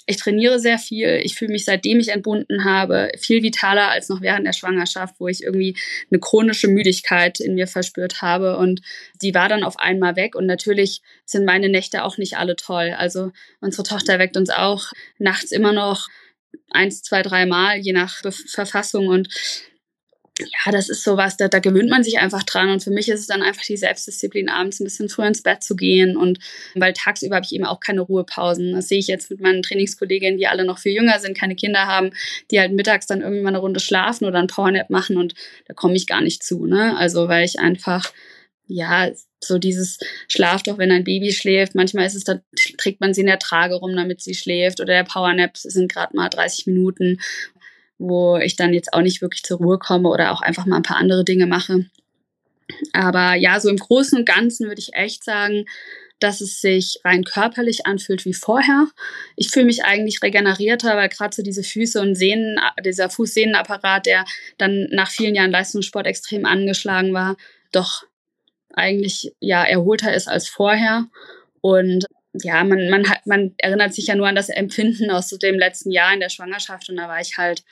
ich 0.09 0.17
trainiere 0.17 0.59
sehr 0.59 0.79
viel. 0.79 1.19
Ich 1.23 1.35
fühle 1.35 1.51
mich, 1.51 1.65
seitdem 1.65 1.99
ich 1.99 2.09
entbunden 2.09 2.63
habe, 2.63 3.11
viel 3.19 3.43
vitaler 3.43 3.89
als 3.89 4.07
noch 4.07 4.21
während 4.21 4.47
der 4.47 4.53
Schwangerschaft, 4.53 5.15
wo 5.19 5.27
ich 5.27 5.43
irgendwie 5.43 5.77
eine 6.09 6.19
chronische 6.19 6.69
Müdigkeit 6.69 7.41
in 7.41 7.55
mir 7.55 7.67
verspürt 7.67 8.21
habe. 8.21 8.57
Und 8.57 8.81
die 9.21 9.33
war 9.33 9.49
dann 9.49 9.65
auf 9.65 9.77
einmal 9.77 10.15
weg. 10.15 10.35
Und 10.35 10.45
natürlich 10.45 11.01
sind 11.25 11.45
meine 11.45 11.67
Nächte 11.67 12.05
auch 12.05 12.17
nicht 12.17 12.37
alle 12.37 12.55
toll. 12.55 12.95
Also 12.97 13.31
unsere 13.59 13.83
Tochter 13.83 14.17
weckt 14.17 14.37
uns 14.37 14.49
auch 14.49 14.93
nachts 15.19 15.51
immer 15.51 15.73
noch 15.73 16.07
eins, 16.71 17.03
zwei, 17.03 17.21
drei 17.21 17.45
Mal, 17.45 17.77
je 17.77 17.91
nach 17.91 18.21
Verfassung. 18.47 19.07
Und 19.07 19.27
ja, 20.39 20.71
das 20.71 20.89
ist 20.89 21.03
sowas, 21.03 21.37
da, 21.37 21.47
da 21.47 21.59
gewöhnt 21.59 21.89
man 21.89 22.03
sich 22.03 22.19
einfach 22.19 22.43
dran. 22.43 22.69
Und 22.69 22.83
für 22.83 22.91
mich 22.91 23.09
ist 23.09 23.21
es 23.21 23.27
dann 23.27 23.41
einfach 23.41 23.63
die 23.63 23.77
Selbstdisziplin, 23.77 24.49
abends 24.49 24.79
ein 24.79 24.83
bisschen 24.83 25.09
früher 25.09 25.27
ins 25.27 25.41
Bett 25.41 25.63
zu 25.63 25.75
gehen. 25.75 26.15
Und 26.15 26.39
weil 26.75 26.93
tagsüber 26.93 27.37
habe 27.37 27.45
ich 27.45 27.53
eben 27.53 27.65
auch 27.65 27.79
keine 27.79 28.01
Ruhepausen. 28.01 28.73
Das 28.73 28.87
sehe 28.87 28.99
ich 28.99 29.07
jetzt 29.07 29.31
mit 29.31 29.41
meinen 29.41 29.63
Trainingskolleginnen, 29.63 30.37
die 30.37 30.47
alle 30.47 30.65
noch 30.65 30.79
viel 30.79 30.93
jünger 30.93 31.19
sind, 31.19 31.37
keine 31.37 31.55
Kinder 31.55 31.87
haben, 31.87 32.11
die 32.51 32.59
halt 32.59 32.73
mittags 32.73 33.07
dann 33.07 33.21
irgendwie 33.21 33.41
mal 33.41 33.49
eine 33.49 33.59
Runde 33.59 33.79
schlafen 33.79 34.25
oder 34.25 34.39
ein 34.39 34.47
Powernap 34.47 34.89
machen. 34.89 35.17
Und 35.17 35.33
da 35.67 35.73
komme 35.73 35.95
ich 35.95 36.07
gar 36.07 36.21
nicht 36.21 36.43
zu. 36.43 36.65
Ne? 36.65 36.95
Also 36.97 37.27
weil 37.27 37.45
ich 37.45 37.59
einfach, 37.59 38.11
ja, 38.67 39.09
so 39.43 39.59
dieses 39.59 39.99
Schlaf 40.27 40.63
doch, 40.63 40.77
wenn 40.77 40.91
ein 40.91 41.03
Baby 41.03 41.31
schläft. 41.31 41.75
Manchmal 41.75 42.07
ist 42.07 42.15
es, 42.15 42.23
da 42.23 42.39
trägt 42.77 43.01
man 43.01 43.13
sie 43.13 43.21
in 43.21 43.27
der 43.27 43.39
Trage 43.39 43.75
rum, 43.75 43.95
damit 43.95 44.21
sie 44.21 44.33
schläft. 44.33 44.79
Oder 44.79 44.93
der 44.93 45.03
Powernap 45.03 45.57
sind 45.57 45.91
gerade 45.91 46.15
mal 46.15 46.29
30 46.29 46.67
Minuten 46.67 47.19
wo 47.97 48.37
ich 48.37 48.55
dann 48.55 48.73
jetzt 48.73 48.93
auch 48.93 49.01
nicht 49.01 49.21
wirklich 49.21 49.43
zur 49.43 49.57
Ruhe 49.57 49.79
komme 49.79 50.09
oder 50.09 50.31
auch 50.31 50.41
einfach 50.41 50.65
mal 50.65 50.77
ein 50.77 50.83
paar 50.83 50.97
andere 50.97 51.25
Dinge 51.25 51.47
mache. 51.47 51.85
Aber 52.93 53.35
ja, 53.35 53.59
so 53.59 53.69
im 53.69 53.77
Großen 53.77 54.17
und 54.17 54.25
Ganzen 54.25 54.67
würde 54.67 54.81
ich 54.81 54.93
echt 54.93 55.23
sagen, 55.23 55.65
dass 56.19 56.41
es 56.41 56.61
sich 56.61 56.99
rein 57.03 57.23
körperlich 57.23 57.85
anfühlt 57.85 58.25
wie 58.25 58.33
vorher. 58.33 58.87
Ich 59.35 59.51
fühle 59.51 59.65
mich 59.67 59.83
eigentlich 59.83 60.21
regenerierter, 60.23 60.95
weil 60.97 61.09
gerade 61.09 61.35
so 61.35 61.43
diese 61.43 61.63
Füße 61.63 62.01
und 62.01 62.15
Sehnen, 62.15 62.59
dieser 62.83 63.09
Fußsehnenapparat, 63.09 64.05
der 64.05 64.25
dann 64.57 64.87
nach 64.91 65.11
vielen 65.11 65.35
Jahren 65.35 65.51
Leistungssport 65.51 66.07
extrem 66.07 66.45
angeschlagen 66.45 67.13
war, 67.13 67.37
doch 67.71 68.03
eigentlich 68.73 69.33
ja 69.39 69.63
erholter 69.63 70.13
ist 70.13 70.27
als 70.27 70.47
vorher. 70.47 71.05
Und 71.61 72.05
ja, 72.33 72.63
man, 72.63 72.89
man, 72.89 73.09
hat, 73.09 73.25
man 73.25 73.53
erinnert 73.57 73.93
sich 73.93 74.07
ja 74.07 74.15
nur 74.15 74.27
an 74.27 74.35
das 74.35 74.49
Empfinden 74.49 75.11
aus 75.11 75.29
so 75.29 75.37
dem 75.37 75.57
letzten 75.57 75.91
Jahr 75.91 76.13
in 76.13 76.19
der 76.19 76.29
Schwangerschaft 76.29 76.89
und 76.89 76.97
da 76.97 77.07
war 77.07 77.19
ich 77.19 77.37
halt 77.37 77.63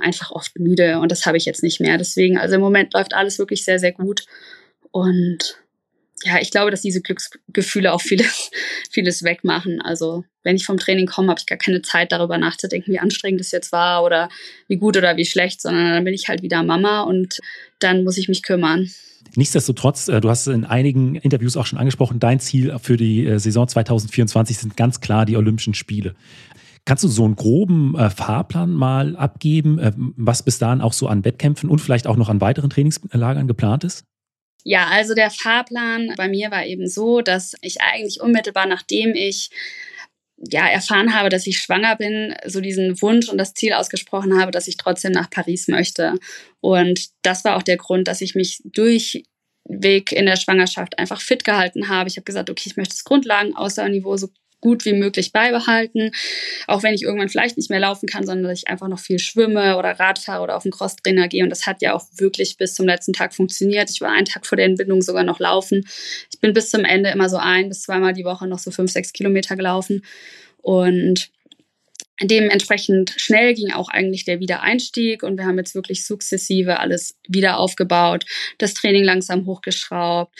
einfach 0.00 0.30
oft 0.30 0.58
müde 0.58 0.98
und 1.00 1.10
das 1.10 1.26
habe 1.26 1.36
ich 1.36 1.44
jetzt 1.44 1.62
nicht 1.62 1.80
mehr. 1.80 1.98
Deswegen, 1.98 2.38
also 2.38 2.56
im 2.56 2.60
Moment 2.60 2.94
läuft 2.94 3.14
alles 3.14 3.38
wirklich 3.38 3.64
sehr, 3.64 3.78
sehr 3.78 3.92
gut. 3.92 4.26
Und 4.90 5.58
ja, 6.24 6.40
ich 6.40 6.50
glaube, 6.50 6.70
dass 6.70 6.80
diese 6.80 7.02
Glücksgefühle 7.02 7.92
auch 7.92 8.00
vieles, 8.00 8.50
vieles 8.90 9.22
wegmachen. 9.22 9.80
Also 9.80 10.24
wenn 10.42 10.56
ich 10.56 10.64
vom 10.64 10.78
Training 10.78 11.06
komme, 11.06 11.28
habe 11.28 11.40
ich 11.40 11.46
gar 11.46 11.58
keine 11.58 11.82
Zeit 11.82 12.12
darüber 12.12 12.38
nachzudenken, 12.38 12.92
wie 12.92 12.98
anstrengend 12.98 13.40
es 13.40 13.50
jetzt 13.50 13.72
war 13.72 14.04
oder 14.04 14.28
wie 14.68 14.76
gut 14.76 14.96
oder 14.96 15.16
wie 15.16 15.26
schlecht, 15.26 15.60
sondern 15.60 15.92
dann 15.92 16.04
bin 16.04 16.14
ich 16.14 16.28
halt 16.28 16.42
wieder 16.42 16.62
Mama 16.62 17.02
und 17.02 17.40
dann 17.78 18.04
muss 18.04 18.18
ich 18.18 18.28
mich 18.28 18.42
kümmern. 18.42 18.90
Nichtsdestotrotz, 19.36 20.08
äh, 20.08 20.20
du 20.20 20.28
hast 20.28 20.46
in 20.46 20.64
einigen 20.64 21.16
Interviews 21.16 21.56
auch 21.56 21.66
schon 21.66 21.78
angesprochen, 21.78 22.20
dein 22.20 22.40
Ziel 22.40 22.76
für 22.80 22.96
die 22.96 23.26
äh, 23.26 23.38
Saison 23.38 23.66
2024 23.66 24.58
sind 24.58 24.76
ganz 24.76 25.00
klar 25.00 25.26
die 25.26 25.36
Olympischen 25.36 25.74
Spiele. 25.74 26.14
Kannst 26.86 27.02
du 27.02 27.08
so 27.08 27.24
einen 27.24 27.36
groben 27.36 27.96
äh, 27.96 28.10
Fahrplan 28.10 28.70
mal 28.70 29.16
abgeben, 29.16 29.78
äh, 29.78 29.92
was 29.96 30.42
bis 30.42 30.58
dahin 30.58 30.82
auch 30.82 30.92
so 30.92 31.06
an 31.06 31.24
Wettkämpfen 31.24 31.70
und 31.70 31.78
vielleicht 31.78 32.06
auch 32.06 32.16
noch 32.16 32.28
an 32.28 32.40
weiteren 32.40 32.70
Trainingslagern 32.70 33.48
geplant 33.48 33.84
ist? 33.84 34.04
Ja, 34.64 34.88
also 34.88 35.14
der 35.14 35.30
Fahrplan 35.30 36.12
bei 36.16 36.28
mir 36.28 36.50
war 36.50 36.64
eben 36.64 36.88
so, 36.88 37.20
dass 37.20 37.54
ich 37.60 37.80
eigentlich 37.80 38.20
unmittelbar 38.20 38.66
nachdem 38.66 39.14
ich 39.14 39.50
ja, 40.36 40.66
erfahren 40.66 41.14
habe, 41.14 41.28
dass 41.28 41.46
ich 41.46 41.58
schwanger 41.58 41.96
bin, 41.96 42.34
so 42.46 42.60
diesen 42.60 43.00
Wunsch 43.00 43.28
und 43.28 43.38
das 43.38 43.54
Ziel 43.54 43.72
ausgesprochen 43.72 44.38
habe, 44.38 44.50
dass 44.50 44.68
ich 44.68 44.76
trotzdem 44.76 45.12
nach 45.12 45.30
Paris 45.30 45.68
möchte. 45.68 46.14
Und 46.60 47.08
das 47.22 47.44
war 47.44 47.56
auch 47.56 47.62
der 47.62 47.76
Grund, 47.76 48.08
dass 48.08 48.20
ich 48.20 48.34
mich 48.34 48.60
durchweg 48.64 50.12
in 50.12 50.26
der 50.26 50.36
Schwangerschaft 50.36 50.98
einfach 50.98 51.20
fit 51.20 51.44
gehalten 51.44 51.88
habe. 51.88 52.08
Ich 52.08 52.16
habe 52.16 52.24
gesagt, 52.24 52.50
okay, 52.50 52.64
ich 52.66 52.76
möchte 52.76 52.94
das 52.94 53.04
Grundlagenausdauerniveau 53.04 54.16
so 54.16 54.28
gut 54.64 54.86
wie 54.86 54.94
möglich 54.94 55.30
beibehalten. 55.30 56.10
Auch 56.66 56.82
wenn 56.82 56.94
ich 56.94 57.02
irgendwann 57.02 57.28
vielleicht 57.28 57.58
nicht 57.58 57.70
mehr 57.70 57.80
laufen 57.80 58.06
kann, 58.06 58.24
sondern 58.24 58.48
dass 58.48 58.58
ich 58.58 58.68
einfach 58.68 58.88
noch 58.88 58.98
viel 58.98 59.18
schwimme 59.18 59.76
oder 59.76 60.00
Rad 60.00 60.18
fahre 60.18 60.42
oder 60.42 60.56
auf 60.56 60.62
den 60.62 60.72
Crosstrainer 60.72 61.28
gehe. 61.28 61.44
Und 61.44 61.50
das 61.50 61.66
hat 61.66 61.82
ja 61.82 61.94
auch 61.94 62.04
wirklich 62.16 62.56
bis 62.56 62.74
zum 62.74 62.86
letzten 62.86 63.12
Tag 63.12 63.34
funktioniert. 63.34 63.90
Ich 63.90 64.00
war 64.00 64.10
einen 64.10 64.24
Tag 64.24 64.46
vor 64.46 64.56
der 64.56 64.64
Entbindung 64.64 65.02
sogar 65.02 65.22
noch 65.22 65.38
laufen. 65.38 65.86
Ich 66.32 66.40
bin 66.40 66.54
bis 66.54 66.70
zum 66.70 66.84
Ende 66.84 67.10
immer 67.10 67.28
so 67.28 67.36
ein 67.36 67.68
bis 67.68 67.82
zweimal 67.82 68.14
die 68.14 68.24
Woche 68.24 68.48
noch 68.48 68.58
so 68.58 68.70
fünf, 68.70 68.90
sechs 68.90 69.12
Kilometer 69.12 69.54
gelaufen. 69.54 70.02
Und 70.62 71.30
Dementsprechend 72.22 73.12
schnell 73.16 73.54
ging 73.54 73.72
auch 73.72 73.88
eigentlich 73.88 74.24
der 74.24 74.38
Wiedereinstieg 74.38 75.24
und 75.24 75.36
wir 75.36 75.46
haben 75.46 75.58
jetzt 75.58 75.74
wirklich 75.74 76.06
sukzessive 76.06 76.78
alles 76.78 77.18
wieder 77.26 77.58
aufgebaut, 77.58 78.24
das 78.58 78.72
Training 78.72 79.02
langsam 79.02 79.46
hochgeschraubt 79.46 80.32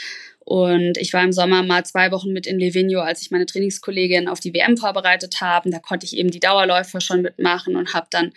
und 0.45 0.99
ich 0.99 1.13
war 1.15 1.25
im 1.25 1.33
Sommer 1.33 1.63
mal 1.63 1.87
zwei 1.87 2.11
Wochen 2.11 2.33
mit 2.33 2.47
in 2.47 2.59
Livigno, 2.59 3.01
als 3.01 3.23
ich 3.23 3.31
meine 3.31 3.47
Trainingskollegin 3.47 4.29
auf 4.29 4.41
die 4.41 4.53
WM 4.53 4.77
vorbereitet 4.77 5.41
habe. 5.41 5.71
Da 5.71 5.79
konnte 5.79 6.05
ich 6.05 6.17
eben 6.17 6.31
die 6.31 6.41
Dauerläufe 6.41 7.01
schon 7.01 7.23
mitmachen 7.23 7.77
und 7.77 7.95
habe 7.95 8.09
dann 8.11 8.33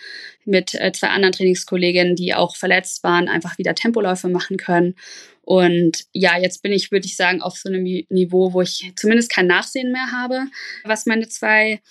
mit 0.45 0.73
äh, 0.75 0.93
zwei 0.93 1.09
anderen 1.09 1.33
Trainingskolleginnen, 1.33 2.15
die 2.15 2.33
auch 2.33 2.55
verletzt 2.55 3.03
waren, 3.03 3.27
einfach 3.27 3.57
wieder 3.57 3.75
Tempoläufe 3.75 4.29
machen 4.29 4.55
können. 4.55 4.95
Und 5.41 6.05
ja, 6.13 6.37
jetzt 6.37 6.63
bin 6.63 6.71
ich, 6.71 6.91
würde 6.91 7.05
ich 7.05 7.17
sagen, 7.17 7.41
auf 7.41 7.57
so 7.57 7.67
einem 7.67 7.83
Niveau, 7.83 8.53
wo 8.53 8.61
ich 8.61 8.93
zumindest 8.95 9.29
kein 9.29 9.47
Nachsehen 9.47 9.91
mehr 9.91 10.11
habe, 10.13 10.45
was 10.85 11.05
meine 11.05 11.27
zwei 11.27 11.81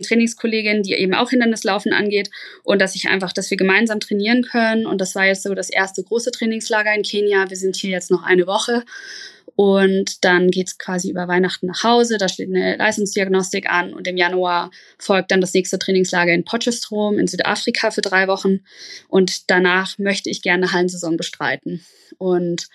Trainingskollegin, 0.00 0.82
die 0.82 0.94
eben 0.94 1.14
auch 1.14 1.30
Hindernislaufen 1.30 1.92
angeht 1.92 2.30
und 2.64 2.80
dass 2.80 2.96
ich 2.96 3.08
einfach, 3.08 3.32
dass 3.32 3.50
wir 3.50 3.56
gemeinsam 3.56 4.00
trainieren 4.00 4.42
können. 4.42 4.86
Und 4.86 5.00
das 5.00 5.14
war 5.14 5.26
jetzt 5.26 5.44
so 5.44 5.54
das 5.54 5.70
erste 5.70 6.02
große 6.02 6.32
Trainingslager 6.32 6.92
in 6.92 7.02
Kenia. 7.02 7.48
Wir 7.48 7.56
sind 7.56 7.76
hier 7.76 7.90
jetzt 7.90 8.10
noch 8.10 8.24
eine 8.24 8.48
Woche 8.48 8.84
und 9.56 10.24
dann 10.24 10.50
geht's 10.50 10.78
quasi 10.78 11.10
über 11.10 11.28
Weihnachten 11.28 11.66
nach 11.66 11.84
Hause. 11.84 12.18
Da 12.18 12.28
steht 12.28 12.48
eine 12.48 12.76
Leistungsdiagnostik 12.76 13.70
an. 13.70 13.94
Und 13.94 14.08
im 14.08 14.16
Januar 14.16 14.70
folgt 14.98 15.30
dann 15.30 15.40
das 15.40 15.54
nächste 15.54 15.78
Trainingslager 15.78 16.32
in 16.32 16.44
Potchefstroom 16.44 17.18
in 17.18 17.28
Südafrika 17.28 17.90
für 17.92 18.00
drei 18.00 18.26
Wochen. 18.26 18.60
Und 19.08 19.50
danach 19.50 19.96
möchte 19.98 20.28
ich 20.28 20.42
gerne 20.42 20.72
Hallensaison 20.72 21.16
bestreiten. 21.16 21.84
Und 22.18 22.68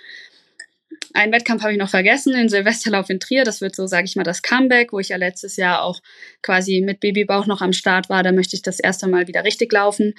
einen 1.14 1.34
Wettkampf 1.34 1.64
habe 1.64 1.74
ich 1.74 1.80
noch 1.80 1.90
vergessen, 1.90 2.34
den 2.34 2.50
Silvesterlauf 2.50 3.10
in 3.10 3.20
Trier. 3.20 3.44
Das 3.44 3.60
wird 3.60 3.76
so, 3.76 3.86
sage 3.86 4.06
ich 4.06 4.16
mal, 4.16 4.24
das 4.24 4.42
Comeback, 4.42 4.94
wo 4.94 5.00
ich 5.00 5.10
ja 5.10 5.18
letztes 5.18 5.58
Jahr 5.58 5.84
auch 5.84 6.00
quasi 6.42 6.82
mit 6.82 7.02
Babybauch 7.02 7.46
noch 7.46 7.62
am 7.62 7.74
Start 7.74 8.10
war. 8.10 8.24
Da 8.24 8.32
möchte 8.32 8.56
ich 8.56 8.62
das 8.62 8.80
erste 8.80 9.08
Mal 9.08 9.28
wieder 9.28 9.44
richtig 9.44 9.72
laufen. 9.74 10.14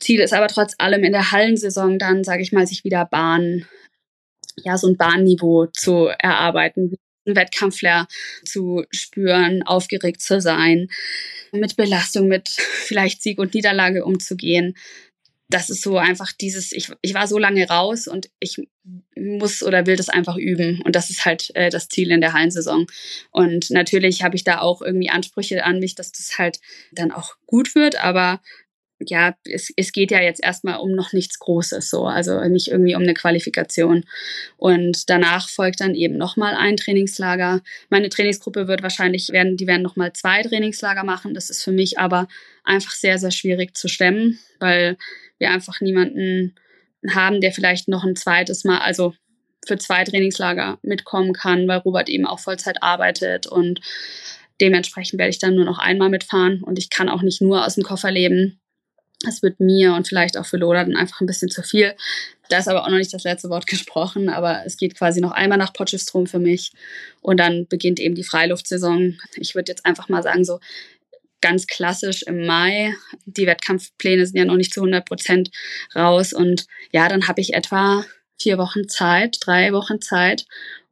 Ziel 0.00 0.20
ist 0.20 0.32
aber 0.32 0.48
trotz 0.48 0.74
allem 0.78 1.04
in 1.04 1.12
der 1.12 1.32
Hallensaison 1.32 1.98
dann, 1.98 2.24
sage 2.24 2.42
ich 2.42 2.52
mal, 2.52 2.66
sich 2.66 2.84
wieder 2.84 3.04
Bahn, 3.04 3.66
ja, 4.56 4.78
so 4.78 4.88
ein 4.88 4.96
Bahnniveau 4.96 5.66
zu 5.66 6.06
erarbeiten, 6.18 6.96
einen 7.26 7.36
Wettkampfflair 7.36 8.06
zu 8.44 8.84
spüren, 8.90 9.62
aufgeregt 9.64 10.20
zu 10.20 10.40
sein, 10.40 10.88
mit 11.52 11.76
Belastung, 11.76 12.28
mit 12.28 12.48
vielleicht 12.48 13.22
Sieg 13.22 13.38
und 13.38 13.54
Niederlage 13.54 14.04
umzugehen 14.04 14.74
das 15.48 15.70
ist 15.70 15.82
so 15.82 15.96
einfach 15.96 16.32
dieses, 16.32 16.72
ich, 16.72 16.90
ich 17.02 17.14
war 17.14 17.28
so 17.28 17.38
lange 17.38 17.68
raus 17.68 18.08
und 18.08 18.28
ich 18.40 18.68
muss 19.16 19.62
oder 19.62 19.86
will 19.86 19.96
das 19.96 20.08
einfach 20.08 20.36
üben. 20.36 20.82
Und 20.84 20.96
das 20.96 21.10
ist 21.10 21.24
halt 21.24 21.54
äh, 21.54 21.70
das 21.70 21.88
Ziel 21.88 22.10
in 22.10 22.20
der 22.20 22.32
Hallensaison. 22.32 22.86
Und 23.30 23.70
natürlich 23.70 24.22
habe 24.22 24.34
ich 24.34 24.44
da 24.44 24.60
auch 24.60 24.82
irgendwie 24.82 25.10
Ansprüche 25.10 25.64
an 25.64 25.78
mich, 25.78 25.94
dass 25.94 26.10
das 26.10 26.38
halt 26.38 26.60
dann 26.90 27.12
auch 27.12 27.36
gut 27.46 27.74
wird, 27.74 28.02
aber 28.02 28.40
ja, 28.98 29.34
es, 29.44 29.70
es 29.76 29.92
geht 29.92 30.10
ja 30.10 30.20
jetzt 30.20 30.42
erstmal 30.42 30.78
um 30.78 30.92
noch 30.92 31.12
nichts 31.12 31.38
Großes, 31.38 31.90
so, 31.90 32.06
also 32.06 32.40
nicht 32.48 32.68
irgendwie 32.68 32.94
um 32.94 33.02
eine 33.02 33.14
Qualifikation. 33.14 34.04
Und 34.56 35.10
danach 35.10 35.48
folgt 35.48 35.80
dann 35.80 35.94
eben 35.94 36.16
nochmal 36.16 36.54
ein 36.54 36.76
Trainingslager. 36.76 37.62
Meine 37.90 38.08
Trainingsgruppe 38.08 38.68
wird 38.68 38.82
wahrscheinlich 38.82 39.30
werden, 39.30 39.56
die 39.56 39.66
werden 39.66 39.82
nochmal 39.82 40.12
zwei 40.12 40.42
Trainingslager 40.42 41.04
machen. 41.04 41.34
Das 41.34 41.50
ist 41.50 41.62
für 41.62 41.72
mich 41.72 41.98
aber 41.98 42.28
einfach 42.64 42.92
sehr, 42.92 43.18
sehr 43.18 43.30
schwierig 43.30 43.76
zu 43.76 43.88
stemmen, 43.88 44.38
weil 44.60 44.96
wir 45.38 45.50
einfach 45.50 45.80
niemanden 45.80 46.54
haben, 47.10 47.40
der 47.40 47.52
vielleicht 47.52 47.88
noch 47.88 48.04
ein 48.04 48.16
zweites 48.16 48.64
Mal, 48.64 48.78
also 48.78 49.14
für 49.66 49.78
zwei 49.78 50.04
Trainingslager 50.04 50.78
mitkommen 50.82 51.32
kann, 51.32 51.68
weil 51.68 51.78
Robert 51.78 52.08
eben 52.08 52.26
auch 52.26 52.38
Vollzeit 52.38 52.82
arbeitet 52.82 53.46
und 53.46 53.80
dementsprechend 54.60 55.18
werde 55.18 55.30
ich 55.30 55.38
dann 55.38 55.54
nur 55.54 55.64
noch 55.64 55.78
einmal 55.78 56.08
mitfahren 56.08 56.62
und 56.62 56.78
ich 56.78 56.88
kann 56.88 57.08
auch 57.08 57.22
nicht 57.22 57.42
nur 57.42 57.66
aus 57.66 57.74
dem 57.74 57.84
Koffer 57.84 58.10
leben. 58.10 58.60
Das 59.26 59.42
wird 59.42 59.60
mir 59.60 59.92
und 59.94 60.08
vielleicht 60.08 60.38
auch 60.38 60.46
für 60.46 60.56
Lola 60.56 60.84
dann 60.84 60.96
einfach 60.96 61.20
ein 61.20 61.26
bisschen 61.26 61.50
zu 61.50 61.62
viel. 61.62 61.94
Da 62.48 62.58
ist 62.58 62.68
aber 62.68 62.84
auch 62.84 62.88
noch 62.88 62.96
nicht 62.96 63.12
das 63.12 63.24
letzte 63.24 63.50
Wort 63.50 63.66
gesprochen, 63.66 64.28
aber 64.28 64.62
es 64.64 64.76
geht 64.76 64.96
quasi 64.96 65.20
noch 65.20 65.32
einmal 65.32 65.58
nach 65.58 65.72
Potchefstroom 65.72 66.26
für 66.26 66.38
mich 66.38 66.72
und 67.20 67.38
dann 67.38 67.66
beginnt 67.66 68.00
eben 68.00 68.14
die 68.14 68.24
Freiluftsaison. 68.24 69.18
Ich 69.36 69.54
würde 69.54 69.72
jetzt 69.72 69.84
einfach 69.84 70.08
mal 70.08 70.22
sagen, 70.22 70.44
so 70.44 70.60
ganz 71.40 71.66
klassisch 71.66 72.22
im 72.22 72.46
Mai. 72.46 72.94
Die 73.26 73.46
Wettkampfpläne 73.46 74.26
sind 74.26 74.36
ja 74.36 74.44
noch 74.44 74.56
nicht 74.56 74.72
zu 74.72 74.80
100 74.80 75.04
Prozent 75.04 75.50
raus. 75.94 76.32
Und 76.32 76.66
ja, 76.92 77.08
dann 77.08 77.28
habe 77.28 77.40
ich 77.40 77.54
etwa 77.54 78.04
vier 78.38 78.58
Wochen 78.58 78.88
Zeit, 78.88 79.38
drei 79.40 79.72
Wochen 79.72 80.00
Zeit, 80.00 80.46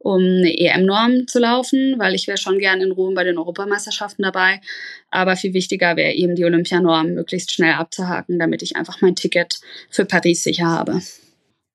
um 0.05 0.21
eine 0.21 0.57
EM-Norm 0.59 1.27
zu 1.27 1.39
laufen, 1.39 1.95
weil 1.99 2.15
ich 2.15 2.27
wäre 2.27 2.37
schon 2.37 2.59
gern 2.59 2.83
in 2.83 2.93
Rom 2.93 3.15
bei 3.15 3.25
den 3.25 3.39
Europameisterschaften 3.39 4.23
dabei. 4.23 4.61
Aber 5.11 5.35
viel 5.35 5.55
wichtiger 5.55 5.97
wäre 5.97 6.13
eben 6.13 6.37
die 6.37 6.45
Olympianorm 6.45 7.15
möglichst 7.15 7.51
schnell 7.53 7.73
abzuhaken, 7.73 8.39
damit 8.39 8.63
ich 8.63 8.77
einfach 8.77 9.01
mein 9.01 9.17
Ticket 9.17 9.61
für 9.89 10.05
Paris 10.05 10.45
sicher 10.45 10.67
habe. 10.67 11.01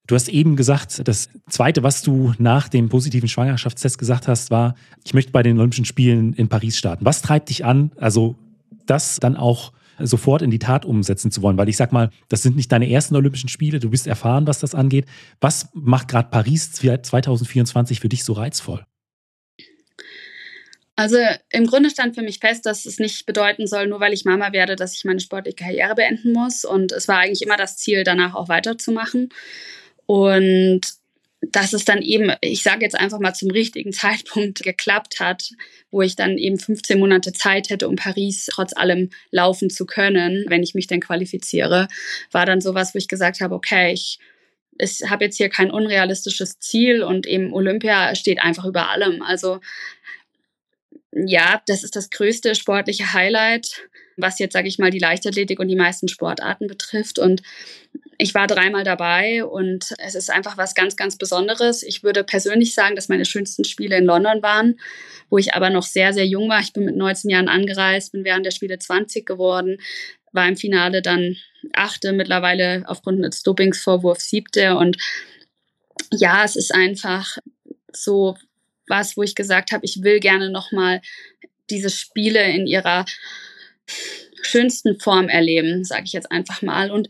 Du 0.06 0.16
hast 0.16 0.30
eben 0.30 0.56
gesagt, 0.56 1.08
das 1.08 1.30
Zweite, 1.50 1.82
was 1.82 2.04
du 2.04 2.34
nach 2.38 2.70
dem 2.70 2.90
positiven 2.90 3.30
Schwangerschaftstest 3.30 3.98
gesagt 3.98 4.28
hast, 4.28 4.52
war, 4.52 4.76
ich 5.04 5.16
möchte 5.16 5.32
bei 5.32 5.42
den 5.42 5.58
Olympischen 5.58 5.86
Spielen 5.86 6.34
in 6.34 6.50
Paris 6.50 6.78
starten. 6.78 7.06
Was 7.06 7.24
treibt 7.24 7.50
dich 7.50 7.66
an, 7.66 7.92
also 7.98 8.36
das 8.86 9.18
dann 9.20 9.36
auch 9.36 9.72
sofort 10.02 10.42
in 10.42 10.52
die 10.52 10.60
Tat 10.60 10.86
umsetzen 10.86 11.32
zu 11.32 11.42
wollen? 11.42 11.58
Weil 11.58 11.70
ich 11.70 11.78
sag 11.78 11.92
mal, 11.92 12.10
das 12.28 12.42
sind 12.42 12.56
nicht 12.56 12.72
deine 12.72 12.90
ersten 12.90 13.16
Olympischen 13.16 13.50
Spiele, 13.50 13.80
du 13.80 13.90
bist 13.90 14.08
erfahren, 14.08 14.48
was 14.48 14.60
das 14.60 14.76
angeht. 14.76 15.06
Was 15.42 15.70
macht 15.74 16.08
gerade 16.08 16.30
Paris 16.30 16.72
2024 16.72 18.00
für 18.00 18.10
dich 18.10 18.24
so 18.24 18.34
reizvoll? 18.34 18.86
Also 20.96 21.18
im 21.52 21.66
Grunde 21.66 21.90
stand 21.90 22.16
für 22.16 22.22
mich 22.22 22.40
fest, 22.40 22.66
dass 22.66 22.86
es 22.86 23.00
nicht 23.00 23.26
bedeuten 23.26 23.68
soll, 23.68 23.88
nur 23.88 24.02
weil 24.02 24.12
ich 24.12 24.26
Mama 24.26 24.52
werde, 24.52 24.76
dass 24.76 24.98
ich 24.98 25.06
meine 25.06 25.22
sportliche 25.22 25.56
Karriere 25.56 25.96
beenden 25.96 26.34
muss. 26.34 26.66
Und 26.66 26.92
es 26.92 27.08
war 27.08 27.20
eigentlich 27.20 27.42
immer 27.42 27.56
das 27.56 27.78
Ziel, 27.78 28.04
danach 28.04 28.36
auch 28.36 28.50
weiterzumachen. 28.50 29.30
Und 30.06 30.82
dass 31.42 31.74
es 31.74 31.86
dann 31.86 32.02
eben, 32.02 32.34
ich 32.42 32.64
sage 32.64 32.84
jetzt 32.84 33.00
einfach 33.00 33.20
mal 33.20 33.34
zum 33.34 33.50
richtigen 33.50 33.94
Zeitpunkt 33.94 34.64
geklappt 34.64 35.20
hat, 35.20 35.52
wo 35.92 36.02
ich 36.02 36.16
dann 36.16 36.38
eben 36.38 36.60
15 36.60 37.00
Monate 37.00 37.34
Zeit 37.34 37.70
hätte, 37.70 37.88
um 37.88 37.96
Paris 37.96 38.48
trotz 38.52 38.76
allem 38.76 39.10
laufen 39.32 39.70
zu 39.70 39.86
können, 39.86 40.46
wenn 40.48 40.64
ich 40.64 40.76
mich 40.76 40.88
dann 40.88 41.00
qualifiziere, 41.00 41.88
war 42.32 42.46
dann 42.46 42.62
sowas, 42.62 42.94
wo 42.94 42.98
ich 42.98 43.08
gesagt 43.08 43.42
habe, 43.42 43.56
okay, 43.56 43.94
ich 43.94 44.20
ich 44.82 45.02
habe 45.10 45.26
jetzt 45.26 45.36
hier 45.36 45.50
kein 45.50 45.72
unrealistisches 45.72 46.60
Ziel 46.60 47.04
und 47.04 47.28
eben 47.28 47.54
Olympia 47.54 48.16
steht 48.16 48.40
einfach 48.40 48.64
über 48.66 48.90
allem. 48.90 49.22
Also 49.22 49.60
ja, 51.12 51.62
das 51.68 51.84
ist 51.84 51.96
das 51.96 52.10
größte 52.10 52.56
sportliche 52.56 53.14
Highlight, 53.14 53.90
was 54.16 54.40
jetzt, 54.40 54.54
sage 54.54 54.68
ich 54.68 54.80
mal, 54.80 54.92
die 54.92 55.00
Leichtathletik 55.00 55.60
und 55.60 55.68
die 55.68 55.76
meisten 55.76 56.08
Sportarten 56.08 56.68
betrifft. 56.68 57.20
Und 57.20 57.42
ich 58.22 58.36
war 58.36 58.48
dreimal 58.48 58.84
dabei 58.84 59.46
und 59.46 59.94
es 59.98 60.14
ist 60.14 60.30
einfach 60.30 60.58
was 60.58 60.76
ganz, 60.76 60.98
ganz 60.98 61.18
Besonderes. 61.18 61.84
Ich 61.84 62.04
würde 62.04 62.26
persönlich 62.26 62.74
sagen, 62.74 62.98
dass 62.98 63.08
meine 63.08 63.24
schönsten 63.24 63.64
Spiele 63.64 63.98
in 63.98 64.04
London 64.04 64.44
waren, 64.44 64.78
wo 65.30 65.38
ich 65.38 65.54
aber 65.54 65.70
noch 65.70 65.84
sehr, 65.84 66.12
sehr 66.12 66.28
jung 66.28 66.50
war. 66.50 66.60
Ich 66.60 66.74
bin 66.74 66.84
mit 66.84 66.98
19 66.98 67.32
Jahren 67.32 67.48
angereist, 67.48 68.12
bin 68.12 68.26
während 68.26 68.46
der 68.46 68.52
Spiele 68.52 68.78
20 68.78 69.26
geworden, 69.26 69.78
war 70.34 70.50
im 70.50 70.58
Finale 70.58 71.02
dann 71.02 71.38
achte, 71.72 72.12
mittlerweile 72.12 72.84
aufgrund 72.88 73.24
des 73.24 73.42
Dopingsvorwurfs 73.42 74.30
siebte. 74.30 74.76
Und 74.76 74.98
ja, 76.12 76.44
es 76.44 76.58
ist 76.58 76.76
einfach 76.76 77.38
so 77.94 78.36
was, 78.88 79.16
wo 79.16 79.24
ich 79.24 79.34
gesagt 79.34 79.72
habe, 79.72 79.86
ich 79.86 80.04
will 80.04 80.20
gerne 80.20 80.52
nochmal 80.52 81.00
diese 81.70 81.90
Spiele 81.90 82.44
in 82.52 82.68
ihrer 82.68 83.06
schönsten 84.42 85.00
Form 85.00 85.30
erleben, 85.30 85.86
sage 85.86 86.04
ich 86.04 86.12
jetzt 86.12 86.32
einfach 86.34 86.62
mal. 86.62 86.92
Und 86.92 87.08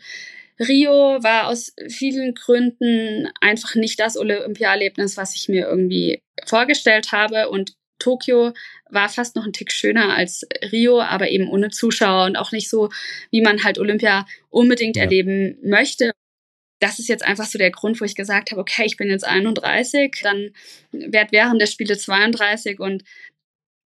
Rio 0.59 1.23
war 1.23 1.47
aus 1.47 1.73
vielen 1.87 2.33
Gründen 2.35 3.29
einfach 3.39 3.75
nicht 3.75 3.99
das 3.99 4.17
Olympiaerlebnis, 4.17 5.15
was 5.15 5.35
ich 5.35 5.47
mir 5.47 5.67
irgendwie 5.67 6.21
vorgestellt 6.45 7.11
habe. 7.11 7.49
Und 7.49 7.73
Tokio 7.99 8.53
war 8.89 9.09
fast 9.09 9.35
noch 9.35 9.45
ein 9.45 9.53
Tick 9.53 9.71
schöner 9.71 10.15
als 10.15 10.45
Rio, 10.71 11.01
aber 11.01 11.29
eben 11.29 11.49
ohne 11.49 11.69
Zuschauer 11.69 12.25
und 12.25 12.35
auch 12.35 12.51
nicht 12.51 12.69
so, 12.69 12.89
wie 13.31 13.41
man 13.41 13.63
halt 13.63 13.79
Olympia 13.79 14.25
unbedingt 14.49 14.97
ja. 14.97 15.03
erleben 15.03 15.57
möchte. 15.63 16.11
Das 16.81 16.99
ist 16.99 17.09
jetzt 17.09 17.23
einfach 17.23 17.45
so 17.45 17.57
der 17.57 17.71
Grund, 17.71 17.99
wo 17.99 18.05
ich 18.05 18.15
gesagt 18.15 18.51
habe, 18.51 18.61
okay, 18.61 18.83
ich 18.85 18.95
bin 18.95 19.09
jetzt 19.09 19.25
31, 19.25 20.17
dann 20.23 20.51
werde 20.91 21.31
während 21.31 21.61
der 21.61 21.67
Spiele 21.67 21.97
32 21.97 22.79
und 22.79 23.03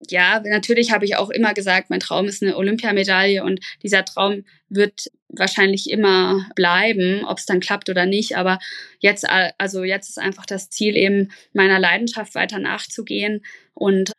ja, 0.09 0.41
natürlich 0.45 0.91
habe 0.91 1.05
ich 1.05 1.15
auch 1.15 1.29
immer 1.29 1.53
gesagt, 1.53 1.89
mein 1.89 1.99
Traum 1.99 2.25
ist 2.25 2.43
eine 2.43 2.57
Olympiamedaille 2.57 3.43
und 3.43 3.59
dieser 3.81 4.05
Traum 4.05 4.45
wird 4.69 5.07
wahrscheinlich 5.29 5.89
immer 5.89 6.47
bleiben, 6.55 7.25
ob 7.25 7.37
es 7.37 7.45
dann 7.45 7.59
klappt 7.59 7.89
oder 7.89 8.05
nicht. 8.05 8.37
Aber 8.37 8.59
jetzt, 8.99 9.25
also 9.57 9.83
jetzt 9.83 10.09
ist 10.09 10.19
einfach 10.19 10.45
das 10.45 10.69
Ziel, 10.69 10.95
eben 10.95 11.31
meiner 11.53 11.79
Leidenschaft 11.79 12.35
weiter 12.35 12.59
nachzugehen. 12.59 13.43
Und 13.73 14.11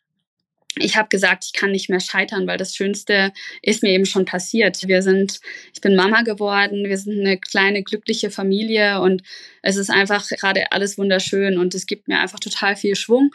ich 0.76 0.96
habe 0.96 1.08
gesagt, 1.08 1.44
ich 1.46 1.52
kann 1.52 1.70
nicht 1.70 1.88
mehr 1.88 2.00
scheitern, 2.00 2.46
weil 2.46 2.58
das 2.58 2.74
Schönste 2.74 3.32
ist 3.62 3.82
mir 3.82 3.90
eben 3.90 4.06
schon 4.06 4.24
passiert. 4.24 4.88
Wir 4.88 5.02
sind, 5.02 5.40
ich 5.72 5.80
bin 5.80 5.94
Mama 5.94 6.22
geworden, 6.22 6.84
wir 6.88 6.98
sind 6.98 7.20
eine 7.20 7.38
kleine 7.38 7.82
glückliche 7.82 8.30
Familie 8.30 9.00
und 9.00 9.22
es 9.62 9.76
ist 9.76 9.90
einfach 9.90 10.28
gerade 10.28 10.72
alles 10.72 10.98
wunderschön 10.98 11.58
und 11.58 11.74
es 11.74 11.86
gibt 11.86 12.08
mir 12.08 12.18
einfach 12.18 12.40
total 12.40 12.74
viel 12.74 12.96
Schwung 12.96 13.30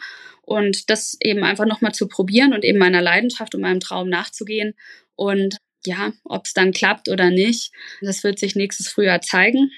und 0.50 0.90
das 0.90 1.16
eben 1.22 1.44
einfach 1.44 1.64
nochmal 1.64 1.94
zu 1.94 2.08
probieren 2.08 2.52
und 2.52 2.64
eben 2.64 2.78
meiner 2.78 3.00
Leidenschaft 3.00 3.54
und 3.54 3.60
meinem 3.60 3.78
Traum 3.78 4.08
nachzugehen 4.08 4.74
und 5.14 5.58
ja, 5.86 6.12
ob 6.24 6.44
es 6.44 6.54
dann 6.54 6.72
klappt 6.72 7.08
oder 7.08 7.30
nicht, 7.30 7.70
das 8.00 8.24
wird 8.24 8.40
sich 8.40 8.56
nächstes 8.56 8.88
Frühjahr 8.88 9.20
zeigen. 9.20 9.70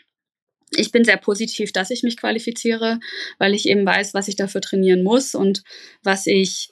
Ich 0.74 0.90
bin 0.90 1.04
sehr 1.04 1.18
positiv, 1.18 1.72
dass 1.72 1.90
ich 1.90 2.02
mich 2.02 2.16
qualifiziere, 2.16 3.00
weil 3.38 3.52
ich 3.54 3.68
eben 3.68 3.84
weiß, 3.84 4.14
was 4.14 4.28
ich 4.28 4.36
dafür 4.36 4.62
trainieren 4.62 5.02
muss 5.02 5.34
und 5.34 5.62
was 6.02 6.26
ich 6.26 6.70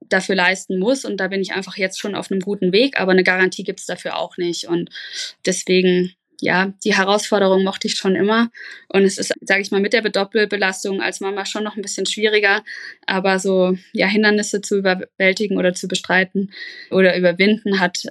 dafür 0.00 0.34
leisten 0.34 0.80
muss. 0.80 1.04
Und 1.04 1.18
da 1.18 1.28
bin 1.28 1.40
ich 1.40 1.52
einfach 1.52 1.76
jetzt 1.76 2.00
schon 2.00 2.16
auf 2.16 2.32
einem 2.32 2.40
guten 2.40 2.72
Weg, 2.72 2.98
aber 2.98 3.12
eine 3.12 3.22
Garantie 3.22 3.62
gibt 3.62 3.78
es 3.78 3.86
dafür 3.86 4.18
auch 4.18 4.38
nicht. 4.38 4.66
Und 4.66 4.90
deswegen, 5.46 6.12
ja, 6.40 6.72
die 6.84 6.94
Herausforderung 6.94 7.64
mochte 7.64 7.88
ich 7.88 7.94
schon 7.94 8.16
immer. 8.16 8.50
Und 8.88 9.04
es 9.04 9.18
ist, 9.18 9.32
sage 9.42 9.62
ich 9.62 9.70
mal, 9.70 9.80
mit 9.80 9.92
der 9.92 10.02
Doppelbelastung 10.02 11.00
als 11.00 11.20
Mama 11.20 11.44
schon 11.44 11.64
noch 11.64 11.76
ein 11.76 11.82
bisschen 11.82 12.06
schwieriger. 12.06 12.62
Aber 13.06 13.38
so, 13.38 13.76
ja, 13.92 14.06
Hindernisse 14.06 14.60
zu 14.60 14.78
überwältigen 14.78 15.58
oder 15.58 15.74
zu 15.74 15.88
bestreiten 15.88 16.52
oder 16.90 17.16
überwinden 17.16 17.80
hat 17.80 18.06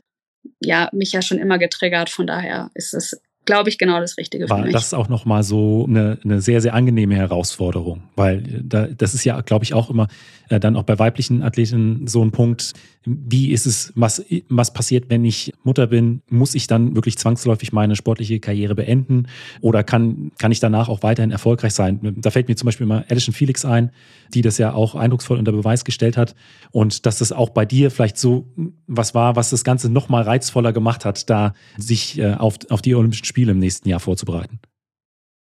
ja 0.60 0.90
mich 0.94 1.12
ja 1.12 1.22
schon 1.22 1.40
immer 1.40 1.58
getriggert. 1.58 2.10
Von 2.10 2.28
daher 2.28 2.72
ist 2.74 2.94
es 2.94 3.22
glaube 3.50 3.70
ich, 3.70 3.80
genau 3.80 4.00
das 4.00 4.18
Richtige 4.18 4.48
War 4.48 4.60
für 4.60 4.64
mich. 4.66 4.74
Das 4.74 4.86
ist 4.86 4.94
auch 4.94 5.10
nochmal 5.10 5.42
so 5.42 5.88
eine, 5.90 6.20
eine 6.24 6.40
sehr, 6.40 6.62
sehr 6.62 6.76
angenehme 6.76 7.16
Herausforderung, 7.16 8.04
weil 8.16 8.44
da, 8.64 8.86
das 8.86 9.16
ist 9.16 9.24
ja, 9.24 9.42
glaube 9.42 9.66
ich, 9.66 9.74
auch 9.74 9.90
immer 9.90 10.08
äh, 10.50 10.60
dann 10.60 10.76
auch 10.76 10.84
bei 10.84 11.00
weiblichen 11.00 11.42
Athletinnen 11.42 12.06
so 12.06 12.24
ein 12.24 12.32
Punkt, 12.32 12.74
wie 13.06 13.52
ist 13.52 13.66
es, 13.66 13.92
was, 13.96 14.24
was 14.50 14.72
passiert, 14.72 15.10
wenn 15.10 15.26
ich 15.26 15.52
Mutter 15.64 15.88
bin? 15.88 16.22
Muss 16.30 16.54
ich 16.54 16.68
dann 16.68 16.96
wirklich 16.96 17.18
zwangsläufig 17.18 17.74
meine 17.74 17.96
sportliche 17.96 18.40
Karriere 18.40 18.76
beenden 18.76 19.28
oder 19.62 19.84
kann, 19.84 20.32
kann 20.38 20.52
ich 20.52 20.60
danach 20.60 20.88
auch 20.88 21.02
weiterhin 21.02 21.32
erfolgreich 21.32 21.74
sein? 21.74 22.00
Da 22.18 22.30
fällt 22.30 22.50
mir 22.50 22.56
zum 22.56 22.68
Beispiel 22.68 22.86
mal 22.86 23.06
Alison 23.10 23.34
Felix 23.34 23.66
ein, 23.66 23.90
die 24.34 24.42
das 24.42 24.58
ja 24.58 24.74
auch 24.74 24.96
eindrucksvoll 24.96 25.38
unter 25.38 25.52
Beweis 25.52 25.86
gestellt 25.86 26.18
hat 26.18 26.36
und 26.72 27.06
dass 27.06 27.20
das 27.20 27.32
auch 27.32 27.50
bei 27.50 27.66
dir 27.66 27.92
vielleicht 27.92 28.18
so 28.18 28.48
was 28.88 29.14
war, 29.14 29.36
was 29.36 29.50
das 29.50 29.64
Ganze 29.64 29.90
nochmal 29.90 30.24
reizvoller 30.24 30.74
gemacht 30.74 31.06
hat, 31.06 31.30
da 31.30 31.54
sich 31.78 32.18
äh, 32.18 32.34
auf, 32.34 32.56
auf 32.70 32.82
die 32.82 32.96
Olympischen 32.96 33.26
Spiele 33.26 33.52
im 33.52 33.60
nächsten 33.60 33.90
Jahr 33.90 34.00
vorzubereiten. 34.00 34.60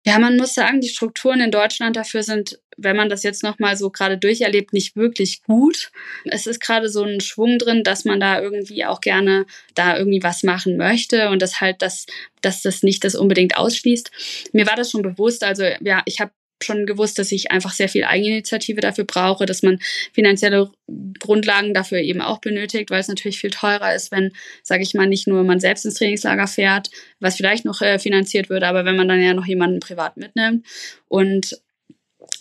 Ja, 0.07 0.19
man 0.19 0.37
muss 0.37 0.53
sagen, 0.53 0.83
die 0.83 0.89
Strukturen 0.89 1.41
in 1.41 1.51
Deutschland 1.51 1.97
dafür 1.97 2.23
sind, 2.23 2.61
wenn 2.77 2.95
man 2.95 3.09
das 3.09 3.23
jetzt 3.23 3.43
nochmal 3.43 3.75
so 3.79 3.89
gerade 3.89 4.19
durcherlebt, 4.19 4.75
nicht 4.75 4.97
wirklich 4.97 5.43
gut. 5.45 5.91
Es 6.27 6.47
ist 6.47 6.61
gerade 6.61 6.91
so 6.91 7.05
ein 7.05 7.21
Schwung 7.21 7.57
drin, 7.57 7.85
dass 7.85 8.05
man 8.05 8.21
da 8.21 8.39
irgendwie 8.39 8.85
auch 8.85 9.01
gerne 9.01 9.47
da 9.75 9.97
irgendwie 9.97 10.23
was 10.23 10.43
machen 10.43 10.77
möchte 10.77 11.31
und 11.31 11.41
das 11.41 11.63
halt, 11.63 11.81
dass, 11.81 12.05
dass 12.43 12.61
das 12.61 12.83
nicht 12.83 13.03
das 13.03 13.15
unbedingt 13.15 13.57
ausschließt. 13.57 14.11
Mir 14.53 14.67
war 14.67 14.77
das 14.77 14.91
schon 14.91 15.01
bewusst. 15.01 15.43
Also 15.43 15.65
ja, 15.81 16.03
ich 16.05 16.21
habe 16.21 16.33
schon 16.65 16.87
gewusst, 16.87 17.19
dass 17.19 17.33
ich 17.33 17.51
einfach 17.51 17.73
sehr 17.73 17.89
viel 17.89 18.05
Eigeninitiative 18.05 18.81
dafür 18.81 19.05
brauche, 19.05 19.47
dass 19.47 19.63
man 19.63 19.79
finanzielle 20.13 20.71
Grundlagen 21.19 21.75
dafür 21.75 21.99
eben 21.99 22.21
auch 22.21 22.39
benötigt, 22.39 22.91
weil 22.91 23.01
es 23.01 23.09
natürlich 23.09 23.39
viel 23.39 23.51
teurer 23.51 23.95
ist, 23.95 24.11
wenn, 24.11 24.33
sage 24.63 24.83
ich 24.83 24.95
mal, 24.95 25.07
nicht 25.07 25.27
nur 25.27 25.45
man 25.45 25.61
selbst 25.61 25.85
ins 25.85 25.95
Trainingslager 25.95 26.47
fährt, 26.47 26.91
was 27.21 27.37
vielleicht 27.37 27.65
noch 27.65 27.81
äh, 27.81 27.99
finanziert 27.99 28.51
würde, 28.51 28.67
aber 28.67 28.85
wenn 28.85 28.97
man 28.97 29.09
dann 29.09 29.23
ja 29.23 29.35
noch 29.35 29.47
jemanden 29.47 29.81
privat 29.81 30.17
mitnimmt. 30.17 30.67
Und 31.09 31.59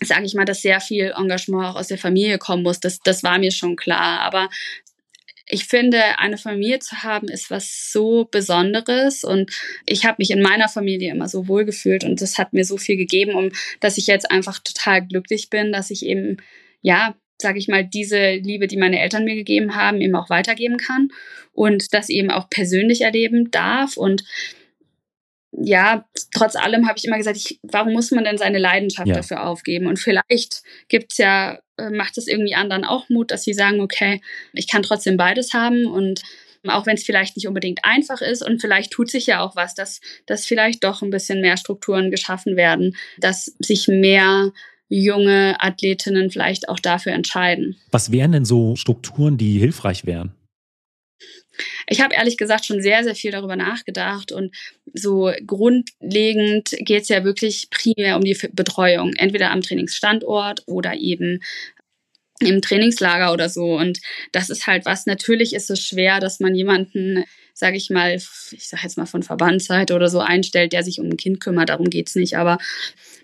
sage 0.01 0.25
ich 0.25 0.33
mal, 0.33 0.45
dass 0.45 0.62
sehr 0.62 0.79
viel 0.79 1.13
Engagement 1.17 1.65
auch 1.65 1.75
aus 1.75 1.88
der 1.88 1.97
Familie 1.97 2.38
kommen 2.38 2.63
muss. 2.63 2.79
Das, 2.79 2.99
das 2.99 3.23
war 3.23 3.38
mir 3.39 3.51
schon 3.51 3.75
klar. 3.75 4.21
Aber 4.21 4.49
ich 5.53 5.65
finde, 5.65 6.01
eine 6.17 6.37
Familie 6.37 6.79
zu 6.79 7.03
haben, 7.03 7.27
ist 7.27 7.51
was 7.51 7.91
so 7.91 8.25
Besonderes 8.25 9.23
und 9.23 9.51
ich 9.85 10.03
habe 10.03 10.15
mich 10.17 10.31
in 10.31 10.41
meiner 10.41 10.67
Familie 10.67 11.11
immer 11.11 11.27
so 11.27 11.47
wohl 11.47 11.63
gefühlt 11.63 12.03
und 12.03 12.21
das 12.21 12.39
hat 12.39 12.53
mir 12.53 12.65
so 12.65 12.77
viel 12.77 12.97
gegeben, 12.97 13.35
um 13.35 13.51
dass 13.79 13.99
ich 13.99 14.07
jetzt 14.07 14.31
einfach 14.31 14.59
total 14.59 15.05
glücklich 15.05 15.51
bin, 15.51 15.71
dass 15.71 15.91
ich 15.91 16.05
eben, 16.05 16.37
ja, 16.81 17.15
sage 17.39 17.59
ich 17.59 17.67
mal, 17.67 17.85
diese 17.85 18.33
Liebe, 18.33 18.67
die 18.67 18.77
meine 18.77 18.99
Eltern 18.99 19.25
mir 19.25 19.35
gegeben 19.35 19.75
haben, 19.75 20.01
eben 20.01 20.15
auch 20.15 20.31
weitergeben 20.31 20.77
kann 20.77 21.09
und 21.51 21.93
das 21.93 22.09
eben 22.09 22.31
auch 22.31 22.49
persönlich 22.49 23.01
erleben 23.01 23.51
darf 23.51 23.95
und 23.95 24.23
ja, 25.55 26.05
trotz 26.33 26.55
allem 26.55 26.87
habe 26.87 26.97
ich 26.97 27.05
immer 27.05 27.17
gesagt, 27.17 27.37
ich, 27.37 27.59
warum 27.61 27.93
muss 27.93 28.09
man 28.09 28.23
denn 28.23 28.39
seine 28.39 28.57
Leidenschaft 28.57 29.07
ja. 29.07 29.13
dafür 29.13 29.45
aufgeben? 29.45 29.85
Und 29.85 29.99
vielleicht 29.99 30.63
gibt's 30.87 31.19
ja, 31.19 31.53
äh, 31.53 31.57
macht 31.77 32.17
es 32.17 32.27
irgendwie 32.27 32.55
anderen 32.55 32.86
auch 32.86 33.09
Mut, 33.09 33.31
dass 33.31 33.43
sie 33.43 33.53
sagen, 33.53 33.81
okay, 33.81 34.21
ich 34.53 34.67
kann 34.67 34.83
trotzdem 34.83 35.17
beides 35.17 35.53
haben 35.53 35.86
und 35.86 36.21
auch 36.67 36.86
wenn 36.86 36.95
es 36.95 37.03
vielleicht 37.03 37.36
nicht 37.36 37.47
unbedingt 37.47 37.79
einfach 37.83 38.21
ist 38.21 38.45
und 38.45 38.62
vielleicht 38.62 38.91
tut 38.91 39.09
sich 39.09 39.27
ja 39.27 39.41
auch 39.41 39.55
was, 39.55 39.75
dass, 39.75 39.99
dass 40.25 40.45
vielleicht 40.45 40.83
doch 40.83 41.01
ein 41.01 41.09
bisschen 41.09 41.41
mehr 41.41 41.57
Strukturen 41.57 42.09
geschaffen 42.09 42.55
werden, 42.55 42.95
dass 43.17 43.53
sich 43.59 43.88
mehr 43.88 44.51
junge 44.88 45.55
Athletinnen 45.59 46.29
vielleicht 46.29 46.69
auch 46.69 46.79
dafür 46.79 47.13
entscheiden. 47.13 47.75
Was 47.91 48.12
wären 48.12 48.31
denn 48.31 48.45
so 48.45 48.75
Strukturen, 48.75 49.38
die 49.38 49.59
hilfreich 49.59 50.05
wären? 50.05 50.33
Ich 51.87 52.01
habe 52.01 52.15
ehrlich 52.15 52.37
gesagt 52.37 52.65
schon 52.65 52.81
sehr, 52.81 53.03
sehr 53.03 53.15
viel 53.15 53.31
darüber 53.31 53.55
nachgedacht 53.55 54.31
und 54.31 54.55
so 54.93 55.31
grundlegend 55.45 56.71
geht 56.79 57.03
es 57.03 57.09
ja 57.09 57.23
wirklich 57.23 57.69
primär 57.69 58.15
um 58.15 58.23
die 58.23 58.37
Betreuung, 58.51 59.13
entweder 59.13 59.51
am 59.51 59.61
Trainingsstandort 59.61 60.63
oder 60.65 60.95
eben 60.95 61.41
im 62.39 62.61
Trainingslager 62.61 63.31
oder 63.31 63.49
so. 63.49 63.75
Und 63.77 63.99
das 64.31 64.49
ist 64.49 64.67
halt 64.67 64.85
was, 64.85 65.05
natürlich 65.05 65.53
ist 65.53 65.69
es 65.69 65.81
schwer, 65.81 66.19
dass 66.19 66.39
man 66.39 66.55
jemanden, 66.55 67.23
sage 67.53 67.77
ich 67.77 67.89
mal, 67.89 68.15
ich 68.15 68.67
sage 68.67 68.83
jetzt 68.83 68.97
mal 68.97 69.05
von 69.05 69.23
Verbandsseite 69.23 69.93
oder 69.93 70.09
so 70.09 70.19
einstellt, 70.19 70.73
der 70.73 70.83
sich 70.83 70.99
um 70.99 71.07
ein 71.07 71.17
Kind 71.17 71.39
kümmert, 71.39 71.69
darum 71.69 71.89
geht's 71.89 72.15
nicht. 72.15 72.37
Aber 72.37 72.57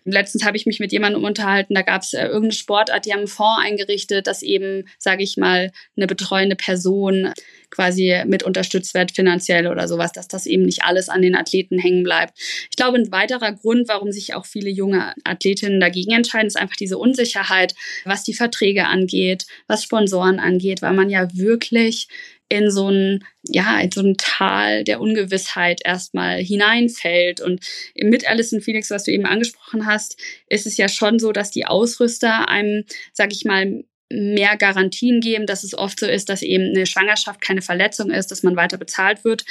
letztens 0.06 0.46
habe 0.46 0.58
ich 0.58 0.66
mich 0.66 0.80
mit 0.80 0.92
jemandem 0.92 1.24
unterhalten, 1.24 1.76
da 1.76 1.82
gab 1.82 2.02
es 2.02 2.14
äh, 2.14 2.26
irgendeine 2.26 2.54
Sportart, 2.54 3.06
die 3.06 3.12
haben 3.12 3.20
einen 3.20 3.28
Fonds 3.28 3.62
eingerichtet, 3.64 4.28
dass 4.28 4.42
eben, 4.42 4.86
sage 4.98 5.24
ich 5.24 5.38
mal, 5.38 5.72
eine 5.96 6.08
betreuende 6.08 6.56
Person 6.56 7.34
quasi 7.70 8.24
mit 8.26 8.44
unterstützt 8.44 8.94
wird 8.94 9.12
finanziell 9.12 9.68
oder 9.68 9.88
sowas, 9.88 10.12
dass 10.12 10.28
das 10.28 10.46
eben 10.46 10.64
nicht 10.64 10.84
alles 10.84 11.10
an 11.10 11.22
den 11.22 11.36
Athleten 11.36 11.78
hängen 11.78 12.04
bleibt. 12.04 12.38
Ich 12.70 12.76
glaube, 12.76 12.98
ein 12.98 13.12
weiterer 13.12 13.54
Grund, 13.54 13.88
warum 13.88 14.12
sich 14.12 14.34
auch 14.34 14.46
viele 14.46 14.70
junge 14.70 15.14
Athletinnen 15.24 15.80
dagegen 15.80 16.12
entscheiden, 16.12 16.48
ist 16.48 16.58
einfach 16.58 16.76
diese 16.76 16.98
Unsicherheit, 16.98 17.76
was 18.06 18.24
die 18.24 18.34
Verträge 18.34 18.88
angeht, 18.88 19.46
was 19.68 19.84
Sponsoren 19.84 20.40
angeht, 20.40 20.82
weil 20.82 20.94
man 20.94 21.10
ja 21.10 21.28
wirklich 21.34 22.08
in 22.50 22.72
so 22.72 22.90
ein, 22.90 23.24
ja, 23.44 23.80
in 23.80 23.92
so 23.92 24.02
ein 24.02 24.16
Tal 24.18 24.84
der 24.84 25.00
Ungewissheit 25.00 25.82
erstmal 25.86 26.40
hineinfällt. 26.40 27.42
Und 27.42 27.64
mit 27.96 28.28
Alison 28.28 28.60
Felix, 28.62 28.90
was 28.90 29.04
du 29.04 29.12
eben 29.12 29.26
angesprochen 29.26 29.86
hast, 29.86 30.20
ist 30.48 30.66
es 30.66 30.76
ja 30.78 30.90
schon 30.90 31.20
so, 31.20 31.32
dass 31.32 31.52
die 31.52 31.66
Ausrüster 31.66 32.50
einem, 32.50 32.86
sag 33.14 33.32
ich 33.32 33.46
mal, 33.46 33.84
mehr 34.12 34.58
Garantien 34.58 35.22
geben, 35.22 35.46
dass 35.46 35.64
es 35.64 35.78
oft 35.78 36.00
so 36.00 36.08
ist, 36.08 36.30
dass 36.30 36.42
eben 36.42 36.76
eine 36.76 36.88
Schwangerschaft 36.88 37.42
keine 37.42 37.62
Verletzung 37.62 38.10
ist, 38.10 38.32
dass 38.32 38.42
man 38.42 38.56
weiter 38.56 38.78
bezahlt 38.78 39.24
wird. 39.24 39.46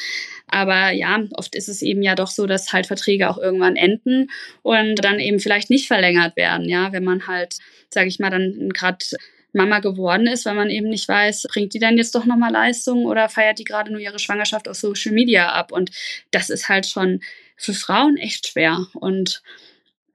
Aber 0.49 0.91
ja, 0.91 1.23
oft 1.37 1.55
ist 1.55 1.69
es 1.69 1.81
eben 1.81 2.03
ja 2.03 2.17
doch 2.17 2.27
so, 2.27 2.47
dass 2.47 2.73
halt 2.73 2.87
Verträge 2.87 3.31
auch 3.31 3.39
irgendwann 3.39 3.77
enden 3.77 4.31
und 4.63 4.97
dann 5.05 5.21
eben 5.21 5.39
vielleicht 5.39 5.71
nicht 5.71 5.87
verlängert 5.87 6.37
werden, 6.37 6.69
ja, 6.69 6.93
wenn 6.93 7.05
man 7.05 7.29
halt, 7.29 7.59
sage 7.89 8.09
ich 8.09 8.19
mal, 8.19 8.31
dann 8.31 8.71
gerade 8.71 9.05
Mama 9.53 9.81
geworden 9.81 10.27
ist, 10.27 10.45
weil 10.45 10.55
man 10.55 10.71
eben 10.71 10.89
nicht 10.89 11.09
weiß, 11.09 11.47
bringt 11.51 11.75
die 11.75 11.79
dann 11.79 11.97
jetzt 11.97 12.15
doch 12.15 12.25
nochmal 12.25 12.53
Leistung 12.53 13.07
oder 13.07 13.29
feiert 13.29 13.59
die 13.59 13.65
gerade 13.65 13.91
nur 13.91 14.01
ihre 14.01 14.19
Schwangerschaft 14.19 14.69
auf 14.69 14.77
Social 14.77 15.13
Media 15.13 15.53
ab? 15.53 15.73
Und 15.73 15.91
das 16.31 16.51
ist 16.51 16.69
halt 16.69 16.87
schon 16.87 17.21
für 17.57 17.75
Frauen 17.75 18.17
echt 18.17 18.49
schwer. 18.49 18.87
Und 18.95 19.43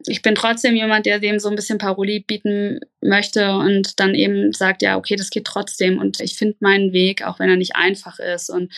ich 0.07 0.21
bin 0.21 0.35
trotzdem 0.35 0.75
jemand, 0.75 1.05
der 1.05 1.19
dem 1.19 1.39
so 1.39 1.49
ein 1.49 1.55
bisschen 1.55 1.77
Paroli 1.77 2.19
bieten 2.19 2.79
möchte 3.01 3.55
und 3.55 3.99
dann 3.99 4.15
eben 4.15 4.51
sagt, 4.51 4.81
ja, 4.81 4.97
okay, 4.97 5.15
das 5.15 5.29
geht 5.29 5.45
trotzdem 5.45 5.97
und 5.97 6.19
ich 6.19 6.35
finde 6.35 6.57
meinen 6.59 6.93
Weg, 6.93 7.25
auch 7.25 7.39
wenn 7.39 7.49
er 7.49 7.55
nicht 7.55 7.75
einfach 7.75 8.19
ist. 8.19 8.49
Und 8.49 8.71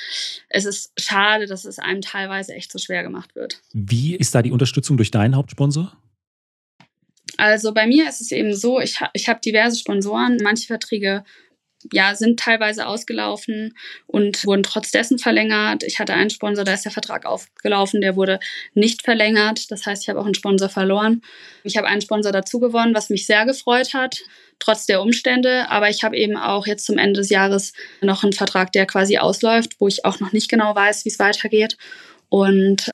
es 0.50 0.66
ist 0.66 0.92
schade, 1.00 1.48
dass 1.48 1.66
es 1.66 1.80
einem 1.80 2.02
teilweise 2.02 2.54
echt 2.54 2.72
so 2.72 2.80
schwer 2.80 3.04
gemacht 3.04 3.36
wird. 3.36 3.62
Wie 3.74 4.16
ist 4.16 4.36
da 4.36 4.42
die 4.42 4.52
Unterstützung 4.52 4.98
durch 4.98 5.12
deinen 5.12 5.36
Hauptsponsor? 5.36 5.96
Also 7.38 7.74
bei 7.74 7.88
mir 7.88 8.08
ist 8.08 8.22
es 8.22 8.32
eben 8.32 8.54
so, 8.54 8.80
ich, 8.80 9.00
ich 9.14 9.28
habe 9.28 9.40
diverse 9.44 9.78
Sponsoren. 9.78 10.38
Manche 10.42 10.68
Verträge 10.68 11.24
ja, 11.92 12.16
sind 12.16 12.40
teilweise 12.40 12.88
ausgelaufen 12.88 13.76
und 14.08 14.46
wurden 14.46 14.64
trotz 14.64 14.92
dessen 14.92 15.20
verlängert. 15.20 15.84
Ich 15.84 16.00
hatte 16.00 16.14
einen 16.14 16.30
Sponsor, 16.30 16.64
da 16.64 16.74
ist 16.74 16.86
der 16.86 16.92
Vertrag 16.92 17.26
aufgelaufen, 17.26 18.02
der 18.02 18.16
wurde 18.16 18.40
nicht 18.74 19.04
verlängert. 19.04 19.72
Das 19.72 19.86
heißt, 19.86 20.04
ich 20.04 20.10
habe 20.10 20.20
auch 20.20 20.26
einen 20.26 20.36
Sponsor 20.36 20.70
verloren. 20.70 21.22
Ich 21.64 21.78
habe 21.78 21.88
einen 21.88 22.02
Sponsor 22.02 22.32
dazu 22.32 22.60
gewonnen, 22.60 22.96
was 22.96 23.10
mich 23.10 23.26
sehr 23.26 23.46
gefreut 23.46 23.94
hat, 23.94 24.22
trotz 24.60 24.86
der 24.86 25.02
Umstände. 25.02 25.70
Aber 25.70 25.90
ich 25.90 26.04
habe 26.04 26.18
eben 26.18 26.38
auch 26.38 26.68
jetzt 26.68 26.86
zum 26.86 26.98
Ende 26.98 27.20
des 27.20 27.30
Jahres 27.30 27.74
noch 28.02 28.24
einen 28.24 28.34
Vertrag, 28.34 28.72
der 28.72 28.86
quasi 28.86 29.18
ausläuft, 29.18 29.80
wo 29.80 29.88
ich 29.88 30.06
auch 30.06 30.20
noch 30.20 30.32
nicht 30.32 30.50
genau 30.50 30.76
weiß, 30.76 31.06
wie 31.06 31.10
es 31.10 31.20
weitergeht. 31.20 31.78
Und 32.30 32.90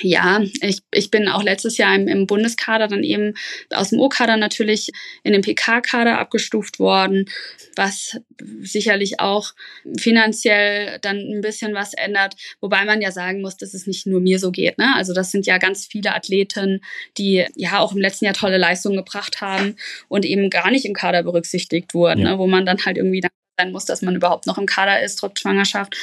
ja, 0.00 0.40
ich, 0.60 0.80
ich 0.92 1.10
bin 1.10 1.28
auch 1.28 1.42
letztes 1.42 1.76
Jahr 1.76 1.94
im, 1.94 2.06
im 2.06 2.26
Bundeskader 2.26 2.86
dann 2.86 3.02
eben 3.02 3.34
aus 3.70 3.90
dem 3.90 4.00
O-Kader 4.00 4.36
natürlich 4.36 4.90
in 5.24 5.32
den 5.32 5.42
PK-Kader 5.42 6.18
abgestuft 6.18 6.78
worden, 6.78 7.26
was 7.74 8.20
sicherlich 8.60 9.18
auch 9.18 9.52
finanziell 9.98 10.98
dann 11.00 11.16
ein 11.16 11.40
bisschen 11.40 11.74
was 11.74 11.94
ändert, 11.94 12.34
wobei 12.60 12.84
man 12.84 13.00
ja 13.00 13.10
sagen 13.10 13.40
muss, 13.40 13.56
dass 13.56 13.74
es 13.74 13.86
nicht 13.86 14.06
nur 14.06 14.20
mir 14.20 14.38
so 14.38 14.52
geht. 14.52 14.78
Ne? 14.78 14.94
Also 14.96 15.14
das 15.14 15.30
sind 15.32 15.46
ja 15.46 15.58
ganz 15.58 15.86
viele 15.86 16.14
Athleten, 16.14 16.80
die 17.18 17.44
ja 17.56 17.80
auch 17.80 17.92
im 17.92 18.00
letzten 18.00 18.26
Jahr 18.26 18.34
tolle 18.34 18.58
Leistungen 18.58 18.96
gebracht 18.96 19.40
haben 19.40 19.76
und 20.08 20.24
eben 20.24 20.48
gar 20.48 20.70
nicht 20.70 20.84
im 20.84 20.94
Kader 20.94 21.24
berücksichtigt 21.24 21.94
wurden, 21.94 22.20
ja. 22.20 22.32
ne? 22.32 22.38
wo 22.38 22.46
man 22.46 22.66
dann 22.66 22.84
halt 22.84 22.96
irgendwie 22.96 23.20
sein 23.58 23.72
muss, 23.72 23.84
dass 23.84 24.02
man 24.02 24.16
überhaupt 24.16 24.46
noch 24.46 24.58
im 24.58 24.66
Kader 24.66 25.02
ist, 25.02 25.16
trotz 25.16 25.40
Schwangerschaft. 25.40 25.96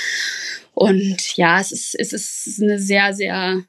Und 0.74 1.36
ja, 1.36 1.60
es 1.60 1.72
ist, 1.72 1.96
es 2.00 2.14
ist 2.14 2.62
eine 2.62 2.80
sehr, 2.80 3.14
sehr 3.14 3.64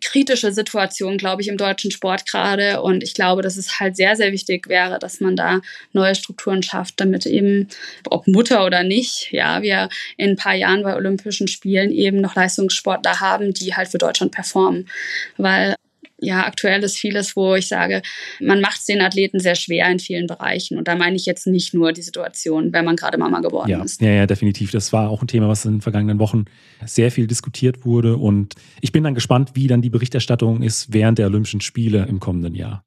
kritische 0.00 0.52
Situation, 0.52 1.18
glaube 1.18 1.42
ich, 1.42 1.48
im 1.48 1.56
deutschen 1.56 1.90
Sport 1.90 2.26
gerade. 2.26 2.82
Und 2.82 3.02
ich 3.02 3.14
glaube, 3.14 3.42
dass 3.42 3.56
es 3.56 3.80
halt 3.80 3.96
sehr, 3.96 4.14
sehr 4.14 4.32
wichtig 4.32 4.68
wäre, 4.68 4.98
dass 4.98 5.20
man 5.20 5.36
da 5.36 5.60
neue 5.92 6.14
Strukturen 6.14 6.62
schafft, 6.62 7.00
damit 7.00 7.26
eben, 7.26 7.68
ob 8.08 8.26
Mutter 8.28 8.64
oder 8.64 8.84
nicht, 8.84 9.32
ja, 9.32 9.62
wir 9.62 9.88
in 10.16 10.30
ein 10.30 10.36
paar 10.36 10.54
Jahren 10.54 10.82
bei 10.82 10.94
Olympischen 10.94 11.48
Spielen 11.48 11.90
eben 11.90 12.20
noch 12.20 12.36
Leistungssportler 12.36 13.20
haben, 13.20 13.52
die 13.52 13.74
halt 13.74 13.88
für 13.88 13.98
Deutschland 13.98 14.32
performen. 14.32 14.88
Weil 15.36 15.74
ja, 16.20 16.46
aktuell 16.46 16.82
ist 16.82 16.98
vieles, 16.98 17.34
wo 17.36 17.54
ich 17.54 17.68
sage, 17.68 18.02
man 18.40 18.60
macht 18.60 18.80
es 18.80 18.86
den 18.86 19.00
Athleten 19.00 19.40
sehr 19.40 19.54
schwer 19.54 19.90
in 19.90 19.98
vielen 19.98 20.26
Bereichen. 20.26 20.78
Und 20.78 20.88
da 20.88 20.96
meine 20.96 21.16
ich 21.16 21.26
jetzt 21.26 21.46
nicht 21.46 21.74
nur 21.74 21.92
die 21.92 22.02
Situation, 22.02 22.72
wenn 22.72 22.84
man 22.84 22.96
gerade 22.96 23.18
Mama 23.18 23.40
geworden 23.40 23.70
ja. 23.70 23.82
ist. 23.82 24.00
Ja, 24.00 24.10
ja, 24.10 24.26
definitiv. 24.26 24.70
Das 24.70 24.92
war 24.92 25.08
auch 25.08 25.22
ein 25.22 25.28
Thema, 25.28 25.48
was 25.48 25.64
in 25.64 25.74
den 25.74 25.80
vergangenen 25.80 26.18
Wochen 26.18 26.44
sehr 26.84 27.10
viel 27.10 27.26
diskutiert 27.26 27.84
wurde. 27.84 28.16
Und 28.16 28.54
ich 28.80 28.92
bin 28.92 29.04
dann 29.04 29.14
gespannt, 29.14 29.50
wie 29.54 29.66
dann 29.66 29.82
die 29.82 29.90
Berichterstattung 29.90 30.62
ist 30.62 30.92
während 30.92 31.18
der 31.18 31.26
Olympischen 31.26 31.60
Spiele 31.60 32.06
im 32.08 32.20
kommenden 32.20 32.54
Jahr. 32.54 32.84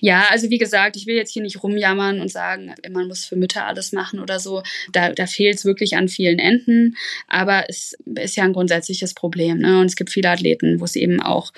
Ja, 0.00 0.26
also 0.30 0.50
wie 0.50 0.58
gesagt, 0.58 0.96
ich 0.96 1.06
will 1.06 1.16
jetzt 1.16 1.32
hier 1.32 1.42
nicht 1.42 1.62
rumjammern 1.62 2.20
und 2.20 2.30
sagen, 2.30 2.74
man 2.90 3.08
muss 3.08 3.24
für 3.24 3.36
Mütter 3.36 3.66
alles 3.66 3.92
machen 3.92 4.20
oder 4.20 4.38
so. 4.38 4.62
Da, 4.92 5.12
da 5.12 5.26
fehlt 5.26 5.56
es 5.56 5.64
wirklich 5.64 5.96
an 5.96 6.08
vielen 6.08 6.38
Enden. 6.38 6.96
Aber 7.26 7.64
es 7.68 7.96
ist 8.14 8.36
ja 8.36 8.44
ein 8.44 8.52
grundsätzliches 8.52 9.14
Problem. 9.14 9.58
Ne? 9.58 9.80
Und 9.80 9.86
es 9.86 9.96
gibt 9.96 10.10
viele 10.10 10.30
Athleten, 10.30 10.80
wo 10.80 10.84
es 10.84 10.96
eben 10.96 11.20
auch 11.20 11.52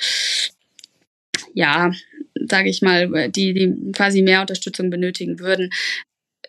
ja, 1.58 1.90
sage 2.34 2.70
ich 2.70 2.82
mal, 2.82 3.30
die, 3.30 3.52
die 3.52 3.92
quasi 3.92 4.22
mehr 4.22 4.42
Unterstützung 4.42 4.90
benötigen 4.90 5.40
würden. 5.40 5.70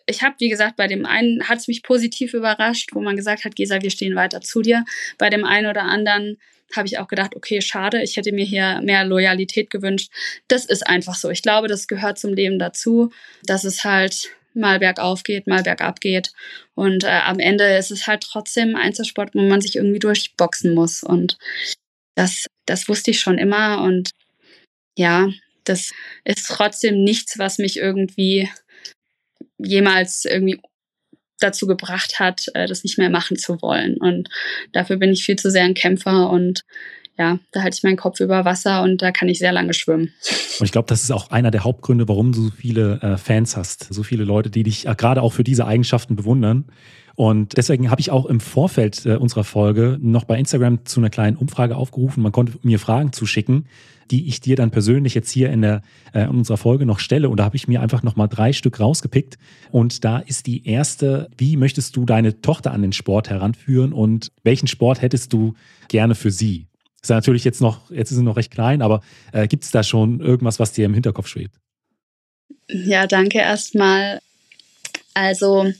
Ich 0.06 0.22
habe, 0.22 0.36
wie 0.38 0.48
gesagt, 0.48 0.76
bei 0.76 0.86
dem 0.86 1.04
einen 1.04 1.48
hat 1.48 1.58
es 1.58 1.66
mich 1.66 1.82
positiv 1.82 2.32
überrascht, 2.32 2.90
wo 2.92 3.00
man 3.00 3.16
gesagt 3.16 3.44
hat, 3.44 3.56
Gesa, 3.56 3.82
wir 3.82 3.90
stehen 3.90 4.14
weiter 4.14 4.40
zu 4.40 4.62
dir. 4.62 4.84
Bei 5.18 5.28
dem 5.28 5.44
einen 5.44 5.66
oder 5.66 5.82
anderen 5.82 6.38
habe 6.76 6.86
ich 6.86 7.00
auch 7.00 7.08
gedacht, 7.08 7.34
okay, 7.34 7.60
schade, 7.60 8.00
ich 8.04 8.16
hätte 8.16 8.30
mir 8.30 8.44
hier 8.44 8.80
mehr 8.84 9.04
Loyalität 9.04 9.70
gewünscht. 9.70 10.12
Das 10.46 10.64
ist 10.64 10.86
einfach 10.86 11.16
so. 11.16 11.28
Ich 11.28 11.42
glaube, 11.42 11.66
das 11.66 11.88
gehört 11.88 12.20
zum 12.20 12.32
Leben 12.32 12.60
dazu, 12.60 13.10
dass 13.42 13.64
es 13.64 13.82
halt 13.82 14.30
mal 14.54 14.78
bergauf 14.78 15.24
geht, 15.24 15.48
mal 15.48 15.64
bergab 15.64 16.00
geht. 16.00 16.30
Und 16.76 17.02
äh, 17.02 17.08
am 17.24 17.40
Ende 17.40 17.64
ist 17.76 17.90
es 17.90 18.06
halt 18.06 18.22
trotzdem 18.22 18.76
Einzelsport, 18.76 19.34
wo 19.34 19.40
man 19.40 19.60
sich 19.60 19.74
irgendwie 19.74 19.98
durchboxen 19.98 20.72
muss. 20.72 21.02
Und 21.02 21.36
das, 22.14 22.46
das 22.66 22.88
wusste 22.88 23.10
ich 23.10 23.18
schon 23.18 23.38
immer. 23.38 23.82
Und 23.82 24.10
ja, 25.00 25.30
das 25.64 25.92
ist 26.24 26.46
trotzdem 26.46 27.02
nichts, 27.02 27.38
was 27.38 27.56
mich 27.58 27.78
irgendwie 27.78 28.48
jemals 29.56 30.26
irgendwie 30.26 30.60
dazu 31.38 31.66
gebracht 31.66 32.20
hat, 32.20 32.46
äh, 32.52 32.66
das 32.66 32.84
nicht 32.84 32.98
mehr 32.98 33.08
machen 33.08 33.38
zu 33.38 33.62
wollen. 33.62 33.96
Und 33.96 34.28
dafür 34.72 34.98
bin 34.98 35.10
ich 35.10 35.24
viel 35.24 35.36
zu 35.36 35.50
sehr 35.50 35.64
ein 35.64 35.74
Kämpfer 35.74 36.28
und 36.30 36.64
ja, 37.18 37.38
da 37.52 37.62
halte 37.62 37.76
ich 37.76 37.82
meinen 37.82 37.96
Kopf 37.96 38.20
über 38.20 38.44
Wasser 38.44 38.82
und 38.82 39.00
da 39.00 39.10
kann 39.10 39.28
ich 39.28 39.38
sehr 39.38 39.52
lange 39.52 39.72
schwimmen. 39.72 40.12
Und 40.58 40.66
ich 40.66 40.72
glaube, 40.72 40.88
das 40.88 41.02
ist 41.02 41.10
auch 41.10 41.30
einer 41.30 41.50
der 41.50 41.64
Hauptgründe, 41.64 42.08
warum 42.08 42.32
du 42.32 42.44
so 42.44 42.50
viele 42.50 43.00
äh, 43.00 43.16
Fans 43.16 43.56
hast. 43.56 43.92
So 43.92 44.02
viele 44.02 44.24
Leute, 44.24 44.50
die 44.50 44.64
dich 44.64 44.86
äh, 44.86 44.94
gerade 44.94 45.22
auch 45.22 45.32
für 45.32 45.44
diese 45.44 45.66
Eigenschaften 45.66 46.14
bewundern. 46.14 46.66
Und 47.14 47.56
deswegen 47.56 47.90
habe 47.90 48.00
ich 48.00 48.10
auch 48.10 48.26
im 48.26 48.40
Vorfeld 48.40 49.04
unserer 49.04 49.44
Folge 49.44 49.98
noch 50.00 50.24
bei 50.24 50.38
Instagram 50.38 50.86
zu 50.86 51.00
einer 51.00 51.10
kleinen 51.10 51.36
Umfrage 51.36 51.76
aufgerufen. 51.76 52.22
Man 52.22 52.32
konnte 52.32 52.58
mir 52.62 52.78
Fragen 52.78 53.12
zuschicken, 53.12 53.66
die 54.10 54.26
ich 54.28 54.40
dir 54.40 54.56
dann 54.56 54.70
persönlich 54.70 55.14
jetzt 55.14 55.30
hier 55.30 55.50
in, 55.50 55.62
der, 55.62 55.82
äh, 56.12 56.22
in 56.22 56.30
unserer 56.30 56.56
Folge 56.56 56.86
noch 56.86 56.98
stelle. 56.98 57.28
Und 57.28 57.38
da 57.38 57.44
habe 57.44 57.56
ich 57.56 57.68
mir 57.68 57.80
einfach 57.80 58.02
noch 58.02 58.16
mal 58.16 58.26
drei 58.26 58.52
Stück 58.52 58.80
rausgepickt. 58.80 59.38
Und 59.70 60.04
da 60.04 60.18
ist 60.18 60.46
die 60.46 60.66
erste, 60.66 61.28
wie 61.36 61.56
möchtest 61.56 61.96
du 61.96 62.04
deine 62.04 62.40
Tochter 62.40 62.72
an 62.72 62.82
den 62.82 62.92
Sport 62.92 63.30
heranführen 63.30 63.92
und 63.92 64.32
welchen 64.42 64.66
Sport 64.66 65.02
hättest 65.02 65.32
du 65.32 65.54
gerne 65.88 66.14
für 66.14 66.30
sie? 66.30 66.66
Ist 67.02 67.08
ja 67.08 67.16
natürlich 67.16 67.44
jetzt 67.44 67.60
noch, 67.60 67.90
jetzt 67.90 68.10
ist 68.10 68.18
sie 68.18 68.24
noch 68.24 68.36
recht 68.36 68.50
klein, 68.50 68.82
aber 68.82 69.00
äh, 69.32 69.48
gibt 69.48 69.64
es 69.64 69.70
da 69.70 69.82
schon 69.82 70.20
irgendwas, 70.20 70.58
was 70.58 70.72
dir 70.72 70.84
im 70.84 70.94
Hinterkopf 70.94 71.28
schwebt? 71.28 71.56
Ja, 72.68 73.06
danke 73.06 73.38
erstmal. 73.38 74.20
Also 75.14 75.72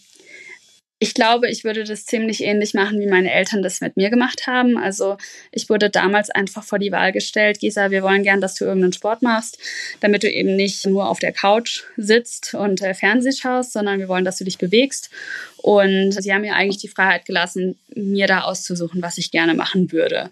ich 1.02 1.14
glaube, 1.14 1.48
ich 1.48 1.64
würde 1.64 1.84
das 1.84 2.04
ziemlich 2.04 2.44
ähnlich 2.44 2.74
machen, 2.74 3.00
wie 3.00 3.06
meine 3.06 3.32
Eltern 3.32 3.62
das 3.62 3.80
mit 3.80 3.96
mir 3.96 4.10
gemacht 4.10 4.46
haben. 4.46 4.76
Also 4.76 5.16
ich 5.50 5.70
wurde 5.70 5.88
damals 5.88 6.28
einfach 6.28 6.62
vor 6.62 6.78
die 6.78 6.92
Wahl 6.92 7.10
gestellt, 7.10 7.58
Gisa, 7.58 7.90
wir 7.90 8.02
wollen 8.02 8.22
gern, 8.22 8.42
dass 8.42 8.54
du 8.54 8.66
irgendeinen 8.66 8.92
Sport 8.92 9.22
machst, 9.22 9.58
damit 10.00 10.22
du 10.22 10.30
eben 10.30 10.56
nicht 10.56 10.86
nur 10.86 11.08
auf 11.08 11.18
der 11.18 11.32
Couch 11.32 11.84
sitzt 11.96 12.52
und 12.52 12.82
äh, 12.82 12.92
Fernseh 12.92 13.32
schaust, 13.32 13.72
sondern 13.72 13.98
wir 13.98 14.08
wollen, 14.08 14.26
dass 14.26 14.36
du 14.36 14.44
dich 14.44 14.58
bewegst. 14.58 15.08
Und 15.56 16.22
sie 16.22 16.34
haben 16.34 16.42
mir 16.42 16.54
eigentlich 16.54 16.82
die 16.82 16.88
Freiheit 16.88 17.24
gelassen, 17.24 17.78
mir 17.94 18.26
da 18.26 18.42
auszusuchen, 18.42 19.00
was 19.00 19.16
ich 19.16 19.30
gerne 19.30 19.54
machen 19.54 19.92
würde. 19.92 20.28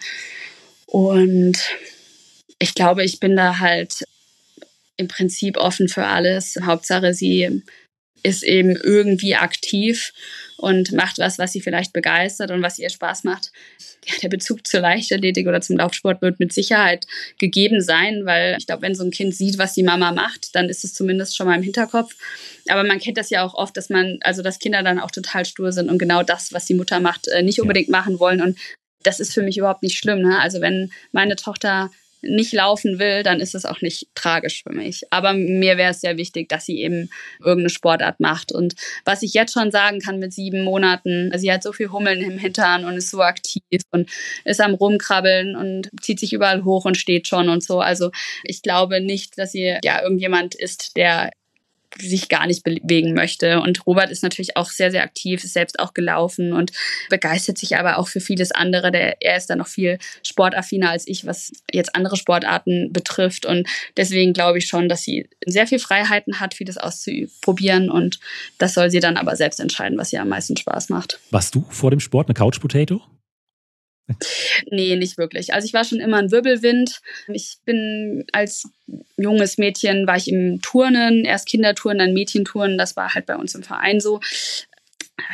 Und 0.85 1.57
ich 2.59 2.75
glaube, 2.75 3.05
ich 3.05 3.21
bin 3.21 3.37
da 3.37 3.59
halt 3.59 4.05
im 4.99 5.09
Prinzip 5.09 5.57
offen 5.57 5.89
für 5.89 6.05
alles. 6.05 6.59
Hauptsache, 6.63 7.15
sie 7.15 7.63
ist 8.23 8.43
eben 8.43 8.77
irgendwie 8.77 9.35
aktiv 9.35 10.13
und 10.57 10.93
macht 10.93 11.19
was, 11.19 11.39
was 11.39 11.53
sie 11.53 11.61
vielleicht 11.61 11.93
begeistert 11.93 12.51
und 12.51 12.63
was 12.63 12.79
ihr 12.79 12.91
Spaß 12.91 13.25
macht. 13.25 13.53
Ja, 14.07 14.15
der 14.23 14.29
Bezug 14.29 14.67
zur 14.67 14.81
Leichtathletik 14.81 15.47
oder 15.47 15.61
zum 15.61 15.77
Laufsport 15.77 16.21
wird 16.21 16.41
mit 16.41 16.53
Sicherheit 16.53 17.07
gegeben 17.39 17.81
sein, 17.81 18.23
weil 18.25 18.57
ich 18.59 18.67
glaube, 18.67 18.83
wenn 18.83 18.95
so 18.95 19.05
ein 19.05 19.11
Kind 19.11 19.35
sieht, 19.35 19.59
was 19.59 19.75
die 19.75 19.83
Mama 19.83 20.13
macht, 20.13 20.55
dann 20.55 20.69
ist 20.69 20.85
es 20.85 20.95
zumindest 20.95 21.37
schon 21.37 21.47
mal 21.47 21.57
im 21.57 21.63
Hinterkopf. 21.63 22.15
Aber 22.69 22.85
man 22.85 22.99
kennt 22.99 23.19
das 23.19 23.31
ja 23.31 23.45
auch 23.45 23.55
oft, 23.55 23.77
dass 23.77 23.89
man, 23.89 24.19
also 24.23 24.43
dass 24.43 24.59
Kinder 24.59 24.83
dann 24.83 24.99
auch 24.99 25.11
total 25.11 25.45
stur 25.45 25.71
sind 25.73 25.89
und 25.91 25.99
genau 25.99 26.23
das, 26.23 26.53
was 26.53 26.65
die 26.65 26.75
Mutter 26.75 26.99
macht, 27.01 27.29
äh, 27.29 27.43
nicht 27.43 27.61
unbedingt 27.61 27.89
machen 27.89 28.19
wollen. 28.19 28.41
Und 28.41 28.59
das 29.05 29.21
ist 29.21 29.33
für 29.33 29.43
mich 29.43 29.59
überhaupt 29.59 29.83
nicht 29.83 29.99
schlimm. 29.99 30.23
Ne? 30.23 30.41
Also 30.41 30.61
wenn 30.61 30.91
meine 31.13 31.37
Tochter 31.37 31.91
nicht 32.23 32.53
laufen 32.53 32.99
will, 32.99 33.23
dann 33.23 33.41
ist 33.41 33.55
es 33.55 33.65
auch 33.65 33.81
nicht 33.81 34.09
tragisch 34.15 34.63
für 34.63 34.75
mich. 34.75 35.03
Aber 35.11 35.33
mir 35.33 35.77
wäre 35.77 35.93
es 35.93 36.01
sehr 36.01 36.17
wichtig, 36.17 36.49
dass 36.49 36.67
sie 36.67 36.81
eben 36.81 37.11
irgendeine 37.41 37.71
Sportart 37.71 38.21
macht. 38.21 38.53
Und 38.53 38.75
was 39.05 39.23
ich 39.23 39.35
jetzt 39.35 39.53
schon 39.53 39.71
sagen 39.71 40.01
kann 40.01 40.19
mit 40.19 40.33
sieben 40.33 40.63
Monaten, 40.63 41.31
sie 41.37 41.53
hat 41.53 41.63
so 41.63 41.73
viel 41.73 41.91
Hummeln 41.91 42.21
im 42.23 42.39
Hintern 42.39 42.85
und 42.85 42.97
ist 42.97 43.11
so 43.11 43.23
aktiv 43.23 43.63
und 43.91 44.11
ist 44.45 44.61
am 44.61 44.75
Rumkrabbeln 44.75 45.57
und 45.57 45.91
zieht 46.01 46.21
sich 46.21 46.33
überall 46.33 46.65
hoch 46.65 46.85
und 46.85 46.97
steht 46.97 47.29
schon 47.29 47.49
und 47.49 47.63
so. 47.63 47.81
Also 47.81 48.11
ich 48.45 48.63
glaube 48.63 49.01
nicht, 49.01 49.39
dass 49.39 49.53
sie 49.53 49.79
ja 49.85 50.03
irgendjemand 50.03 50.55
ist, 50.55 50.97
der 50.97 51.31
sich 51.97 52.29
gar 52.29 52.47
nicht 52.47 52.65
bewegen 52.65 53.15
möchte. 53.15 53.61
Und 53.61 53.87
Robert 53.87 54.11
ist 54.11 54.23
natürlich 54.23 54.57
auch 54.57 54.71
sehr, 54.71 54.91
sehr 54.91 55.03
aktiv, 55.03 55.43
ist 55.43 55.55
selbst 55.55 55.79
auch 55.79 55.95
gelaufen 55.95 56.53
und 56.53 56.73
begeistert 57.09 57.59
sich 57.59 57.77
aber 57.77 57.99
auch 57.99 58.09
für 58.09 58.21
vieles 58.21 58.51
andere. 58.53 58.93
Der, 58.93 59.23
er 59.23 59.37
ist 59.37 59.49
da 59.49 59.57
noch 59.57 59.69
viel 59.69 59.99
sportaffiner 60.23 60.91
als 60.91 61.07
ich, 61.07 61.27
was 61.27 61.53
jetzt 61.73 61.95
andere 61.95 62.17
Sportarten 62.17 62.93
betrifft. 62.93 63.47
Und 63.47 63.69
deswegen 63.97 64.33
glaube 64.33 64.59
ich 64.59 64.67
schon, 64.67 64.89
dass 64.89 65.03
sie 65.03 65.29
sehr 65.47 65.67
viel 65.67 65.79
Freiheiten 65.79 66.41
hat, 66.41 66.55
vieles 66.55 66.77
auszuprobieren. 66.77 67.91
Und 67.91 68.21
das 68.59 68.75
soll 68.75 68.91
sie 68.91 69.01
dann 69.01 69.17
aber 69.17 69.37
selbst 69.37 69.61
entscheiden, 69.61 69.99
was 69.99 70.13
ihr 70.13 70.21
am 70.21 70.29
meisten 70.29 70.57
Spaß 70.57 70.91
macht. 70.91 71.21
Warst 71.31 71.55
du 71.55 71.65
vor 71.71 71.91
dem 71.91 72.01
Sport 72.01 72.29
eine 72.29 72.35
Couch 72.35 72.61
Potato? 72.61 73.03
Nee, 74.71 74.97
nicht 74.97 75.19
wirklich. 75.19 75.53
Also 75.53 75.67
ich 75.67 75.75
war 75.75 75.85
schon 75.85 76.01
immer 76.01 76.19
ein 76.19 76.31
Wirbelwind. 76.31 77.01
Ich 77.29 77.59
bin 77.65 78.25
als 78.33 78.65
junges 79.17 79.59
Mädchen, 79.59 80.07
war 80.07 80.17
ich 80.17 80.29
im 80.29 80.61
Turnen, 80.63 81.25
erst 81.25 81.47
Kinderturnen, 81.47 81.99
dann 81.99 82.15
Mädchenturnen. 82.15 82.79
Das 82.79 82.97
war 82.97 83.15
halt 83.15 83.27
bei 83.27 83.37
uns 83.37 83.55
im 83.55 83.63
Verein 83.63 84.01
so. 84.01 84.21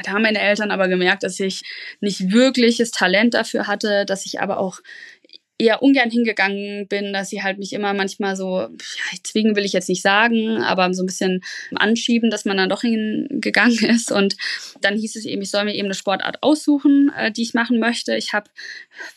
Da 0.04 0.12
haben 0.12 0.22
meine 0.22 0.40
Eltern 0.40 0.70
aber 0.70 0.88
gemerkt, 0.88 1.22
dass 1.22 1.38
ich 1.38 1.62
nicht 2.00 2.32
wirkliches 2.32 2.90
Talent 2.90 3.34
dafür 3.34 3.66
hatte, 3.66 4.04
dass 4.06 4.26
ich 4.26 4.40
aber 4.40 4.58
auch 4.58 4.80
eher 5.58 5.82
ungern 5.82 6.10
hingegangen 6.10 6.88
bin, 6.88 7.12
dass 7.12 7.30
sie 7.30 7.42
halt 7.42 7.58
mich 7.58 7.72
immer 7.72 7.94
manchmal 7.94 8.34
so, 8.34 8.60
ja, 8.60 9.18
zwingen 9.22 9.54
will 9.54 9.64
ich 9.64 9.72
jetzt 9.72 9.88
nicht 9.88 10.02
sagen, 10.02 10.62
aber 10.62 10.92
so 10.92 11.02
ein 11.02 11.06
bisschen 11.06 11.42
anschieben, 11.76 12.30
dass 12.30 12.44
man 12.44 12.56
dann 12.56 12.68
doch 12.68 12.80
hingegangen 12.80 13.78
ist. 13.84 14.10
Und 14.10 14.36
dann 14.80 14.96
hieß 14.98 15.16
es 15.16 15.24
eben, 15.24 15.42
ich 15.42 15.50
soll 15.50 15.64
mir 15.64 15.74
eben 15.74 15.86
eine 15.86 15.94
Sportart 15.94 16.42
aussuchen, 16.42 17.12
äh, 17.16 17.30
die 17.30 17.42
ich 17.42 17.54
machen 17.54 17.78
möchte. 17.78 18.16
Ich 18.16 18.32
habe, 18.32 18.50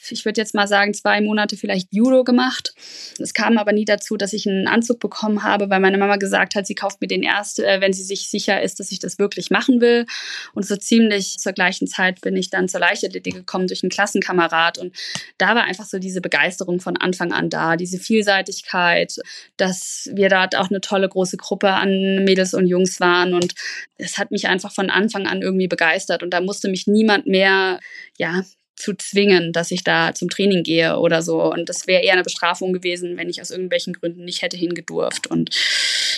ich 0.10 0.26
würde 0.26 0.42
jetzt 0.42 0.56
mal 0.56 0.68
sagen, 0.68 0.94
zwei 0.94 1.22
Monate 1.22 1.58
vielleicht 1.58 1.94
Judo 1.94 2.24
gemacht. 2.24 2.74
Es 3.20 3.34
kam 3.34 3.58
aber 3.58 3.74
nie 3.74 3.86
dazu, 3.86 4.18
dass 4.18 4.34
ich 4.34 4.48
einen 4.48 4.68
Anzug 4.68 5.00
bekommen 5.00 5.44
habe, 5.44 5.70
weil 5.70 5.80
meine 5.80 5.98
Mama 5.98 6.18
gesagt 6.18 6.56
hat, 6.56 6.68
sie 6.68 6.76
kauft 6.76 7.02
mir 7.02 7.08
den 7.08 7.24
erst, 7.24 7.60
äh, 7.60 7.82
wenn 7.82 7.94
sie 7.94 8.04
sich 8.04 8.30
sicher 8.30 8.62
ist, 8.62 8.80
dass 8.80 8.92
ich 8.92 9.00
das 9.00 9.20
wirklich 9.20 9.50
machen 9.50 9.82
will. 9.82 10.06
Und 10.54 10.66
so 10.66 10.76
ziemlich 10.76 11.38
zur 11.38 11.54
gleichen 11.54 11.88
Zeit 11.88 12.22
bin 12.22 12.36
ich 12.36 12.50
dann 12.50 12.68
zur 12.68 12.80
Leichtathletik 12.80 13.34
gekommen 13.34 13.68
durch 13.68 13.84
einen 13.84 13.90
Klassenkamerad. 13.90 14.78
Und 14.78 14.96
da 15.38 15.56
war 15.56 15.63
einfach 15.63 15.86
so 15.86 16.00
diese 16.00 16.22
Begeisterung 16.22 16.80
von 16.80 16.98
Anfang 16.98 17.32
an 17.32 17.50
da, 17.50 17.76
diese 17.76 18.00
Vielseitigkeit, 18.00 19.16
dass 19.58 20.10
wir 20.13 20.30
da 20.30 20.48
auch 20.58 20.70
eine 20.70 20.82
tolle 20.82 21.10
große 21.10 21.38
Gruppe 21.38 21.72
an 21.72 22.24
Mädels 22.24 22.54
und 22.54 22.68
Jungs 22.68 23.00
waren 23.00 23.34
und 23.34 23.54
es 23.98 24.18
hat 24.18 24.32
mich 24.32 24.48
einfach 24.48 24.72
von 24.72 24.90
Anfang 24.90 25.28
an 25.28 25.42
irgendwie 25.42 25.68
begeistert 25.68 26.24
und 26.24 26.32
da 26.32 26.42
musste 26.42 26.70
mich 26.70 26.88
niemand 26.88 27.28
mehr, 27.28 27.80
ja, 28.18 28.44
zu 28.78 28.94
zwingen, 28.94 29.52
dass 29.52 29.72
ich 29.72 29.84
da 29.84 30.13
zum 30.13 30.30
Training 30.30 30.63
gehe 30.63 30.98
oder 30.98 31.22
so. 31.22 31.42
Und 31.42 31.68
das 31.68 31.88
wäre 31.88 32.04
eher 32.04 32.13
eine 32.13 32.24
Bestrafung 32.24 32.74
gewesen, 32.74 33.18
wenn 33.18 33.30
ich 33.30 33.42
aus 33.42 33.52
irgendwelchen 33.52 33.94
Gründen 33.94 34.24
nicht 34.24 34.42
hätte 34.42 34.56
hingedurft. 34.56 35.28
Und 35.28 35.50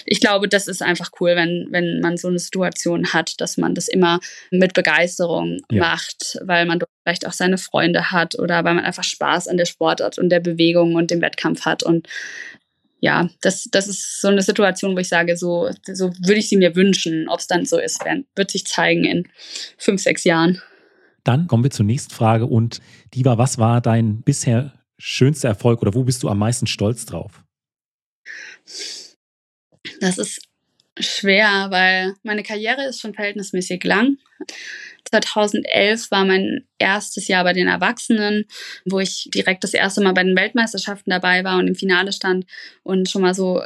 ich 0.05 0.19
glaube, 0.19 0.47
das 0.47 0.67
ist 0.67 0.81
einfach 0.81 1.11
cool, 1.19 1.35
wenn, 1.35 1.67
wenn 1.71 2.01
man 2.01 2.17
so 2.17 2.27
eine 2.27 2.39
Situation 2.39 3.13
hat, 3.13 3.39
dass 3.39 3.57
man 3.57 3.75
das 3.75 3.87
immer 3.87 4.19
mit 4.51 4.73
Begeisterung 4.73 5.61
ja. 5.71 5.79
macht, 5.79 6.37
weil 6.41 6.65
man 6.65 6.79
vielleicht 7.03 7.25
auch 7.25 7.33
seine 7.33 7.57
Freunde 7.57 8.11
hat 8.11 8.37
oder 8.37 8.63
weil 8.63 8.75
man 8.75 8.85
einfach 8.85 9.03
Spaß 9.03 9.47
an 9.47 9.57
der 9.57 9.65
Sportart 9.65 10.19
und 10.19 10.29
der 10.29 10.41
Bewegung 10.41 10.95
und 10.95 11.11
dem 11.11 11.21
Wettkampf 11.21 11.65
hat. 11.65 11.83
Und 11.83 12.07
ja, 13.01 13.29
das, 13.41 13.69
das 13.71 13.87
ist 13.87 14.19
so 14.21 14.27
eine 14.27 14.41
Situation, 14.41 14.95
wo 14.95 14.99
ich 14.99 15.07
sage, 15.07 15.37
so, 15.37 15.69
so 15.85 16.11
würde 16.19 16.39
ich 16.39 16.49
sie 16.49 16.57
mir 16.57 16.75
wünschen. 16.75 17.29
Ob 17.29 17.39
es 17.39 17.47
dann 17.47 17.65
so 17.65 17.79
ist, 17.79 18.03
wird 18.35 18.51
sich 18.51 18.65
zeigen 18.65 19.05
in 19.05 19.27
fünf, 19.77 20.01
sechs 20.01 20.25
Jahren. 20.25 20.61
Dann 21.23 21.47
kommen 21.47 21.63
wir 21.63 21.71
zur 21.71 21.85
nächsten 21.85 22.13
Frage 22.13 22.45
und 22.45 22.79
die 23.13 23.25
war, 23.25 23.37
was 23.37 23.57
war 23.57 23.81
dein 23.81 24.21
bisher 24.21 24.73
schönste 24.97 25.47
Erfolg 25.47 25.81
oder 25.81 25.93
wo 25.93 26.03
bist 26.03 26.23
du 26.23 26.29
am 26.29 26.39
meisten 26.39 26.67
stolz 26.67 27.05
drauf? 27.05 27.43
Das 30.01 30.17
ist 30.17 30.41
schwer, 30.99 31.67
weil 31.69 32.13
meine 32.23 32.43
Karriere 32.43 32.85
ist 32.85 32.99
schon 32.99 33.13
verhältnismäßig 33.13 33.83
lang. 33.83 34.17
2011 35.05 36.11
war 36.11 36.25
mein 36.25 36.67
erstes 36.77 37.27
Jahr 37.27 37.43
bei 37.43 37.53
den 37.53 37.67
Erwachsenen, 37.67 38.45
wo 38.85 38.99
ich 38.99 39.29
direkt 39.33 39.63
das 39.63 39.73
erste 39.73 40.01
Mal 40.01 40.13
bei 40.13 40.23
den 40.23 40.35
Weltmeisterschaften 40.35 41.09
dabei 41.09 41.43
war 41.43 41.57
und 41.57 41.67
im 41.67 41.75
Finale 41.75 42.11
stand 42.11 42.45
und 42.83 43.09
schon 43.09 43.21
mal 43.21 43.33
so 43.33 43.61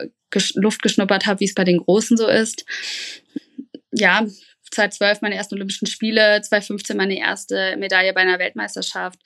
Luft 0.55 0.81
geschnuppert 0.81 1.25
habe, 1.25 1.39
wie 1.41 1.45
es 1.45 1.53
bei 1.53 1.63
den 1.63 1.79
Großen 1.79 2.17
so 2.17 2.27
ist. 2.27 2.65
Ja, 3.91 4.25
2012 4.73 5.21
meine 5.21 5.35
ersten 5.35 5.55
Olympischen 5.55 5.87
Spiele, 5.87 6.41
2015 6.41 6.97
meine 6.97 7.17
erste 7.17 7.77
Medaille 7.77 8.13
bei 8.13 8.21
einer 8.21 8.39
Weltmeisterschaft. 8.39 9.19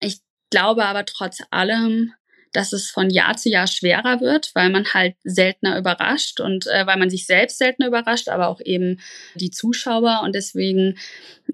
Ich 0.00 0.20
glaube 0.50 0.84
aber 0.84 1.04
trotz 1.04 1.38
allem, 1.50 2.12
dass 2.52 2.72
es 2.72 2.90
von 2.90 3.10
Jahr 3.10 3.36
zu 3.36 3.48
Jahr 3.48 3.66
schwerer 3.66 4.20
wird, 4.20 4.50
weil 4.54 4.70
man 4.70 4.92
halt 4.92 5.14
seltener 5.22 5.78
überrascht 5.78 6.40
und 6.40 6.66
äh, 6.66 6.86
weil 6.86 6.98
man 6.98 7.10
sich 7.10 7.26
selbst 7.26 7.58
seltener 7.58 7.88
überrascht, 7.88 8.28
aber 8.28 8.48
auch 8.48 8.60
eben 8.64 9.00
die 9.34 9.50
Zuschauer. 9.50 10.22
Und 10.24 10.34
deswegen, 10.34 10.98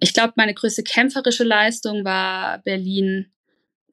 ich 0.01 0.15
glaube, 0.15 0.33
meine 0.37 0.55
größte 0.55 0.83
kämpferische 0.83 1.45
Leistung 1.45 2.05
war 2.05 2.59
Berlin 2.59 3.31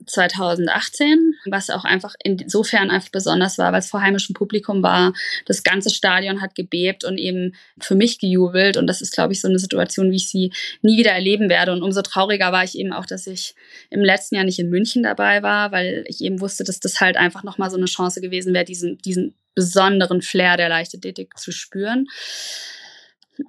2018, 0.05 1.35
was 1.45 1.69
auch 1.69 1.85
einfach 1.85 2.15
insofern 2.23 2.91
einfach 2.91 3.09
besonders 3.09 3.57
war, 3.57 3.71
weil 3.71 3.79
es 3.79 3.89
vor 3.89 4.01
heimischem 4.01 4.33
Publikum 4.33 4.83
war. 4.83 5.13
Das 5.45 5.63
ganze 5.63 5.89
Stadion 5.89 6.41
hat 6.41 6.55
gebebt 6.55 7.03
und 7.03 7.17
eben 7.17 7.55
für 7.79 7.95
mich 7.95 8.19
gejubelt. 8.19 8.77
Und 8.77 8.87
das 8.87 9.01
ist, 9.01 9.13
glaube 9.13 9.33
ich, 9.33 9.41
so 9.41 9.47
eine 9.47 9.59
Situation, 9.59 10.11
wie 10.11 10.17
ich 10.17 10.29
sie 10.29 10.51
nie 10.81 10.97
wieder 10.97 11.11
erleben 11.11 11.49
werde. 11.49 11.71
Und 11.71 11.83
umso 11.83 12.01
trauriger 12.01 12.51
war 12.51 12.63
ich 12.63 12.77
eben 12.77 12.93
auch, 12.93 13.05
dass 13.05 13.27
ich 13.27 13.55
im 13.89 14.01
letzten 14.01 14.35
Jahr 14.35 14.45
nicht 14.45 14.59
in 14.59 14.69
München 14.69 15.03
dabei 15.03 15.43
war, 15.43 15.71
weil 15.71 16.03
ich 16.07 16.21
eben 16.21 16.41
wusste, 16.41 16.63
dass 16.63 16.79
das 16.79 17.01
halt 17.01 17.17
einfach 17.17 17.43
nochmal 17.43 17.69
so 17.69 17.77
eine 17.77 17.85
Chance 17.85 18.21
gewesen 18.21 18.53
wäre, 18.53 18.65
diesen, 18.65 18.97
diesen 18.99 19.35
besonderen 19.55 20.21
Flair 20.21 20.57
der 20.57 20.69
Leichtathletik 20.69 21.37
zu 21.37 21.51
spüren. 21.51 22.07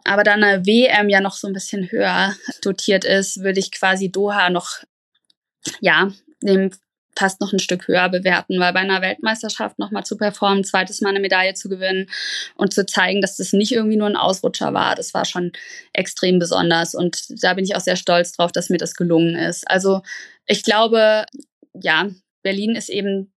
Aber 0.05 0.25
da 0.25 0.33
eine 0.33 0.65
WM 0.67 1.09
ja 1.09 1.21
noch 1.21 1.35
so 1.35 1.47
ein 1.47 1.53
bisschen 1.53 1.91
höher 1.91 2.35
dotiert 2.63 3.05
ist, 3.05 3.43
würde 3.43 3.61
ich 3.61 3.71
quasi 3.71 4.11
Doha 4.11 4.51
noch 4.51 4.83
ja, 5.81 6.11
dem 6.49 6.71
fast 7.17 7.41
noch 7.41 7.53
ein 7.53 7.59
Stück 7.59 7.87
höher 7.89 8.09
bewerten, 8.09 8.59
weil 8.59 8.73
bei 8.73 8.81
einer 8.81 9.01
Weltmeisterschaft 9.01 9.79
nochmal 9.79 10.05
zu 10.05 10.17
performen, 10.17 10.65
zweites 10.65 11.01
Mal 11.01 11.11
eine 11.11 11.21
Medaille 11.21 11.55
zu 11.55 11.69
gewinnen 11.69 12.11
und 12.57 12.75
zu 12.75 12.87
zeigen, 12.87 13.21
dass 13.21 13.37
das 13.37 13.53
nicht 13.53 13.73
irgendwie 13.73 13.97
nur 13.97 14.09
ein 14.09 14.17
Ausrutscher 14.17 14.75
war, 14.75 14.95
das 14.95 15.15
war 15.15 15.25
schon 15.25 15.53
extrem 15.93 16.39
besonders 16.39 16.95
und 16.95 17.23
da 17.43 17.55
bin 17.55 17.65
ich 17.65 17.77
auch 17.77 17.81
sehr 17.81 17.97
stolz 17.97 18.33
drauf, 18.33 18.53
dass 18.53 18.71
mir 18.71 18.79
das 18.79 18.95
gelungen 18.95 19.37
ist. 19.37 19.69
Also 19.71 20.03
ich 20.47 20.63
glaube, 20.63 21.25
ja, 21.73 22.09
Berlin 22.43 22.75
ist 22.75 22.89
eben 22.89 23.34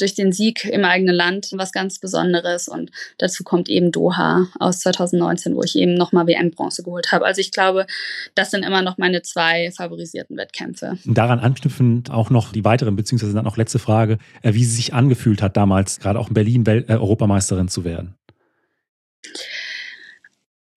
durch 0.00 0.14
den 0.14 0.32
Sieg 0.32 0.64
im 0.64 0.84
eigenen 0.84 1.14
Land 1.14 1.50
was 1.52 1.72
ganz 1.72 1.98
Besonderes. 1.98 2.68
Und 2.68 2.90
dazu 3.18 3.44
kommt 3.44 3.68
eben 3.68 3.92
Doha 3.92 4.46
aus 4.58 4.80
2019, 4.80 5.54
wo 5.54 5.62
ich 5.62 5.76
eben 5.76 5.94
nochmal 5.94 6.26
WM-Bronze 6.26 6.82
geholt 6.82 7.12
habe. 7.12 7.24
Also 7.24 7.40
ich 7.40 7.50
glaube, 7.50 7.86
das 8.34 8.50
sind 8.50 8.64
immer 8.64 8.82
noch 8.82 8.98
meine 8.98 9.22
zwei 9.22 9.70
favorisierten 9.76 10.36
Wettkämpfe. 10.36 10.98
Daran 11.04 11.38
anknüpfend 11.38 12.10
auch 12.10 12.30
noch 12.30 12.52
die 12.52 12.64
weiteren, 12.64 12.96
beziehungsweise 12.96 13.34
dann 13.34 13.46
auch 13.46 13.56
letzte 13.56 13.78
Frage, 13.78 14.18
äh, 14.42 14.54
wie 14.54 14.64
sie 14.64 14.76
sich 14.76 14.94
angefühlt 14.94 15.42
hat, 15.42 15.56
damals 15.56 16.00
gerade 16.00 16.18
auch 16.18 16.28
in 16.28 16.34
Berlin 16.34 16.66
Welt 16.66 16.88
äh, 16.88 16.94
Europameisterin 16.94 17.68
zu 17.68 17.84
werden. 17.84 18.14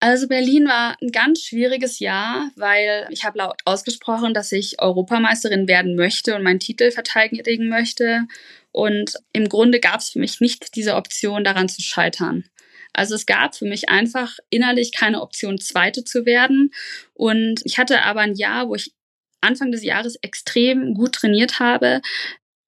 Also 0.03 0.27
Berlin 0.27 0.65
war 0.65 0.97
ein 1.01 1.11
ganz 1.11 1.43
schwieriges 1.43 1.99
Jahr, 1.99 2.51
weil 2.57 3.07
ich 3.09 3.23
habe 3.23 3.37
laut 3.37 3.61
ausgesprochen, 3.63 4.33
dass 4.33 4.51
ich 4.51 4.81
Europameisterin 4.81 5.65
werden 5.69 5.95
möchte 5.95 6.35
und 6.35 6.43
meinen 6.43 6.59
Titel 6.59 6.91
verteidigen 6.91 7.69
möchte. 7.69 8.27
Und 8.73 9.13
im 9.31 9.47
Grunde 9.47 9.79
gab 9.79 10.01
es 10.01 10.09
für 10.09 10.19
mich 10.19 10.41
nicht 10.41 10.75
diese 10.75 10.95
Option, 10.95 11.43
daran 11.43 11.69
zu 11.69 11.81
scheitern. 11.81 12.43
Also 12.91 13.15
es 13.15 13.25
gab 13.25 13.55
für 13.55 13.65
mich 13.65 13.87
einfach 13.87 14.37
innerlich 14.49 14.91
keine 14.91 15.21
Option, 15.21 15.59
Zweite 15.59 16.03
zu 16.03 16.25
werden. 16.25 16.71
Und 17.13 17.61
ich 17.63 17.77
hatte 17.77 18.03
aber 18.03 18.21
ein 18.21 18.35
Jahr, 18.35 18.67
wo 18.67 18.75
ich 18.75 18.91
Anfang 19.41 19.71
des 19.71 19.83
Jahres 19.83 20.15
extrem 20.21 20.93
gut 20.93 21.13
trainiert 21.13 21.59
habe, 21.59 22.01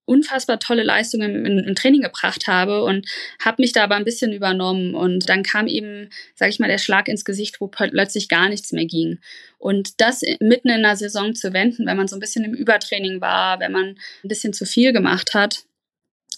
unfassbar 0.05 0.59
tolle 0.59 0.83
Leistungen 0.83 1.45
im, 1.45 1.57
im, 1.59 1.75
Training 1.75 2.01
gebracht 2.01 2.47
habe 2.47 2.83
und 2.83 3.07
habe 3.43 3.61
mich 3.61 3.71
da 3.71 3.83
aber 3.83 3.95
ein 3.95 4.05
bisschen 4.05 4.31
übernommen. 4.33 4.93
Und 4.93 5.27
dann 5.29 5.41
kam 5.41 5.67
eben, 5.67 6.09
sage 6.35 6.51
ich 6.51 6.59
mal, 6.59 6.67
der 6.67 6.77
Schlag 6.77 7.07
ins 7.07 7.25
Gesicht, 7.25 7.59
wo 7.59 7.67
plötzlich 7.67 8.29
gar 8.29 8.49
nichts 8.49 8.71
mehr 8.71 8.85
ging. 8.85 9.19
Und 9.57 9.99
das 10.01 10.21
mitten 10.39 10.69
in 10.69 10.83
der 10.83 10.95
Saison 10.95 11.33
zu 11.33 11.53
wenden, 11.53 11.87
wenn 11.87 11.97
man 11.97 12.07
so 12.07 12.15
ein 12.15 12.19
bisschen 12.19 12.45
im 12.45 12.53
Übertraining 12.53 13.21
war, 13.21 13.59
wenn 13.59 13.71
man 13.71 13.97
ein 14.23 14.27
bisschen 14.27 14.53
zu 14.53 14.65
viel 14.65 14.93
gemacht 14.93 15.33
hat, 15.33 15.63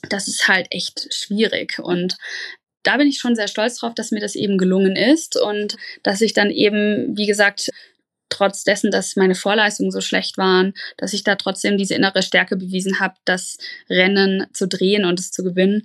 das 0.10 0.28
ist 0.28 0.48
halt 0.48 0.68
echt 0.72 1.14
schwierig. 1.14 1.80
Und 1.80 2.18
da 2.84 2.98
bin 2.98 3.08
ich 3.08 3.20
schon 3.20 3.36
sehr 3.36 3.48
stolz 3.48 3.80
drauf, 3.80 3.94
dass 3.96 4.12
mir 4.12 4.22
das 4.22 4.36
eben 4.36 4.58
gelungen 4.58 4.96
ist 4.96 5.40
und 5.40 5.76
dass 6.04 6.22
ich 6.22 6.34
dann 6.34 6.52
eben, 6.52 7.18
wie 7.18 7.26
gesagt, 7.26 7.70
trotz 8.30 8.64
dessen, 8.64 8.92
dass 8.92 9.16
meine 9.16 9.36
Vorleistungen 9.36 9.92
so 9.92 10.02
schlecht 10.02 10.38
waren, 10.38 10.74
dass 10.98 11.14
ich 11.14 11.24
da 11.24 11.36
trotzdem 11.36 11.78
diese 11.78 11.96
innere 11.96 12.22
Stärke 12.22 12.56
bewiesen 12.56 13.00
habe, 13.00 13.16
das 13.26 13.58
Rennen 13.90 14.48
zu 14.54 14.68
drehen 14.68 15.06
und 15.06 15.20
es 15.20 15.32
zu 15.32 15.44
gewinnen. 15.44 15.84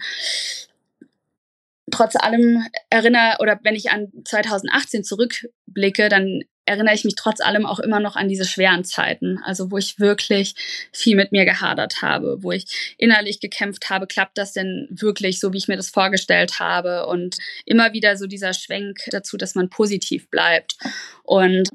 Trotz 1.91 2.17
allem 2.17 2.65
erinnere 2.91 3.37
oder 3.41 3.59
wenn 3.63 3.75
ich 3.75 3.91
an 3.91 4.13
2018 4.25 5.05
zurückblicke, 5.05 6.09
dann 6.09 6.43
erinnere 6.65 6.95
ich 6.95 7.05
mich 7.05 7.17
trotz 7.17 7.41
allem 7.41 7.67
auch 7.67 7.79
immer 7.81 8.01
noch 8.01 8.17
an 8.17 8.29
diese 8.29 8.45
schweren 8.45 8.85
Zeiten, 8.85 9.39
also 9.45 9.71
wo 9.71 9.79
ich 9.79 9.99
wirklich 9.99 10.55
viel 10.93 11.17
mit 11.17 11.33
mir 11.33 11.45
gehadert 11.45 12.03
habe, 12.03 12.43
wo 12.43 12.53
ich 12.53 12.95
innerlich 12.99 13.41
gekämpft 13.41 13.91
habe, 13.91 14.07
klappt 14.07 14.39
das 14.39 14.53
denn 14.53 14.87
wirklich 14.91 15.41
so, 15.41 15.53
wie 15.53 15.59
ich 15.59 15.69
mir 15.69 15.77
das 15.77 15.91
vorgestellt 15.91 16.61
habe? 16.61 17.07
Und 17.07 17.37
immer 17.65 17.93
wieder 17.93 18.17
so 18.17 18.27
dieser 18.27 18.53
Schwenk 18.53 19.01
dazu, 19.11 19.37
dass 19.37 19.55
man 19.55 19.71
positiv 19.71 20.31
bleibt. 20.31 20.77
Und 21.25 21.69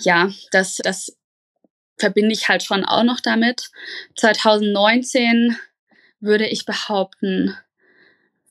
ja, 0.00 0.30
das, 0.52 0.76
das 0.76 1.16
verbinde 1.98 2.32
ich 2.32 2.48
halt 2.48 2.62
schon 2.62 2.84
auch 2.84 3.04
noch 3.04 3.20
damit. 3.20 3.70
2019 4.16 5.56
würde 6.20 6.46
ich 6.46 6.66
behaupten, 6.66 7.56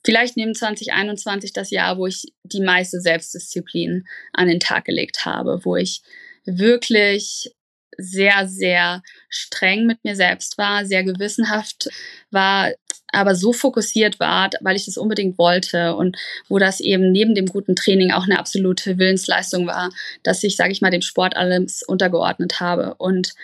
vielleicht 0.04 0.36
neben 0.36 0.54
2021 0.54 1.52
das 1.52 1.70
Jahr, 1.70 1.98
wo 1.98 2.06
ich 2.06 2.32
die 2.44 2.60
meiste 2.60 3.00
Selbstdisziplin 3.00 4.06
an 4.32 4.48
den 4.48 4.60
Tag 4.60 4.84
gelegt 4.84 5.24
habe, 5.24 5.60
wo 5.64 5.76
ich 5.76 6.02
wirklich 6.44 7.52
sehr, 7.98 8.48
sehr 8.48 9.02
streng 9.28 9.86
mit 9.86 10.02
mir 10.02 10.16
selbst 10.16 10.58
war, 10.58 10.86
sehr 10.86 11.04
gewissenhaft 11.04 11.88
war, 12.30 12.72
aber 13.08 13.34
so 13.34 13.52
fokussiert 13.52 14.18
war, 14.18 14.50
weil 14.60 14.76
ich 14.76 14.86
das 14.86 14.96
unbedingt 14.96 15.38
wollte 15.38 15.94
und 15.94 16.16
wo 16.48 16.58
das 16.58 16.80
eben 16.80 17.12
neben 17.12 17.34
dem 17.34 17.46
guten 17.46 17.76
Training 17.76 18.12
auch 18.12 18.24
eine 18.24 18.38
absolute 18.38 18.98
Willensleistung 18.98 19.66
war, 19.66 19.90
dass 20.22 20.42
ich, 20.42 20.56
sage 20.56 20.72
ich 20.72 20.80
mal, 20.80 20.90
dem 20.90 21.02
Sport 21.02 21.36
alles 21.36 21.82
untergeordnet 21.82 22.60
habe. 22.60 22.94
Und 22.94 23.34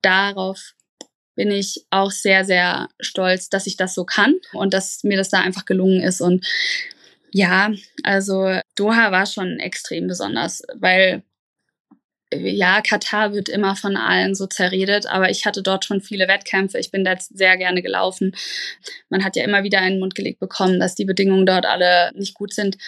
darauf 0.00 0.74
bin 1.38 1.52
ich 1.52 1.86
auch 1.90 2.10
sehr, 2.10 2.44
sehr 2.44 2.88
stolz, 2.98 3.48
dass 3.48 3.68
ich 3.68 3.76
das 3.76 3.94
so 3.94 4.04
kann 4.04 4.34
und 4.54 4.74
dass 4.74 5.04
mir 5.04 5.16
das 5.16 5.30
da 5.30 5.38
einfach 5.38 5.66
gelungen 5.66 6.00
ist. 6.00 6.20
Und 6.20 6.44
ja, 7.30 7.70
also 8.02 8.58
Doha 8.74 9.12
war 9.12 9.24
schon 9.24 9.60
extrem 9.60 10.08
besonders, 10.08 10.62
weil 10.74 11.22
ja, 12.34 12.82
Katar 12.82 13.32
wird 13.32 13.48
immer 13.48 13.76
von 13.76 13.96
allen 13.96 14.34
so 14.34 14.48
zerredet, 14.48 15.06
aber 15.06 15.30
ich 15.30 15.46
hatte 15.46 15.62
dort 15.62 15.84
schon 15.84 16.00
viele 16.00 16.26
Wettkämpfe. 16.26 16.76
Ich 16.78 16.90
bin 16.90 17.04
da 17.04 17.14
sehr 17.20 17.56
gerne 17.56 17.82
gelaufen. 17.82 18.34
Man 19.08 19.24
hat 19.24 19.36
ja 19.36 19.44
immer 19.44 19.62
wieder 19.62 19.78
einen 19.78 20.00
Mund 20.00 20.16
gelegt 20.16 20.40
bekommen, 20.40 20.80
dass 20.80 20.96
die 20.96 21.04
Bedingungen 21.04 21.46
dort 21.46 21.66
alle 21.66 22.10
nicht 22.16 22.34
gut 22.34 22.52
sind. 22.52 22.78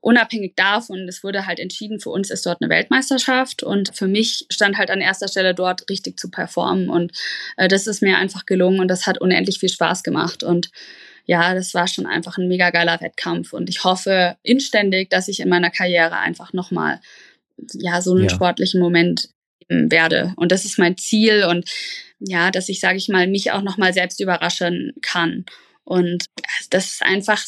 Unabhängig 0.00 0.54
davon, 0.56 1.08
es 1.08 1.24
wurde 1.24 1.46
halt 1.46 1.58
entschieden, 1.58 2.00
für 2.00 2.10
uns 2.10 2.30
ist 2.30 2.46
dort 2.46 2.62
eine 2.62 2.70
Weltmeisterschaft 2.70 3.62
und 3.62 3.94
für 3.96 4.06
mich 4.06 4.46
stand 4.50 4.78
halt 4.78 4.90
an 4.90 5.00
erster 5.00 5.28
Stelle 5.28 5.54
dort 5.54 5.88
richtig 5.90 6.18
zu 6.18 6.30
performen 6.30 6.88
und 6.88 7.12
äh, 7.56 7.68
das 7.68 7.86
ist 7.86 8.02
mir 8.02 8.16
einfach 8.16 8.46
gelungen 8.46 8.80
und 8.80 8.88
das 8.88 9.06
hat 9.06 9.20
unendlich 9.20 9.58
viel 9.58 9.68
Spaß 9.68 10.02
gemacht 10.02 10.42
und 10.42 10.70
ja, 11.24 11.52
das 11.54 11.74
war 11.74 11.88
schon 11.88 12.06
einfach 12.06 12.38
ein 12.38 12.48
mega 12.48 12.70
geiler 12.70 13.00
Wettkampf 13.00 13.52
und 13.52 13.68
ich 13.68 13.84
hoffe 13.84 14.36
inständig, 14.42 15.10
dass 15.10 15.28
ich 15.28 15.40
in 15.40 15.48
meiner 15.48 15.70
Karriere 15.70 16.16
einfach 16.18 16.52
nochmal 16.52 17.00
ja, 17.74 18.00
so 18.00 18.12
einen 18.12 18.24
ja. 18.24 18.30
sportlichen 18.30 18.80
Moment 18.80 19.28
werde. 19.68 20.32
Und 20.36 20.52
das 20.52 20.64
ist 20.64 20.78
mein 20.78 20.96
Ziel 20.96 21.44
und 21.44 21.68
ja, 22.18 22.50
dass 22.50 22.68
ich, 22.68 22.80
sage 22.80 22.96
ich 22.96 23.08
mal, 23.08 23.26
mich 23.26 23.52
auch 23.52 23.62
nochmal 23.62 23.92
selbst 23.92 24.20
überraschen 24.20 24.94
kann. 25.02 25.44
Und 25.84 26.26
das 26.70 26.86
ist 26.86 27.02
einfach 27.02 27.42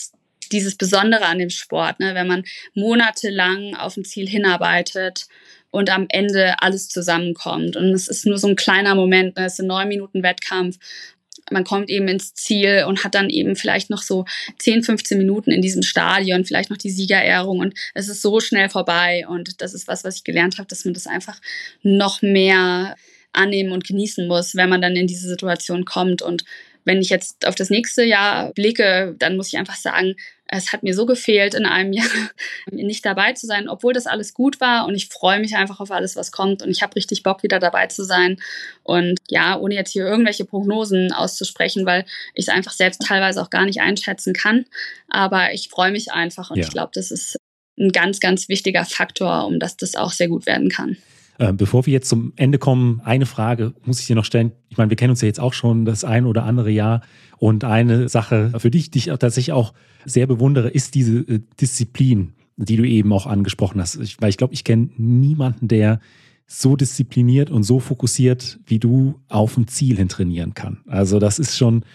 dieses 0.52 0.76
Besondere 0.76 1.26
an 1.26 1.38
dem 1.38 1.50
Sport, 1.50 2.00
ne? 2.00 2.14
wenn 2.14 2.26
man 2.26 2.44
monatelang 2.74 3.74
auf 3.74 3.96
ein 3.96 4.04
Ziel 4.04 4.28
hinarbeitet 4.28 5.26
und 5.70 5.90
am 5.90 6.06
Ende 6.08 6.60
alles 6.62 6.88
zusammenkommt. 6.88 7.76
Und 7.76 7.92
es 7.92 8.08
ist 8.08 8.26
nur 8.26 8.38
so 8.38 8.48
ein 8.48 8.56
kleiner 8.56 8.94
Moment, 8.94 9.36
ne? 9.36 9.46
es 9.46 9.54
ist 9.54 9.60
ein 9.60 9.66
neun 9.66 9.88
Minuten 9.88 10.22
Wettkampf 10.22 10.78
man 11.50 11.64
kommt 11.64 11.90
eben 11.90 12.08
ins 12.08 12.34
Ziel 12.34 12.84
und 12.86 13.04
hat 13.04 13.14
dann 13.14 13.28
eben 13.28 13.56
vielleicht 13.56 13.90
noch 13.90 14.02
so 14.02 14.24
10, 14.58 14.84
15 14.84 15.18
Minuten 15.18 15.50
in 15.50 15.62
diesem 15.62 15.82
Stadion, 15.82 16.44
vielleicht 16.44 16.70
noch 16.70 16.76
die 16.76 16.90
Siegerehrung 16.90 17.58
und 17.58 17.74
es 17.94 18.08
ist 18.08 18.22
so 18.22 18.40
schnell 18.40 18.68
vorbei 18.68 19.26
und 19.28 19.60
das 19.60 19.74
ist 19.74 19.88
was, 19.88 20.04
was 20.04 20.16
ich 20.16 20.24
gelernt 20.24 20.58
habe, 20.58 20.68
dass 20.68 20.84
man 20.84 20.94
das 20.94 21.06
einfach 21.06 21.40
noch 21.82 22.22
mehr 22.22 22.96
annehmen 23.32 23.72
und 23.72 23.86
genießen 23.86 24.26
muss, 24.26 24.56
wenn 24.56 24.68
man 24.68 24.82
dann 24.82 24.96
in 24.96 25.06
diese 25.06 25.28
Situation 25.28 25.84
kommt. 25.84 26.20
Und 26.20 26.44
wenn 26.84 27.00
ich 27.00 27.10
jetzt 27.10 27.46
auf 27.46 27.54
das 27.54 27.70
nächste 27.70 28.02
Jahr 28.02 28.52
blicke, 28.52 29.14
dann 29.18 29.36
muss 29.36 29.48
ich 29.48 29.58
einfach 29.58 29.76
sagen, 29.76 30.16
es 30.52 30.72
hat 30.72 30.82
mir 30.82 30.94
so 30.94 31.06
gefehlt, 31.06 31.54
in 31.54 31.64
einem 31.64 31.92
Jahr 31.94 32.06
nicht 32.70 33.04
dabei 33.04 33.32
zu 33.32 33.46
sein, 33.46 33.68
obwohl 33.68 33.92
das 33.92 34.06
alles 34.06 34.34
gut 34.34 34.60
war. 34.60 34.86
Und 34.86 34.94
ich 34.94 35.08
freue 35.08 35.40
mich 35.40 35.56
einfach 35.56 35.80
auf 35.80 35.90
alles, 35.90 36.16
was 36.16 36.32
kommt. 36.32 36.62
Und 36.62 36.70
ich 36.70 36.82
habe 36.82 36.96
richtig 36.96 37.22
Bock, 37.22 37.42
wieder 37.42 37.58
dabei 37.58 37.86
zu 37.86 38.04
sein. 38.04 38.40
Und 38.82 39.18
ja, 39.28 39.58
ohne 39.58 39.74
jetzt 39.74 39.92
hier 39.92 40.06
irgendwelche 40.06 40.44
Prognosen 40.44 41.12
auszusprechen, 41.12 41.86
weil 41.86 42.04
ich 42.34 42.46
es 42.46 42.48
einfach 42.48 42.72
selbst 42.72 43.02
teilweise 43.02 43.40
auch 43.40 43.50
gar 43.50 43.64
nicht 43.64 43.80
einschätzen 43.80 44.32
kann. 44.32 44.66
Aber 45.08 45.52
ich 45.52 45.68
freue 45.68 45.92
mich 45.92 46.12
einfach. 46.12 46.50
Und 46.50 46.58
ja. 46.58 46.64
ich 46.64 46.70
glaube, 46.70 46.90
das 46.94 47.10
ist 47.10 47.36
ein 47.78 47.92
ganz, 47.92 48.20
ganz 48.20 48.48
wichtiger 48.48 48.84
Faktor, 48.84 49.46
um 49.46 49.58
dass 49.60 49.76
das 49.76 49.94
auch 49.94 50.12
sehr 50.12 50.28
gut 50.28 50.46
werden 50.46 50.68
kann. 50.68 50.96
Äh, 51.40 51.54
bevor 51.54 51.86
wir 51.86 51.92
jetzt 51.94 52.10
zum 52.10 52.34
Ende 52.36 52.58
kommen, 52.58 53.00
eine 53.02 53.24
Frage 53.24 53.72
muss 53.86 53.98
ich 53.98 54.06
dir 54.06 54.14
noch 54.14 54.26
stellen. 54.26 54.52
Ich 54.68 54.76
meine, 54.76 54.90
wir 54.90 54.96
kennen 54.98 55.12
uns 55.12 55.22
ja 55.22 55.26
jetzt 55.26 55.40
auch 55.40 55.54
schon 55.54 55.86
das 55.86 56.04
ein 56.04 56.26
oder 56.26 56.42
andere 56.42 56.70
Jahr. 56.70 57.00
Und 57.38 57.64
eine 57.64 58.10
Sache, 58.10 58.52
für 58.58 58.70
dich, 58.70 58.90
die 58.90 58.98
ich 58.98 59.06
tatsächlich 59.06 59.52
auch 59.52 59.72
sehr 60.04 60.26
bewundere, 60.26 60.68
ist 60.68 60.94
diese 60.94 61.20
äh, 61.20 61.40
Disziplin, 61.58 62.34
die 62.58 62.76
du 62.76 62.84
eben 62.84 63.10
auch 63.14 63.26
angesprochen 63.26 63.80
hast. 63.80 63.96
Ich, 63.96 64.20
weil 64.20 64.28
ich 64.28 64.36
glaube, 64.36 64.52
ich 64.52 64.64
kenne 64.64 64.90
niemanden, 64.98 65.66
der 65.66 66.00
so 66.46 66.76
diszipliniert 66.76 67.48
und 67.48 67.62
so 67.62 67.80
fokussiert 67.80 68.58
wie 68.66 68.78
du 68.78 69.18
auf 69.28 69.56
ein 69.56 69.66
Ziel 69.66 69.96
hin 69.96 70.10
trainieren 70.10 70.52
kann. 70.52 70.82
Also 70.88 71.18
das 71.18 71.38
ist 71.38 71.56
schon, 71.56 71.86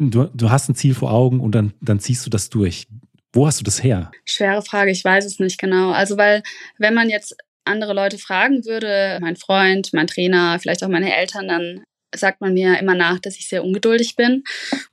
du, 0.00 0.24
du 0.34 0.50
hast 0.50 0.68
ein 0.68 0.74
Ziel 0.74 0.94
vor 0.94 1.12
Augen 1.12 1.38
und 1.38 1.54
dann, 1.54 1.74
dann 1.80 2.00
ziehst 2.00 2.26
du 2.26 2.30
das 2.30 2.50
durch. 2.50 2.88
Wo 3.32 3.46
hast 3.46 3.60
du 3.60 3.64
das 3.64 3.84
her? 3.84 4.10
Schwere 4.24 4.62
Frage, 4.62 4.90
ich 4.90 5.04
weiß 5.04 5.24
es 5.26 5.38
nicht 5.38 5.60
genau. 5.60 5.92
Also 5.92 6.16
weil, 6.16 6.42
wenn 6.78 6.94
man 6.94 7.08
jetzt 7.08 7.36
andere 7.64 7.94
Leute 7.94 8.18
fragen 8.18 8.64
würde, 8.64 9.18
mein 9.20 9.36
Freund, 9.36 9.92
mein 9.92 10.06
Trainer, 10.06 10.58
vielleicht 10.60 10.84
auch 10.84 10.88
meine 10.88 11.16
Eltern, 11.16 11.48
dann 11.48 11.84
sagt 12.16 12.40
man 12.40 12.54
mir 12.54 12.78
immer 12.78 12.94
nach, 12.94 13.18
dass 13.18 13.36
ich 13.36 13.48
sehr 13.48 13.64
ungeduldig 13.64 14.16
bin. 14.16 14.44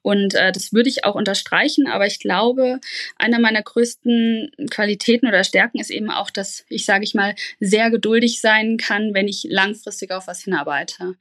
Und 0.02 0.34
äh, 0.34 0.52
das 0.52 0.74
würde 0.74 0.90
ich 0.90 1.04
auch 1.04 1.16
unterstreichen. 1.16 1.88
Aber 1.88 2.08
ich 2.08 2.20
glaube, 2.20 2.80
einer 3.16 3.40
meiner 3.40 3.62
größten 3.62 4.52
Qualitäten 4.70 5.28
oder 5.28 5.44
Stärken 5.44 5.80
ist 5.80 5.92
eben 5.92 6.10
auch, 6.10 6.30
dass 6.30 6.66
ich, 6.70 6.86
sage 6.86 7.04
ich 7.04 7.14
mal, 7.14 7.36
sehr 7.60 7.92
geduldig 7.92 8.42
sein 8.42 8.78
kann, 8.78 9.14
wenn 9.14 9.28
ich 9.28 9.46
langfristig 9.50 10.12
auf 10.12 10.28
was 10.28 10.44
hinarbeite. 10.44 11.16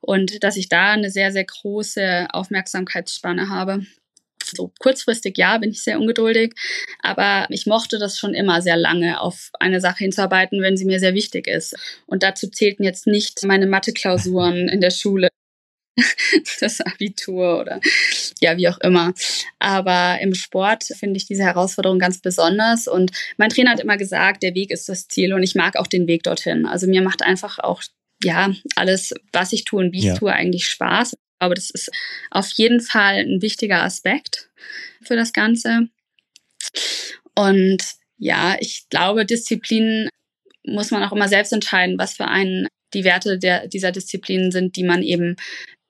Und 0.00 0.42
dass 0.44 0.56
ich 0.56 0.68
da 0.68 0.92
eine 0.92 1.10
sehr, 1.10 1.32
sehr 1.32 1.44
große 1.44 2.28
Aufmerksamkeitsspanne 2.32 3.48
habe 3.48 3.84
so 4.56 4.72
kurzfristig 4.78 5.36
ja, 5.38 5.58
bin 5.58 5.70
ich 5.70 5.82
sehr 5.82 5.98
ungeduldig, 5.98 6.54
aber 7.02 7.46
ich 7.50 7.66
mochte 7.66 7.98
das 7.98 8.18
schon 8.18 8.34
immer 8.34 8.62
sehr 8.62 8.76
lange, 8.76 9.20
auf 9.20 9.50
eine 9.58 9.80
Sache 9.80 9.98
hinzuarbeiten, 9.98 10.62
wenn 10.62 10.76
sie 10.76 10.84
mir 10.84 11.00
sehr 11.00 11.14
wichtig 11.14 11.46
ist. 11.46 11.76
Und 12.06 12.22
dazu 12.22 12.48
zählten 12.48 12.84
jetzt 12.84 13.06
nicht 13.06 13.44
meine 13.44 13.66
Mathe-Klausuren 13.66 14.68
in 14.68 14.80
der 14.80 14.90
Schule, 14.90 15.28
das 16.60 16.80
Abitur 16.80 17.60
oder 17.60 17.80
ja, 18.40 18.56
wie 18.56 18.68
auch 18.68 18.78
immer. 18.78 19.12
Aber 19.58 20.18
im 20.20 20.34
Sport 20.34 20.84
finde 20.84 21.16
ich 21.16 21.26
diese 21.26 21.42
Herausforderung 21.42 21.98
ganz 21.98 22.20
besonders. 22.20 22.88
Und 22.88 23.12
mein 23.36 23.50
Trainer 23.50 23.72
hat 23.72 23.80
immer 23.80 23.96
gesagt, 23.96 24.42
der 24.42 24.54
Weg 24.54 24.70
ist 24.70 24.88
das 24.88 25.08
Ziel 25.08 25.32
und 25.32 25.42
ich 25.42 25.54
mag 25.54 25.76
auch 25.76 25.86
den 25.86 26.06
Weg 26.06 26.22
dorthin. 26.22 26.66
Also 26.66 26.86
mir 26.86 27.02
macht 27.02 27.22
einfach 27.22 27.58
auch 27.58 27.82
ja, 28.22 28.50
alles, 28.76 29.14
was 29.32 29.52
ich 29.52 29.64
tue 29.64 29.80
und 29.84 29.92
wie 29.92 29.98
ich 29.98 30.04
ja. 30.04 30.16
tue, 30.16 30.32
eigentlich 30.32 30.66
Spaß 30.66 31.16
glaube, 31.40 31.54
das 31.54 31.70
ist 31.70 31.90
auf 32.30 32.50
jeden 32.52 32.80
Fall 32.80 33.16
ein 33.16 33.42
wichtiger 33.42 33.82
Aspekt 33.82 34.50
für 35.02 35.16
das 35.16 35.32
Ganze. 35.32 35.88
Und 37.34 37.82
ja, 38.18 38.56
ich 38.60 38.84
glaube, 38.90 39.24
Disziplin 39.24 40.08
muss 40.64 40.90
man 40.90 41.02
auch 41.02 41.12
immer 41.12 41.28
selbst 41.28 41.52
entscheiden, 41.52 41.98
was 41.98 42.14
für 42.14 42.28
einen 42.28 42.68
die 42.92 43.04
Werte 43.04 43.38
der, 43.38 43.66
dieser 43.66 43.92
Disziplinen 43.92 44.50
sind, 44.50 44.76
die 44.76 44.84
man 44.84 45.02
eben 45.02 45.36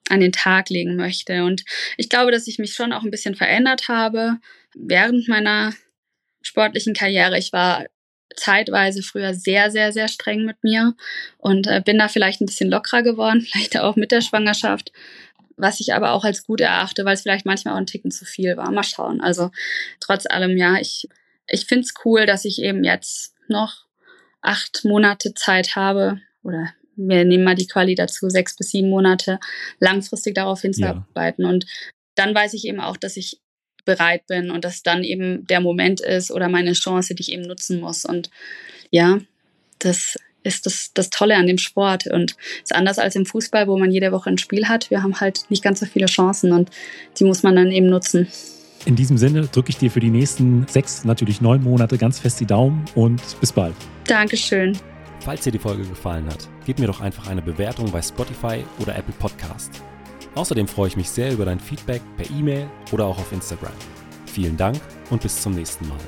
an 0.09 0.21
den 0.21 0.33
Tag 0.33 0.71
legen 0.71 0.97
möchte. 0.97 1.45
Und 1.45 1.65
ich 1.97 2.09
glaube, 2.09 2.31
dass 2.31 2.47
ich 2.47 2.59
mich 2.59 2.75
schon 2.75 2.93
auch 2.93 3.03
ein 3.03 3.11
bisschen 3.11 3.35
verändert 3.35 3.89
habe 3.89 4.37
während 4.75 5.29
meiner 5.29 5.73
sportlichen 6.43 6.95
Karriere. 6.95 7.39
Ich 7.39 7.53
war 7.53 7.87
zeitweise 8.37 9.03
früher 9.03 9.35
sehr, 9.35 9.71
sehr, 9.71 9.93
sehr 9.93 10.09
streng 10.09 10.45
mit 10.45 10.63
mir 10.63 10.95
und 11.39 11.67
äh, 11.67 11.83
bin 11.85 11.99
da 11.99 12.09
vielleicht 12.09 12.41
ein 12.41 12.47
bisschen 12.47 12.71
lockerer 12.71 13.03
geworden, 13.03 13.41
vielleicht 13.51 13.79
auch 13.79 13.97
mit 13.97 14.13
der 14.13 14.21
Schwangerschaft 14.21 14.93
was 15.61 15.81
ich 15.81 15.95
aber 15.95 16.13
auch 16.13 16.25
als 16.25 16.45
gut 16.45 16.61
erachte, 16.61 17.05
weil 17.05 17.15
es 17.15 17.23
vielleicht 17.23 17.47
manchmal 17.47 17.75
auch 17.75 17.79
ein 17.79 17.87
Ticken 17.87 18.11
zu 18.11 18.25
viel 18.25 18.57
war. 18.57 18.71
Mal 18.71 18.83
schauen. 18.83 19.21
Also 19.21 19.51
trotz 20.01 20.27
allem, 20.27 20.57
ja, 20.57 20.77
ich, 20.81 21.09
ich 21.49 21.67
finde 21.67 21.85
es 21.85 21.95
cool, 22.05 22.27
dass 22.27 22.45
ich 22.45 22.61
eben 22.61 22.85
jetzt 22.85 23.35
noch 23.49 23.87
acht 24.43 24.85
Monate 24.85 25.35
Zeit 25.35 25.77
habe 25.77 26.21
oder 26.43 26.73
wir 26.97 27.25
nehmen 27.25 27.45
mal 27.45 27.55
die 27.55 27.67
Quali 27.67 27.95
dazu, 27.95 28.29
sechs 28.29 28.57
bis 28.57 28.71
sieben 28.71 28.91
Monate 28.91 29.39
langfristig 29.79 30.35
darauf 30.35 30.61
hinzuarbeiten. 30.61 31.45
Ja. 31.45 31.51
Und 31.51 31.67
dann 32.15 32.35
weiß 32.35 32.55
ich 32.55 32.67
eben 32.67 32.81
auch, 32.81 32.97
dass 32.97 33.17
ich 33.17 33.41
bereit 33.85 34.27
bin 34.27 34.51
und 34.51 34.65
dass 34.65 34.83
dann 34.83 35.05
eben 35.05 35.47
der 35.47 35.61
Moment 35.61 36.01
ist 36.01 36.31
oder 36.31 36.49
meine 36.49 36.73
Chance, 36.75 37.15
die 37.15 37.23
ich 37.23 37.33
eben 37.33 37.43
nutzen 37.43 37.81
muss. 37.81 38.05
Und 38.05 38.31
ja, 38.91 39.19
das 39.79 40.17
ist 40.43 40.67
das, 40.67 40.91
das 40.95 41.11
Tolle 41.11 41.37
an 41.37 41.47
dem 41.47 41.59
Sport 41.59 42.07
und 42.07 42.37
ist 42.63 42.75
anders 42.75 42.99
als 42.99 43.17
im 43.17 43.27
Fußball, 43.27 43.69
wo 43.69 43.79
man 43.79 43.91
jede 43.91 44.13
Woche 44.13 44.31
ein 44.31 44.39
Spiel 44.39 44.69
hat. 44.69 44.91
Wir 44.91 45.03
haben 45.03 45.21
halt 45.21 45.45
nicht 45.49 45.63
ganz 45.63 45.81
so 45.81 45.87
viele 45.87 46.07
Chancen 46.07 46.53
und 46.53 46.71
die 47.19 47.25
muss 47.25 47.43
man 47.43 47.57
dann 47.57 47.71
eben 47.71 47.87
nutzen. 47.87 48.29
In 48.87 48.97
diesem 48.97 49.19
Sinne 49.19 49.47
drücke 49.47 49.71
ich 49.71 49.77
dir 49.77 49.91
für 49.91 50.01
die 50.01 50.11
nächsten 50.11 50.67
sechs, 50.67 51.05
natürlich 51.05 51.41
neun 51.41 51.63
Monate 51.63 51.99
ganz 51.99 52.19
fest 52.19 52.41
die 52.41 52.47
Daumen 52.47 52.85
und 52.95 53.21
bis 53.41 53.53
bald. 53.53 53.75
Dankeschön. 54.07 54.77
Falls 55.21 55.45
dir 55.45 55.53
die 55.53 55.59
Folge 55.59 55.83
gefallen 55.83 56.27
hat, 56.27 56.49
gib 56.65 56.79
mir 56.79 56.87
doch 56.87 57.03
einfach 57.03 57.29
eine 57.29 57.43
Bewertung 57.43 57.91
bei 57.93 58.01
Spotify 58.01 58.65
oder 58.79 58.97
Apple 58.97 59.15
Podcast. 59.19 59.71
Außerdem 60.35 60.67
freue 60.67 60.89
ich 60.89 60.97
mich 60.97 61.11
sehr 61.11 61.33
über 61.33 61.45
dein 61.45 61.61
Feedback 61.61 62.01
per 62.17 62.31
E-Mail 62.31 62.67
oder 62.93 63.05
auch 63.05 63.19
auf 63.19 63.33
Instagram. 63.33 63.73
Vielen 64.27 64.57
Dank 64.57 64.81
und 65.11 65.21
bis 65.21 65.43
zum 65.43 65.55
nächsten 65.55 65.87
Mal. 65.89 65.99